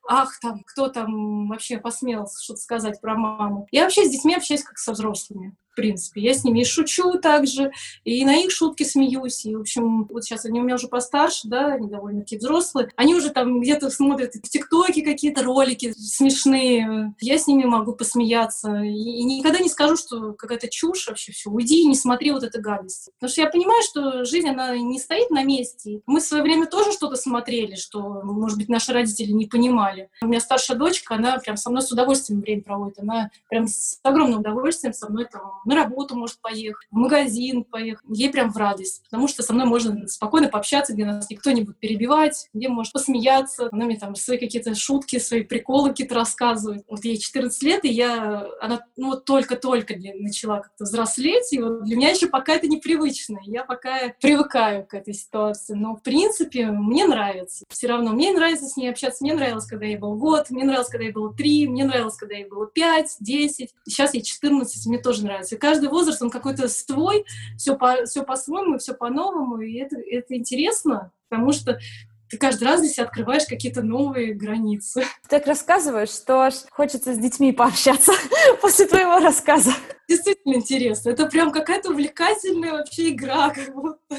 ах, 0.09 0.39
там, 0.41 0.63
кто 0.65 0.89
там 0.89 1.49
вообще 1.49 1.79
посмел 1.79 2.27
что-то 2.41 2.61
сказать 2.61 3.01
про 3.01 3.15
маму. 3.15 3.67
Я 3.73 3.83
вообще 3.83 4.05
с 4.05 4.11
детьми 4.11 4.35
общаюсь 4.35 4.63
как 4.63 4.79
со 4.79 4.93
взрослыми 4.93 5.55
принципе. 5.79 6.21
Я 6.21 6.35
с 6.35 6.43
ними 6.43 6.63
и 6.63 6.65
шучу 6.65 7.19
также, 7.21 7.71
и 8.05 8.25
на 8.25 8.37
их 8.37 8.51
шутки 8.51 8.83
смеюсь. 8.83 9.47
И, 9.47 9.55
в 9.55 9.61
общем, 9.61 10.07
вот 10.07 10.25
сейчас 10.25 10.45
они 10.45 10.61
у 10.61 10.65
меня 10.65 10.75
уже 10.75 10.89
постарше, 10.89 11.47
да, 11.47 11.75
они 11.75 11.89
довольно-таки 11.89 12.37
взрослые. 12.37 12.91
Они 12.97 13.15
уже 13.15 13.31
там 13.31 13.61
где-то 13.61 13.91
смотрят 13.91 14.35
в 14.35 14.49
ТикТоке 14.49 15.03
какие-то 15.03 15.45
ролики 15.45 15.93
смешные. 15.93 17.15
Я 17.21 17.39
с 17.39 17.47
ними 17.47 17.65
могу 17.65 17.93
посмеяться. 17.93 18.83
И, 18.83 19.23
никогда 19.23 19.61
не 19.61 19.69
скажу, 19.69 19.97
что 19.97 20.33
какая-то 20.33 20.69
чушь 20.69 21.07
вообще 21.07 21.31
все. 21.31 21.49
Уйди 21.49 21.83
и 21.83 21.87
не 21.87 21.95
смотри 21.95 22.33
вот 22.33 22.43
эту 22.43 22.61
гадость. 22.61 23.11
Потому 23.15 23.31
что 23.31 23.41
я 23.43 23.49
понимаю, 23.49 23.83
что 23.85 24.25
жизнь, 24.25 24.49
она 24.49 24.77
не 24.77 24.99
стоит 24.99 25.31
на 25.31 25.45
месте. 25.45 26.01
Мы 26.07 26.19
в 26.19 26.25
свое 26.25 26.43
время 26.43 26.67
тоже 26.67 26.91
что-то 26.91 27.15
смотрели, 27.15 27.77
что, 27.77 28.01
может 28.25 28.59
быть, 28.59 28.69
наши 28.69 28.93
родители 28.93 29.31
не 29.31 29.47
понимали. 29.47 30.11
У 30.23 30.27
меня 30.27 30.41
старшая 30.41 30.77
дочка, 30.77 31.15
она 31.15 31.39
прям 31.39 31.57
со 31.57 31.71
мной 31.71 31.83
с 31.83 31.93
удовольствием 31.93 32.41
время 32.41 32.63
проводит. 32.63 32.99
Она 32.99 33.31
прям 33.49 33.69
с 33.69 34.01
огромным 34.03 34.41
удовольствием 34.41 34.93
со 34.93 35.09
мной 35.09 35.27
там 35.31 35.61
на 35.69 35.75
работу 35.75 36.17
может 36.17 36.41
поехать, 36.41 36.89
в 36.91 36.97
магазин 36.97 37.63
поехать. 37.63 38.05
Ей 38.09 38.31
прям 38.31 38.51
в 38.51 38.57
радость, 38.57 39.03
потому 39.05 39.29
что 39.29 39.43
со 39.43 39.53
мной 39.53 39.67
можно 39.67 40.09
спокойно 40.09 40.49
пообщаться, 40.49 40.95
где 40.95 41.05
нас 41.05 41.29
никто 41.29 41.51
не 41.51 41.63
будет 41.63 41.79
перебивать, 41.79 42.49
где 42.55 42.69
может 42.69 42.95
посмеяться. 42.95 43.69
Она 43.71 43.85
мне 43.85 43.97
там 43.97 44.15
свои 44.15 44.39
какие-то 44.39 44.75
шутки, 44.75 45.19
свои 45.19 45.43
приколы 45.45 45.91
какие-то 45.91 46.15
рассказывает. 46.15 46.85
Вот 46.89 47.05
ей 47.05 47.19
14 47.19 47.63
лет, 47.63 47.85
и 47.85 47.89
я, 47.89 48.47
она 48.63 48.81
ну, 48.97 49.09
вот 49.09 49.27
только-только 49.27 49.95
начала 49.97 50.61
как-то 50.61 50.85
взрослеть, 50.85 51.53
и 51.53 51.61
вот 51.61 51.85
для 51.85 51.97
меня 51.97 52.11
еще 52.11 52.29
пока 52.29 52.55
это 52.55 52.67
непривычно. 52.67 53.39
Я 53.45 53.65
пока 53.65 54.15
привыкаю 54.21 54.87
к 54.87 54.95
этой 54.95 55.13
ситуации. 55.13 55.75
Но, 55.75 55.97
в 55.97 56.03
принципе, 56.03 56.69
мне 56.69 57.07
нравится. 57.07 57.67
Все 57.69 57.89
равно 57.89 58.13
мне 58.13 58.33
нравится 58.33 58.67
с 58.67 58.77
ней 58.79 58.89
общаться. 58.89 59.23
Мне 59.23 59.35
нравилось, 59.35 59.67
когда 59.67 59.85
ей 59.85 59.99
был 59.99 60.15
год, 60.15 60.49
мне 60.49 60.65
нравилось, 60.65 60.89
когда 60.89 61.05
ей 61.05 61.13
было 61.13 61.35
три, 61.35 61.69
мне 61.69 61.85
нравилось, 61.85 62.17
когда 62.17 62.37
ей 62.37 62.47
было 62.47 62.67
пять, 62.67 63.17
десять. 63.21 63.75
Сейчас 63.87 64.15
ей 64.15 64.23
14, 64.23 64.87
мне 64.87 64.99
тоже 64.99 65.25
нравится 65.25 65.58
каждый 65.59 65.89
возраст, 65.89 66.23
он 66.23 66.31
какой-то 66.31 66.69
свой, 66.69 67.25
все, 67.57 67.77
по, 67.77 68.05
все 68.05 68.23
по-своему, 68.23 68.79
все 68.79 68.95
по-новому, 68.95 69.61
и 69.61 69.77
это, 69.77 69.97
это 69.97 70.37
интересно, 70.37 71.13
потому 71.29 71.53
что 71.53 71.79
ты 72.29 72.37
каждый 72.37 72.65
раз 72.65 72.81
здесь 72.81 72.99
открываешь 72.99 73.47
какие-то 73.47 73.83
новые 73.83 74.35
границы. 74.35 75.01
Ты 75.23 75.29
так 75.29 75.47
рассказываешь, 75.47 76.11
что 76.11 76.43
аж 76.43 76.55
хочется 76.71 77.15
с 77.15 77.19
детьми 77.19 77.53
пообщаться 77.53 78.13
после 78.61 78.87
твоего 78.87 79.19
рассказа. 79.19 79.73
Действительно 80.09 80.57
интересно. 80.57 81.11
Это 81.11 81.27
прям 81.27 81.51
какая-то 81.51 81.91
увлекательная 81.91 82.73
вообще 82.73 83.11
игра, 83.11 83.51
как 83.51 83.75
будто 83.75 84.17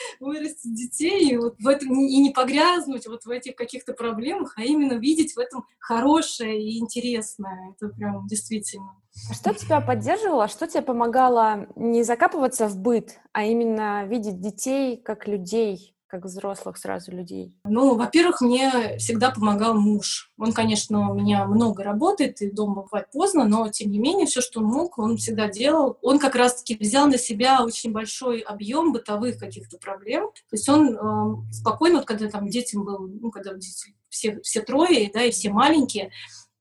вырастить 0.20 0.74
детей 0.74 1.30
и 1.30 1.36
вот 1.36 1.56
в 1.58 1.66
этом 1.66 1.92
и 1.98 2.18
не 2.18 2.30
погрязнуть 2.30 3.06
вот 3.06 3.24
в 3.24 3.30
этих 3.30 3.54
каких-то 3.54 3.92
проблемах, 3.92 4.54
а 4.56 4.62
именно 4.62 4.94
видеть 4.94 5.34
в 5.34 5.38
этом 5.38 5.64
хорошее 5.78 6.62
и 6.62 6.78
интересное. 6.78 7.74
Это 7.76 7.88
прям 7.88 8.26
действительно. 8.26 8.96
А 9.30 9.34
что 9.34 9.52
тебя 9.52 9.80
поддерживало, 9.80 10.48
что 10.48 10.66
тебе 10.66 10.82
помогало 10.82 11.66
не 11.76 12.02
закапываться 12.02 12.66
в 12.66 12.78
быт, 12.78 13.20
а 13.32 13.44
именно 13.44 14.06
видеть 14.06 14.40
детей 14.40 14.96
как 14.96 15.28
людей, 15.28 15.94
как 16.12 16.26
взрослых 16.26 16.76
сразу 16.76 17.10
людей? 17.10 17.54
Ну, 17.64 17.94
во-первых, 17.96 18.42
мне 18.42 18.98
всегда 18.98 19.30
помогал 19.30 19.72
муж. 19.72 20.30
Он, 20.36 20.52
конечно, 20.52 21.10
у 21.10 21.14
меня 21.14 21.46
много 21.46 21.82
работает, 21.82 22.42
и 22.42 22.50
дома 22.50 22.82
бывает 22.82 23.10
поздно, 23.10 23.46
но, 23.46 23.70
тем 23.70 23.90
не 23.90 23.98
менее, 23.98 24.26
все, 24.26 24.42
что 24.42 24.60
он 24.60 24.66
мог, 24.66 24.98
он 24.98 25.16
всегда 25.16 25.48
делал. 25.48 25.96
Он 26.02 26.18
как 26.18 26.34
раз-таки 26.34 26.76
взял 26.76 27.06
на 27.06 27.16
себя 27.16 27.64
очень 27.64 27.92
большой 27.92 28.40
объем 28.40 28.92
бытовых 28.92 29.38
каких-то 29.38 29.78
проблем. 29.78 30.28
То 30.50 30.56
есть 30.56 30.68
он 30.68 30.94
э, 30.94 31.52
спокойно, 31.52 31.96
вот 31.96 32.06
когда 32.06 32.28
там 32.28 32.46
детям 32.46 32.84
был, 32.84 33.08
ну, 33.08 33.30
когда 33.30 33.54
дети 33.54 33.94
все, 34.10 34.38
все 34.42 34.60
трое, 34.60 35.10
да, 35.14 35.22
и 35.22 35.30
все 35.30 35.48
маленькие, 35.48 36.08
э, 36.08 36.10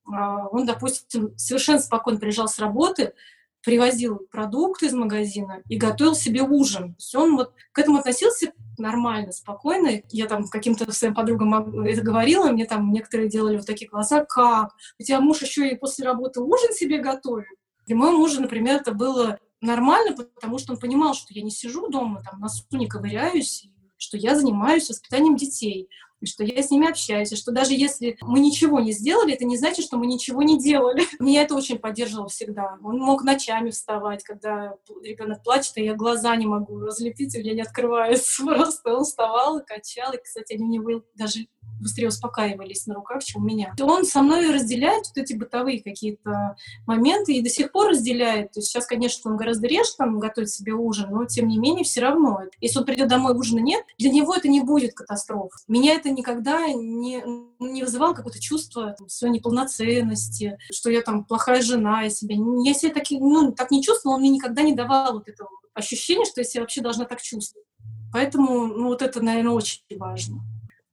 он, 0.08 0.66
допустим, 0.66 1.38
совершенно 1.38 1.80
спокойно 1.80 2.22
приезжал 2.22 2.48
с 2.48 2.58
работы, 2.58 3.16
привозил 3.64 4.28
продукты 4.32 4.88
из 4.88 4.94
магазина 4.94 5.62
и 5.68 5.78
готовил 5.78 6.16
себе 6.16 6.42
ужин. 6.42 6.94
То 6.94 7.00
есть 7.00 7.16
он 7.16 7.36
вот 7.36 7.54
к 7.72 7.80
этому 7.80 8.00
относился 8.00 8.54
нормально, 8.78 9.32
спокойно. 9.32 10.02
Я 10.10 10.28
там 10.28 10.48
каким-то 10.48 10.92
своим 10.92 11.14
подругам 11.14 11.84
это 11.86 12.02
говорила, 12.02 12.50
мне 12.50 12.66
там 12.66 12.92
некоторые 12.92 13.30
делали 13.30 13.58
вот 13.58 13.66
такие 13.66 13.90
глаза, 13.90 14.26
как? 14.26 14.72
У 15.00 15.04
тебя 15.04 15.20
муж 15.22 15.42
еще 15.42 15.70
и 15.70 15.78
после 15.78 16.06
работы 16.06 16.42
ужин 16.42 16.74
себе 16.74 17.00
готовит? 17.00 17.48
Для 17.86 17.96
моего 17.96 18.18
мужа, 18.18 18.42
например, 18.42 18.78
это 18.78 18.94
было 18.94 19.38
нормально, 19.62 20.16
потому 20.16 20.58
что 20.58 20.74
он 20.74 20.80
понимал, 20.80 21.14
что 21.14 21.34
я 21.34 21.42
не 21.42 21.52
сижу 21.52 21.88
дома, 21.88 22.24
там, 22.24 22.40
на 22.40 22.48
не 22.78 22.88
ковыряюсь, 22.88 23.68
что 23.98 24.18
я 24.18 24.36
занимаюсь 24.36 24.90
воспитанием 24.90 25.36
детей. 25.36 25.88
И 26.22 26.28
что 26.28 26.44
я 26.44 26.62
с 26.62 26.70
ними 26.70 26.90
общаюсь, 26.90 27.32
и 27.32 27.36
что 27.36 27.52
даже 27.52 27.74
если 27.74 28.18
мы 28.22 28.40
ничего 28.40 28.80
не 28.80 28.92
сделали, 28.92 29.34
это 29.34 29.44
не 29.44 29.58
значит, 29.58 29.86
что 29.86 29.98
мы 29.98 30.06
ничего 30.06 30.44
не 30.44 30.58
делали. 30.58 31.04
Меня 31.20 31.42
это 31.42 31.56
очень 31.56 31.80
поддерживало 31.80 32.30
всегда. 32.30 32.78
Он 32.84 33.00
мог 33.00 33.24
ночами 33.24 33.72
вставать, 33.72 34.24
когда 34.24 34.76
ребенок 35.04 35.44
плачет, 35.44 35.78
и 35.78 35.84
я 35.84 35.96
глаза 35.96 36.36
не 36.36 36.46
могу 36.46 36.80
разлепить, 36.80 37.36
у 37.36 37.40
меня 37.40 37.54
не 37.54 37.62
открывается. 37.62 38.44
Просто 38.46 38.96
он 38.96 39.04
вставал 39.04 39.60
и 39.60 39.66
качал, 39.66 40.14
и, 40.14 40.22
кстати, 40.22 40.54
они 40.54 40.66
у 40.66 40.70
него 40.70 41.04
даже 41.16 41.48
быстрее 41.82 42.08
успокаивались 42.08 42.88
на 42.88 42.96
руках, 42.96 43.24
чем 43.24 43.42
у 43.42 43.46
меня. 43.46 43.74
Он 43.82 44.06
со 44.06 44.22
мной 44.22 44.52
разделяет 44.52 45.06
вот 45.08 45.18
эти 45.18 45.34
бытовые 45.34 45.82
какие-то 45.82 46.56
моменты 46.86 47.34
и 47.34 47.42
до 47.42 47.50
сих 47.50 47.72
пор 47.72 47.90
разделяет. 47.90 48.52
То 48.52 48.60
есть 48.60 48.70
сейчас, 48.70 48.86
конечно, 48.86 49.32
он 49.32 49.38
гораздо 49.38 49.68
реже 49.68 49.92
там 49.98 50.20
готовит 50.20 50.50
себе 50.50 50.74
ужин, 50.74 51.10
но 51.12 51.26
тем 51.26 51.48
не 51.48 51.58
менее 51.58 51.84
все 51.84 52.02
равно. 52.02 52.42
Если 52.60 52.80
он 52.80 52.86
придет 52.86 53.08
домой, 53.08 53.36
ужина 53.36 53.60
нет, 53.60 53.84
для 53.98 54.12
него 54.12 54.34
это 54.36 54.48
не 54.48 54.62
будет 54.62 54.94
катастрофа. 54.94 55.58
Меня 55.68 55.96
это 55.96 56.10
никогда 56.10 56.68
не, 56.68 57.24
не 57.60 57.84
вызывало 57.84 58.14
какое-то 58.14 58.40
чувство 58.40 58.96
там, 58.98 59.10
своей 59.10 59.34
неполноценности, 59.34 60.58
что 60.72 60.90
я 60.90 61.02
там 61.02 61.26
плохая 61.26 61.62
жена, 61.62 62.04
я 62.04 62.10
себя... 62.10 62.36
Я 62.64 62.74
себя 62.74 62.94
так, 62.94 63.04
ну, 63.10 63.52
так 63.52 63.72
не 63.72 63.84
чувствовала, 63.84 64.16
он 64.16 64.22
мне 64.22 64.30
никогда 64.30 64.62
не 64.62 64.74
давал 64.74 65.14
вот 65.14 65.28
этого 65.28 65.50
ощущения, 65.74 66.26
что 66.26 66.42
я 66.42 66.46
себя 66.46 66.62
вообще 66.62 66.82
должна 66.82 67.06
так 67.06 67.22
чувствовать. 67.22 67.66
Поэтому 68.12 68.68
ну, 68.68 68.88
вот 68.88 69.02
это, 69.02 69.22
наверное, 69.22 69.54
очень 69.54 69.82
важно. 69.98 70.42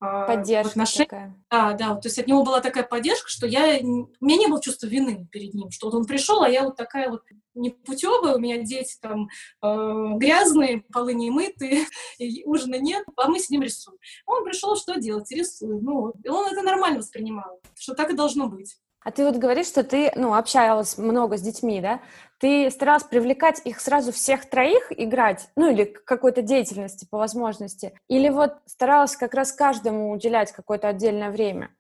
А, 0.01 0.27
поддержка 0.27 0.71
отношении... 0.71 1.05
такая. 1.07 1.45
Да, 1.51 1.73
да, 1.73 1.95
то 1.97 2.07
есть 2.07 2.19
от 2.19 2.27
него 2.29 2.45
была 2.45 2.61
такая 2.61 2.85
поддержка, 2.85 3.29
что 3.29 3.47
я... 3.47 3.79
у 3.81 4.25
меня 4.25 4.37
не 4.37 4.47
было 4.47 4.63
чувства 4.63 4.87
вины 4.87 5.27
перед 5.33 5.55
ним, 5.55 5.71
что 5.71 5.87
вот 5.87 5.97
он 5.97 6.05
пришел, 6.05 6.43
а 6.43 6.49
я 6.49 6.63
вот 6.63 6.77
такая 6.77 7.11
вот 7.11 7.23
непутевая, 7.55 8.37
у 8.37 8.39
меня 8.39 8.63
дети 8.63 8.97
там 9.01 9.29
э, 9.63 10.13
грязные, 10.17 10.83
полы 10.93 11.15
не 11.15 11.31
мытые, 11.31 11.87
ужина 12.45 12.77
нет, 12.77 13.05
а 13.17 13.29
мы 13.29 13.41
с 13.41 13.51
ним 13.51 13.63
рисуем. 13.63 13.99
Он 14.27 14.45
пришел, 14.45 14.77
что 14.77 15.01
делать? 15.01 15.31
Рисуем. 15.33 15.83
Ну, 15.83 16.13
и 16.23 16.29
он 16.29 16.47
это 16.47 16.63
нормально 16.63 16.99
воспринимал, 16.99 17.61
что 17.75 17.95
так 17.95 18.11
и 18.11 18.17
должно 18.17 18.49
быть. 18.49 18.77
А 19.05 19.11
ты 19.13 19.25
вот 19.25 19.37
говоришь, 19.37 19.67
что 19.69 19.85
ты, 19.85 20.13
ну, 20.17 20.35
общалась 20.35 20.99
много 20.99 21.37
с 21.37 21.41
детьми, 21.43 21.81
да? 21.81 22.01
Ты 22.39 22.71
старалась 22.71 23.05
привлекать 23.05 23.61
их 23.65 23.81
сразу 23.81 24.13
всех 24.13 24.49
троих 24.49 24.91
играть, 24.91 25.49
ну, 25.57 25.71
или 25.71 25.85
какой-то 25.85 26.43
деятельности 26.43 27.07
по 27.11 27.19
возможности? 27.19 27.93
Или 28.09 28.29
вот 28.29 28.55
старалась 28.67 29.17
как 29.17 29.35
раз 29.35 29.53
каждому 29.53 30.11
уделять 30.11 30.53
какое-то 30.53 30.89
отдельное 30.89 31.31
время? 31.31 31.71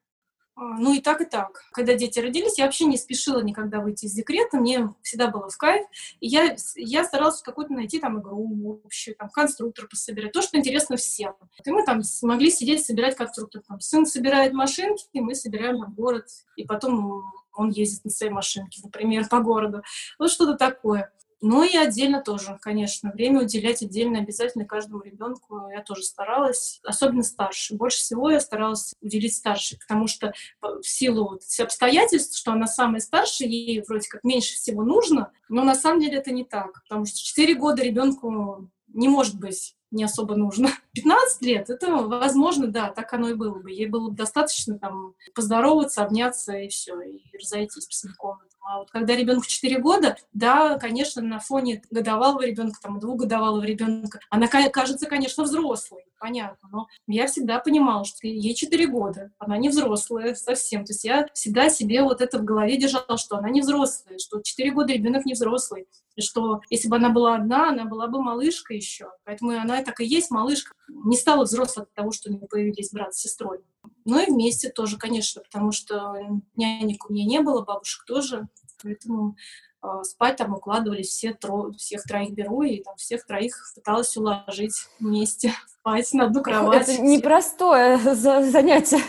А, 0.58 0.76
ну 0.78 0.92
и 0.92 1.00
так, 1.00 1.20
и 1.20 1.24
так. 1.24 1.62
Когда 1.70 1.94
дети 1.94 2.18
родились, 2.18 2.58
я 2.58 2.64
вообще 2.64 2.84
не 2.86 2.98
спешила 2.98 3.40
никогда 3.40 3.78
выйти 3.78 4.06
из 4.06 4.12
декрета, 4.12 4.56
мне 4.56 4.92
всегда 5.02 5.28
было 5.28 5.48
в 5.48 5.56
кайф. 5.56 5.86
И 6.18 6.26
я, 6.26 6.56
я 6.74 7.04
старалась 7.04 7.40
какую-то 7.42 7.72
найти 7.72 8.00
там 8.00 8.20
игру 8.20 8.82
общую, 8.84 9.14
там 9.14 9.28
конструктор 9.30 9.86
пособирать, 9.86 10.32
то, 10.32 10.42
что 10.42 10.58
интересно 10.58 10.96
всем. 10.96 11.34
И 11.64 11.70
мы 11.70 11.84
там 11.84 12.02
могли 12.22 12.50
сидеть, 12.50 12.84
собирать 12.84 13.14
конструктор. 13.14 13.62
Там, 13.68 13.78
сын 13.80 14.04
собирает 14.04 14.52
машинки, 14.52 15.04
и 15.12 15.20
мы 15.20 15.36
собираем 15.36 15.80
там 15.80 15.94
город, 15.94 16.26
и 16.56 16.64
потом 16.64 17.22
он 17.54 17.70
ездит 17.70 18.04
на 18.04 18.10
своей 18.10 18.32
машинке, 18.32 18.80
например, 18.82 19.28
по 19.28 19.38
городу. 19.40 19.82
Вот 20.18 20.30
что-то 20.30 20.54
такое. 20.54 21.12
Ну 21.40 21.62
и 21.62 21.76
отдельно 21.76 22.20
тоже, 22.20 22.58
конечно, 22.60 23.12
время 23.12 23.42
уделять 23.42 23.82
отдельно 23.82 24.18
обязательно 24.18 24.64
каждому 24.64 25.02
ребенку. 25.02 25.68
Я 25.68 25.82
тоже 25.82 26.02
старалась, 26.02 26.80
особенно 26.82 27.22
старше. 27.22 27.74
Больше 27.76 27.98
всего 27.98 28.30
я 28.30 28.40
старалась 28.40 28.94
уделить 29.00 29.36
старшей, 29.36 29.78
потому 29.78 30.08
что 30.08 30.32
в 30.60 30.82
силу 30.82 31.28
вот 31.30 31.42
обстоятельств, 31.60 32.36
что 32.36 32.52
она 32.52 32.66
самая 32.66 33.00
старшая, 33.00 33.48
ей 33.48 33.82
вроде 33.86 34.08
как 34.08 34.24
меньше 34.24 34.54
всего 34.54 34.82
нужно, 34.82 35.30
но 35.48 35.62
на 35.62 35.76
самом 35.76 36.00
деле 36.00 36.18
это 36.18 36.32
не 36.32 36.44
так, 36.44 36.82
потому 36.82 37.06
что 37.06 37.18
4 37.18 37.54
года 37.54 37.82
ребенку 37.82 38.68
не 38.88 39.08
может 39.08 39.38
быть 39.38 39.76
не 39.90 40.04
особо 40.04 40.34
нужно. 40.36 40.70
15 40.94 41.42
лет, 41.42 41.70
это 41.70 41.92
возможно, 41.92 42.66
да, 42.66 42.90
так 42.90 43.12
оно 43.12 43.28
и 43.30 43.34
было 43.34 43.58
бы. 43.58 43.70
Ей 43.70 43.86
было 43.86 44.10
бы 44.10 44.16
достаточно 44.16 44.78
там 44.78 45.14
поздороваться, 45.34 46.02
обняться 46.02 46.56
и 46.56 46.68
все, 46.68 47.00
и 47.00 47.22
разойтись 47.36 47.86
по 47.86 47.94
своим 47.94 48.14
комнатам. 48.16 48.48
А 48.68 48.80
вот 48.80 48.90
когда 48.90 49.16
ребенку 49.16 49.46
4 49.46 49.78
года, 49.78 50.18
да, 50.34 50.78
конечно, 50.78 51.22
на 51.22 51.38
фоне 51.38 51.82
годовалого 51.90 52.44
ребенка, 52.44 52.78
там, 52.82 53.00
двухгодовалого 53.00 53.64
ребенка, 53.64 54.20
она 54.28 54.46
кажется, 54.46 55.06
конечно, 55.06 55.44
взрослой, 55.44 56.04
понятно, 56.20 56.68
но 56.70 56.86
я 57.06 57.26
всегда 57.28 57.60
понимала, 57.60 58.04
что 58.04 58.26
ей 58.26 58.54
4 58.54 58.86
года, 58.88 59.30
она 59.38 59.56
не 59.56 59.70
взрослая 59.70 60.34
совсем. 60.34 60.84
То 60.84 60.92
есть 60.92 61.04
я 61.04 61.28
всегда 61.32 61.70
себе 61.70 62.02
вот 62.02 62.20
это 62.20 62.38
в 62.38 62.44
голове 62.44 62.76
держала, 62.76 63.16
что 63.16 63.38
она 63.38 63.48
не 63.48 63.62
взрослая, 63.62 64.18
что 64.18 64.42
4 64.42 64.70
года 64.72 64.92
ребенок 64.92 65.24
не 65.24 65.32
взрослый, 65.32 65.86
и 66.16 66.20
что 66.20 66.60
если 66.68 66.88
бы 66.88 66.96
она 66.96 67.08
была 67.08 67.36
одна, 67.36 67.70
она 67.70 67.84
была 67.84 68.06
бы 68.08 68.20
малышка 68.20 68.74
еще. 68.74 69.08
Поэтому 69.24 69.52
она 69.52 69.77
так 69.82 70.00
и 70.00 70.04
есть 70.04 70.30
малышка. 70.30 70.74
Не 70.88 71.16
стала 71.16 71.44
взрослой 71.44 71.84
от 71.84 71.92
того, 71.92 72.12
что 72.12 72.30
у 72.30 72.32
нее 72.32 72.46
появились 72.46 72.90
брат 72.90 73.14
с 73.14 73.20
сестрой. 73.20 73.60
Ну 74.04 74.20
и 74.20 74.30
вместе 74.30 74.70
тоже, 74.70 74.98
конечно, 74.98 75.42
потому 75.42 75.72
что 75.72 76.16
нянек 76.56 77.08
у 77.08 77.12
меня 77.12 77.26
не 77.26 77.40
было, 77.40 77.62
бабушек 77.62 78.04
тоже. 78.04 78.48
Поэтому 78.82 79.36
э, 79.82 79.86
спать 80.02 80.36
там 80.36 80.54
укладывались 80.54 81.08
все 81.08 81.34
тро... 81.34 81.72
всех 81.72 82.04
троих 82.04 82.32
беру, 82.32 82.62
и 82.62 82.82
там 82.82 82.96
всех 82.96 83.26
троих 83.26 83.54
пыталась 83.74 84.16
уложить 84.16 84.86
вместе, 85.00 85.52
спать 85.66 86.12
на 86.12 86.26
одну 86.26 86.42
кровать. 86.42 86.88
Это 86.88 87.02
непростое 87.02 87.98
занятие. 88.14 89.02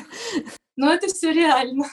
Но 0.76 0.92
это 0.92 1.08
все 1.08 1.32
реально. 1.32 1.86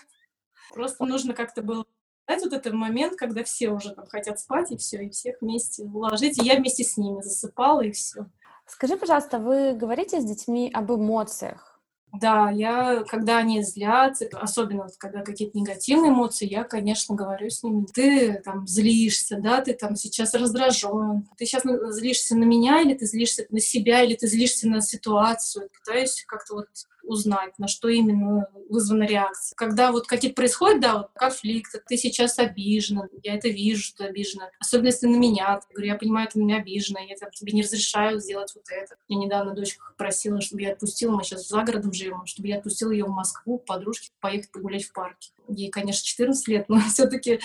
Просто 0.72 1.04
нужно 1.04 1.32
как-то 1.32 1.62
было 1.62 1.84
дать 2.26 2.42
вот 2.42 2.52
этот 2.52 2.72
момент, 2.72 3.16
когда 3.16 3.44
все 3.44 3.70
уже 3.70 3.94
там 3.94 4.06
хотят 4.06 4.40
спать, 4.40 4.72
и 4.72 4.76
все, 4.76 5.04
и 5.04 5.10
всех 5.10 5.36
вместе 5.40 5.84
уложить. 5.84 6.38
И 6.38 6.44
я 6.44 6.56
вместе 6.56 6.84
с 6.84 6.96
ними 6.96 7.22
засыпала, 7.22 7.82
и 7.82 7.92
все. 7.92 8.26
Скажи, 8.66 8.96
пожалуйста, 8.96 9.38
вы 9.38 9.74
говорите 9.74 10.20
с 10.20 10.24
детьми 10.24 10.70
об 10.74 10.92
эмоциях? 10.92 11.75
Да, 12.20 12.50
я, 12.50 13.04
когда 13.08 13.38
они 13.38 13.62
злятся, 13.62 14.28
особенно 14.32 14.84
вот, 14.84 14.96
когда 14.98 15.22
какие-то 15.22 15.58
негативные 15.58 16.10
эмоции, 16.10 16.46
я, 16.48 16.64
конечно, 16.64 17.14
говорю 17.14 17.50
с 17.50 17.62
ними, 17.62 17.86
ты 17.92 18.40
там 18.44 18.66
злишься, 18.66 19.38
да, 19.38 19.60
ты 19.60 19.74
там 19.74 19.96
сейчас 19.96 20.34
раздражен, 20.34 21.28
ты 21.36 21.46
сейчас 21.46 21.62
злишься 21.94 22.36
на 22.36 22.44
меня, 22.44 22.80
или 22.80 22.94
ты 22.94 23.06
злишься 23.06 23.46
на 23.50 23.60
себя, 23.60 24.02
или 24.02 24.14
ты 24.14 24.26
злишься 24.26 24.68
на 24.68 24.80
ситуацию. 24.80 25.68
Пытаюсь 25.84 26.24
как-то 26.26 26.54
вот 26.54 26.68
узнать, 27.06 27.58
на 27.58 27.68
что 27.68 27.88
именно 27.88 28.48
вызвана 28.68 29.04
реакция. 29.04 29.54
Когда 29.56 29.92
вот 29.92 30.06
какие-то 30.06 30.34
происходят, 30.34 30.80
да, 30.80 30.98
вот 30.98 31.10
конфликты, 31.14 31.80
ты 31.86 31.96
сейчас 31.96 32.38
обижена, 32.38 33.08
я 33.22 33.36
это 33.36 33.48
вижу, 33.48 33.82
что 33.82 33.98
ты 33.98 34.10
обижена. 34.10 34.50
Особенно 34.58 34.88
если 34.88 35.06
на 35.06 35.16
меня. 35.16 35.36
Я 35.46 35.60
говорю, 35.72 35.92
я 35.92 35.94
понимаю, 35.96 36.28
ты 36.30 36.38
на 36.38 36.42
меня 36.42 36.56
обижена, 36.56 37.00
я 37.00 37.14
тебе 37.14 37.52
не 37.52 37.62
разрешаю 37.62 38.20
сделать 38.20 38.52
вот 38.54 38.64
это. 38.70 38.96
Я 39.08 39.16
недавно 39.16 39.54
дочка 39.54 39.84
просила, 39.96 40.40
чтобы 40.40 40.62
я 40.62 40.72
отпустила, 40.72 41.12
мы 41.12 41.22
сейчас 41.22 41.48
за 41.48 41.62
городом 41.62 41.92
живем, 41.92 42.05
чтобы 42.24 42.48
я 42.48 42.56
отпустила 42.56 42.90
ее 42.90 43.04
в 43.04 43.10
Москву, 43.10 43.58
подружки, 43.58 44.10
поехать 44.20 44.50
погулять 44.50 44.84
в 44.84 44.92
парке 44.92 45.30
ей, 45.48 45.70
конечно, 45.70 46.04
14 46.04 46.48
лет, 46.48 46.68
но 46.68 46.80
все-таки 46.88 47.40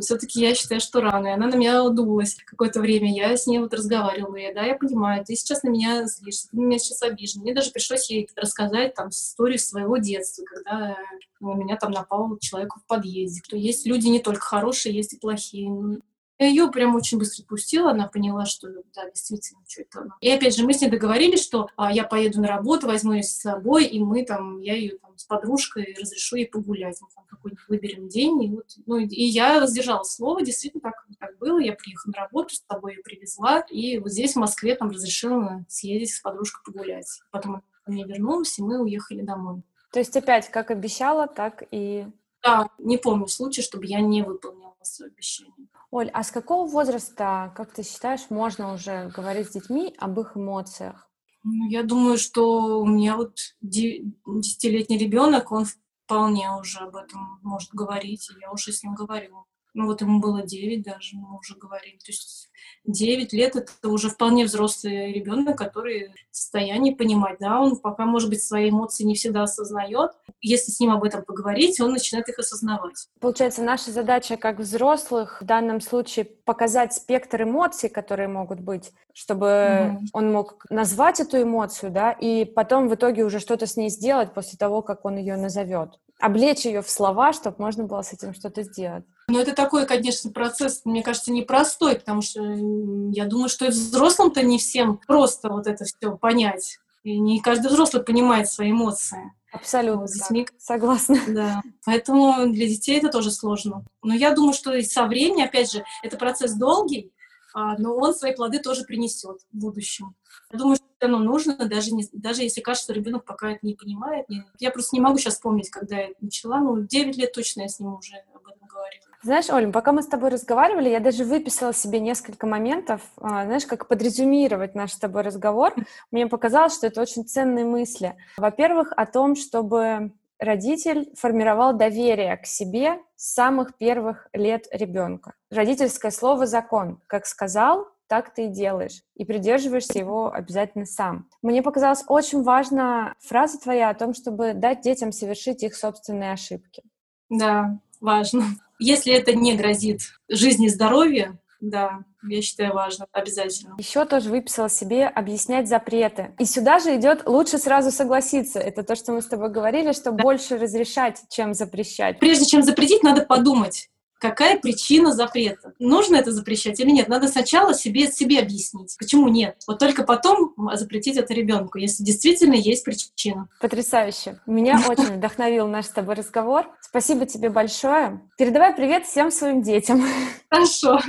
все 0.00 0.16
таки 0.16 0.40
я 0.40 0.54
считаю, 0.54 0.80
что 0.80 1.00
рано. 1.00 1.28
И 1.28 1.30
она 1.30 1.46
на 1.46 1.56
меня 1.56 1.88
дулась 1.88 2.36
какое-то 2.46 2.80
время. 2.80 3.12
Я 3.12 3.36
с 3.36 3.46
ней 3.46 3.58
вот 3.58 3.74
разговаривала. 3.74 4.36
Я, 4.36 4.54
да, 4.54 4.64
я 4.64 4.74
понимаю, 4.74 5.24
ты 5.24 5.34
сейчас 5.34 5.62
на 5.62 5.68
меня 5.68 6.06
злишься, 6.06 6.48
ты 6.50 6.56
на 6.56 6.62
меня 6.62 6.78
сейчас 6.78 7.02
обижен. 7.02 7.42
Мне 7.42 7.54
даже 7.54 7.70
пришлось 7.70 8.10
ей 8.10 8.28
рассказать 8.36 8.94
там 8.94 9.08
историю 9.08 9.58
своего 9.58 9.96
детства, 9.98 10.44
когда 10.44 10.96
у 11.40 11.54
меня 11.54 11.76
там 11.76 11.92
напал 11.92 12.36
человек 12.38 12.74
в 12.76 12.86
подъезде. 12.86 13.40
То 13.48 13.56
есть 13.56 13.86
люди 13.86 14.08
не 14.08 14.20
только 14.20 14.40
хорошие, 14.40 14.94
есть 14.94 15.14
и 15.14 15.18
плохие. 15.18 16.00
Ее 16.38 16.70
прям 16.70 16.94
очень 16.94 17.18
быстро 17.18 17.42
отпустила, 17.42 17.92
она 17.92 18.08
поняла, 18.08 18.44
что 18.44 18.68
да, 18.94 19.08
действительно, 19.08 19.60
что 19.66 19.82
это 19.82 20.00
она. 20.00 20.16
И 20.20 20.28
опять 20.28 20.54
же, 20.54 20.64
мы 20.64 20.74
с 20.74 20.80
ней 20.82 20.90
договорились, 20.90 21.42
что 21.42 21.68
а, 21.76 21.90
я 21.92 22.04
поеду 22.04 22.40
на 22.40 22.48
работу, 22.48 22.86
возьму 22.86 23.14
ее 23.14 23.22
с 23.22 23.32
собой, 23.32 23.86
и 23.86 23.98
мы 24.00 24.24
там, 24.24 24.60
я 24.60 24.74
ее 24.74 24.98
там 24.98 25.16
с 25.16 25.24
подружкой 25.24 25.96
разрешу 25.98 26.36
ей 26.36 26.46
погулять. 26.46 26.98
Мы 27.00 27.08
там 27.14 27.24
какой-нибудь 27.24 27.68
выберем 27.68 28.08
день. 28.08 28.44
И, 28.44 28.50
вот, 28.50 28.66
ну, 28.84 28.98
и 28.98 29.24
я 29.24 29.66
сдержала 29.66 30.02
слово, 30.02 30.42
действительно 30.42 30.82
так, 30.82 31.06
так 31.18 31.38
было. 31.38 31.58
Я 31.58 31.72
приехала 31.72 32.12
на 32.12 32.22
работу, 32.24 32.54
с 32.54 32.60
тобой 32.60 32.96
ее 32.96 33.02
привезла, 33.02 33.60
и 33.70 33.98
вот 33.98 34.12
здесь, 34.12 34.34
в 34.34 34.36
Москве, 34.36 34.74
там 34.74 34.90
разрешила 34.90 35.64
съездить 35.68 36.14
с 36.14 36.20
подружкой 36.20 36.62
погулять. 36.64 37.20
Потом 37.30 37.62
она 37.86 38.02
вернулась, 38.04 38.58
и 38.58 38.62
мы 38.62 38.82
уехали 38.82 39.22
домой. 39.22 39.62
То 39.92 40.00
есть 40.00 40.16
опять, 40.16 40.50
как 40.50 40.70
обещала, 40.70 41.26
так 41.28 41.62
и... 41.70 42.06
Да, 42.42 42.68
не 42.78 42.98
помню 42.98 43.26
случая, 43.26 43.62
чтобы 43.62 43.86
я 43.86 44.00
не 44.00 44.22
выполнила 44.22 44.65
свое 44.86 45.10
обещание. 45.10 45.68
Оль, 45.90 46.10
а 46.12 46.22
с 46.22 46.30
какого 46.30 46.68
возраста, 46.68 47.52
как 47.56 47.72
ты 47.72 47.82
считаешь, 47.82 48.30
можно 48.30 48.72
уже 48.72 49.08
говорить 49.14 49.48
с 49.48 49.52
детьми 49.52 49.94
об 49.98 50.18
их 50.18 50.36
эмоциях? 50.36 51.10
Ну, 51.42 51.68
я 51.68 51.82
думаю, 51.82 52.18
что 52.18 52.80
у 52.80 52.86
меня 52.86 53.16
вот 53.16 53.38
десятилетний 53.60 54.98
ребенок, 54.98 55.52
он 55.52 55.66
вполне 56.04 56.50
уже 56.52 56.80
об 56.80 56.96
этом 56.96 57.38
может 57.42 57.70
говорить, 57.72 58.28
и 58.30 58.40
я 58.40 58.50
уже 58.50 58.72
с 58.72 58.82
ним 58.82 58.94
говорю. 58.94 59.44
Ну 59.74 59.84
вот 59.84 60.00
ему 60.00 60.20
было 60.20 60.42
9 60.42 60.82
даже, 60.82 61.16
мы 61.16 61.36
уже 61.36 61.54
говорим. 61.54 61.98
То 61.98 62.10
есть 62.10 62.48
9 62.84 63.32
лет 63.34 63.56
это 63.56 63.88
уже 63.90 64.08
вполне 64.08 64.46
взрослый 64.46 65.12
ребенок, 65.12 65.58
который 65.58 66.14
в 66.30 66.36
состоянии 66.36 66.94
понимать, 66.94 67.36
да, 67.40 67.60
он 67.60 67.76
пока, 67.76 68.06
может 68.06 68.30
быть, 68.30 68.42
свои 68.42 68.70
эмоции 68.70 69.04
не 69.04 69.14
всегда 69.14 69.42
осознает. 69.42 70.12
Если 70.40 70.70
с 70.70 70.80
ним 70.80 70.92
об 70.92 71.04
этом 71.04 71.24
поговорить, 71.24 71.80
он 71.80 71.92
начинает 71.92 72.28
их 72.28 72.38
осознавать. 72.38 73.08
Получается, 73.20 73.62
наша 73.62 73.90
задача 73.90 74.36
как 74.36 74.58
взрослых 74.58 75.40
в 75.40 75.44
данном 75.44 75.80
случае 75.80 76.24
показать 76.24 76.94
спектр 76.94 77.42
эмоций, 77.42 77.88
которые 77.88 78.28
могут 78.28 78.60
быть, 78.60 78.92
чтобы 79.12 79.46
mm 79.46 79.96
он 80.12 80.32
мог 80.32 80.64
назвать 80.70 81.20
эту 81.20 81.42
эмоцию, 81.42 81.90
да, 81.90 82.12
и 82.12 82.44
потом 82.44 82.88
в 82.88 82.94
итоге 82.94 83.24
уже 83.24 83.40
что-то 83.40 83.66
с 83.66 83.76
ней 83.76 83.88
сделать 83.88 84.32
после 84.32 84.56
того, 84.58 84.82
как 84.82 85.04
он 85.04 85.16
ее 85.16 85.36
назовет. 85.36 85.98
Облечь 86.18 86.64
ее 86.64 86.80
в 86.82 86.90
слова, 86.90 87.32
чтобы 87.32 87.56
можно 87.58 87.84
было 87.84 88.02
с 88.02 88.12
этим 88.12 88.34
что-то 88.34 88.62
сделать. 88.62 89.04
Но 89.28 89.40
это 89.40 89.54
такой, 89.54 89.86
конечно, 89.86 90.30
процесс, 90.30 90.82
мне 90.84 91.02
кажется, 91.02 91.32
непростой, 91.32 91.96
потому 91.96 92.22
что 92.22 92.40
я 92.42 93.24
думаю, 93.26 93.48
что 93.48 93.66
и 93.66 93.70
взрослым-то 93.70 94.42
не 94.42 94.58
всем 94.58 95.00
просто 95.06 95.48
вот 95.48 95.66
это 95.66 95.84
все 95.84 96.16
понять. 96.16 96.78
И 97.02 97.18
не 97.18 97.40
каждый 97.40 97.68
взрослый 97.68 98.02
понимает 98.02 98.48
свои 98.48 98.70
эмоции. 98.70 99.32
Абсолютно. 99.56 100.02
Вот, 100.02 100.10
детьми, 100.10 100.48
согласна. 100.58 101.16
Да. 101.28 101.62
Поэтому 101.84 102.52
для 102.52 102.66
детей 102.66 102.98
это 102.98 103.08
тоже 103.08 103.30
сложно. 103.30 103.84
Но 104.02 104.14
я 104.14 104.32
думаю, 104.32 104.54
что 104.54 104.80
со 104.82 105.06
временем, 105.06 105.44
опять 105.44 105.72
же, 105.72 105.84
это 106.02 106.16
процесс 106.16 106.54
долгий, 106.54 107.12
а, 107.54 107.76
но 107.78 107.96
он 107.96 108.14
свои 108.14 108.34
плоды 108.34 108.58
тоже 108.58 108.84
принесет 108.84 109.40
в 109.50 109.56
будущем. 109.56 110.14
Я 110.52 110.58
думаю, 110.58 110.76
что 110.76 110.84
оно 111.00 111.18
нужно, 111.18 111.56
даже, 111.56 111.92
не, 111.92 112.06
даже 112.12 112.42
если 112.42 112.60
кажется, 112.60 112.84
что 112.84 112.92
ребенок 112.92 113.24
пока 113.24 113.52
это 113.52 113.60
не 113.62 113.74
понимает. 113.74 114.28
Не, 114.28 114.44
я 114.58 114.70
просто 114.70 114.94
не 114.94 115.00
могу 115.00 115.18
сейчас 115.18 115.34
вспомнить, 115.34 115.70
когда 115.70 115.96
я 115.96 116.10
начала. 116.20 116.60
Ну, 116.60 116.82
9 116.82 117.16
лет 117.16 117.32
точно 117.32 117.62
я 117.62 117.68
с 117.68 117.80
ним 117.80 117.94
уже 117.94 118.16
об 118.34 118.46
этом 118.46 118.68
говорила. 118.68 119.05
Знаешь, 119.22 119.50
Оль, 119.50 119.70
пока 119.72 119.92
мы 119.92 120.02
с 120.02 120.06
тобой 120.06 120.30
разговаривали, 120.30 120.88
я 120.88 121.00
даже 121.00 121.24
выписала 121.24 121.72
себе 121.72 122.00
несколько 122.00 122.46
моментов, 122.46 123.00
а, 123.16 123.44
знаешь, 123.44 123.66
как 123.66 123.88
подрезюмировать 123.88 124.74
наш 124.74 124.92
с 124.92 124.98
тобой 124.98 125.22
разговор. 125.22 125.74
Мне 126.10 126.26
показалось, 126.26 126.74
что 126.74 126.86
это 126.86 127.00
очень 127.00 127.24
ценные 127.24 127.64
мысли. 127.64 128.16
Во-первых, 128.36 128.92
о 128.96 129.06
том, 129.06 129.34
чтобы 129.34 130.12
родитель 130.38 131.10
формировал 131.16 131.72
доверие 131.72 132.36
к 132.36 132.46
себе 132.46 133.00
с 133.16 133.34
самых 133.34 133.76
первых 133.76 134.28
лет 134.32 134.66
ребенка. 134.70 135.34
Родительское 135.50 136.10
слово 136.10 136.46
«закон». 136.46 137.00
Как 137.06 137.26
сказал, 137.26 137.88
так 138.06 138.32
ты 138.34 138.46
и 138.46 138.48
делаешь. 138.48 139.02
И 139.14 139.24
придерживаешься 139.24 139.98
его 139.98 140.32
обязательно 140.32 140.86
сам. 140.86 141.28
Мне 141.42 141.62
показалась 141.62 142.04
очень 142.06 142.42
важна 142.42 143.14
фраза 143.20 143.58
твоя 143.58 143.90
о 143.90 143.94
том, 143.94 144.14
чтобы 144.14 144.54
дать 144.54 144.82
детям 144.82 145.12
совершить 145.12 145.62
их 145.62 145.74
собственные 145.74 146.32
ошибки. 146.32 146.82
Да, 147.28 147.78
важно. 148.00 148.44
Если 148.78 149.12
это 149.12 149.34
не 149.34 149.56
грозит 149.56 150.00
жизни 150.28 150.66
и 150.66 150.70
здоровью, 150.70 151.38
да, 151.60 152.00
я 152.28 152.42
считаю 152.42 152.74
важно, 152.74 153.06
обязательно. 153.12 153.76
Еще 153.78 154.04
тоже 154.04 154.28
выписала 154.28 154.68
себе 154.68 155.06
объяснять 155.06 155.68
запреты. 155.68 156.34
И 156.38 156.44
сюда 156.44 156.78
же 156.78 156.96
идет 156.96 157.26
лучше 157.26 157.58
сразу 157.58 157.90
согласиться. 157.90 158.58
Это 158.58 158.82
то, 158.82 158.94
что 158.94 159.12
мы 159.12 159.22
с 159.22 159.26
тобой 159.26 159.50
говорили, 159.50 159.92
что 159.92 160.10
да. 160.10 160.22
больше 160.22 160.58
разрешать, 160.58 161.22
чем 161.30 161.54
запрещать. 161.54 162.18
Прежде 162.18 162.44
чем 162.44 162.62
запретить, 162.62 163.02
надо 163.02 163.22
подумать, 163.22 163.88
какая 164.18 164.58
причина 164.58 165.12
запрета. 165.12 165.72
Нужно 165.78 166.16
это 166.16 166.32
запрещать 166.32 166.80
или 166.80 166.90
нет? 166.90 167.08
Надо 167.08 167.28
сначала 167.28 167.74
себе, 167.74 168.10
себе 168.10 168.40
объяснить, 168.40 168.96
почему 168.98 169.28
нет. 169.28 169.56
Вот 169.66 169.78
только 169.78 170.02
потом 170.02 170.54
запретить 170.74 171.16
это 171.16 171.34
ребенку, 171.34 171.78
если 171.78 172.02
действительно 172.02 172.54
есть 172.54 172.84
причина. 172.84 173.48
Потрясающе. 173.60 174.40
Меня 174.46 174.80
очень 174.88 175.16
вдохновил 175.16 175.66
наш 175.66 175.86
с 175.86 175.90
тобой 175.90 176.14
разговор. 176.14 176.66
Спасибо 176.80 177.26
тебе 177.26 177.50
большое. 177.50 178.20
Передавай 178.38 178.74
привет 178.74 179.06
всем 179.06 179.30
своим 179.30 179.62
детям. 179.62 180.04
Хорошо. 180.50 181.00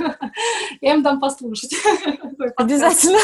Я 0.80 0.94
им 0.94 1.02
дам 1.02 1.20
послушать. 1.20 1.74
Обязательно. 2.56 3.18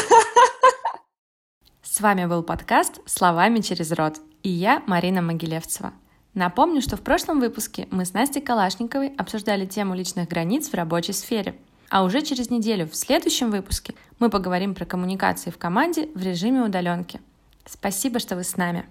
С 1.81 2.01
вами 2.01 2.25
был 2.25 2.43
подкаст 2.43 2.99
«Словами 3.05 3.61
через 3.61 3.91
рот» 3.93 4.19
и 4.43 4.49
я, 4.49 4.83
Марина 4.85 5.21
Могилевцева. 5.21 5.93
Напомню, 6.35 6.81
что 6.81 6.97
в 6.97 7.01
прошлом 7.01 7.39
выпуске 7.39 7.87
мы 7.91 8.03
с 8.03 8.13
Настей 8.13 8.41
Калашниковой 8.41 9.13
обсуждали 9.17 9.65
тему 9.65 9.95
личных 9.95 10.27
границ 10.27 10.69
в 10.69 10.73
рабочей 10.73 11.13
сфере. 11.13 11.55
А 11.89 12.03
уже 12.03 12.21
через 12.21 12.49
неделю 12.49 12.87
в 12.87 12.95
следующем 12.95 13.51
выпуске 13.51 13.95
мы 14.19 14.29
поговорим 14.29 14.75
про 14.75 14.85
коммуникации 14.85 15.49
в 15.49 15.57
команде 15.57 16.09
в 16.13 16.21
режиме 16.21 16.61
удаленки. 16.61 17.21
Спасибо, 17.65 18.19
что 18.19 18.35
вы 18.35 18.43
с 18.43 18.57
нами. 18.57 18.85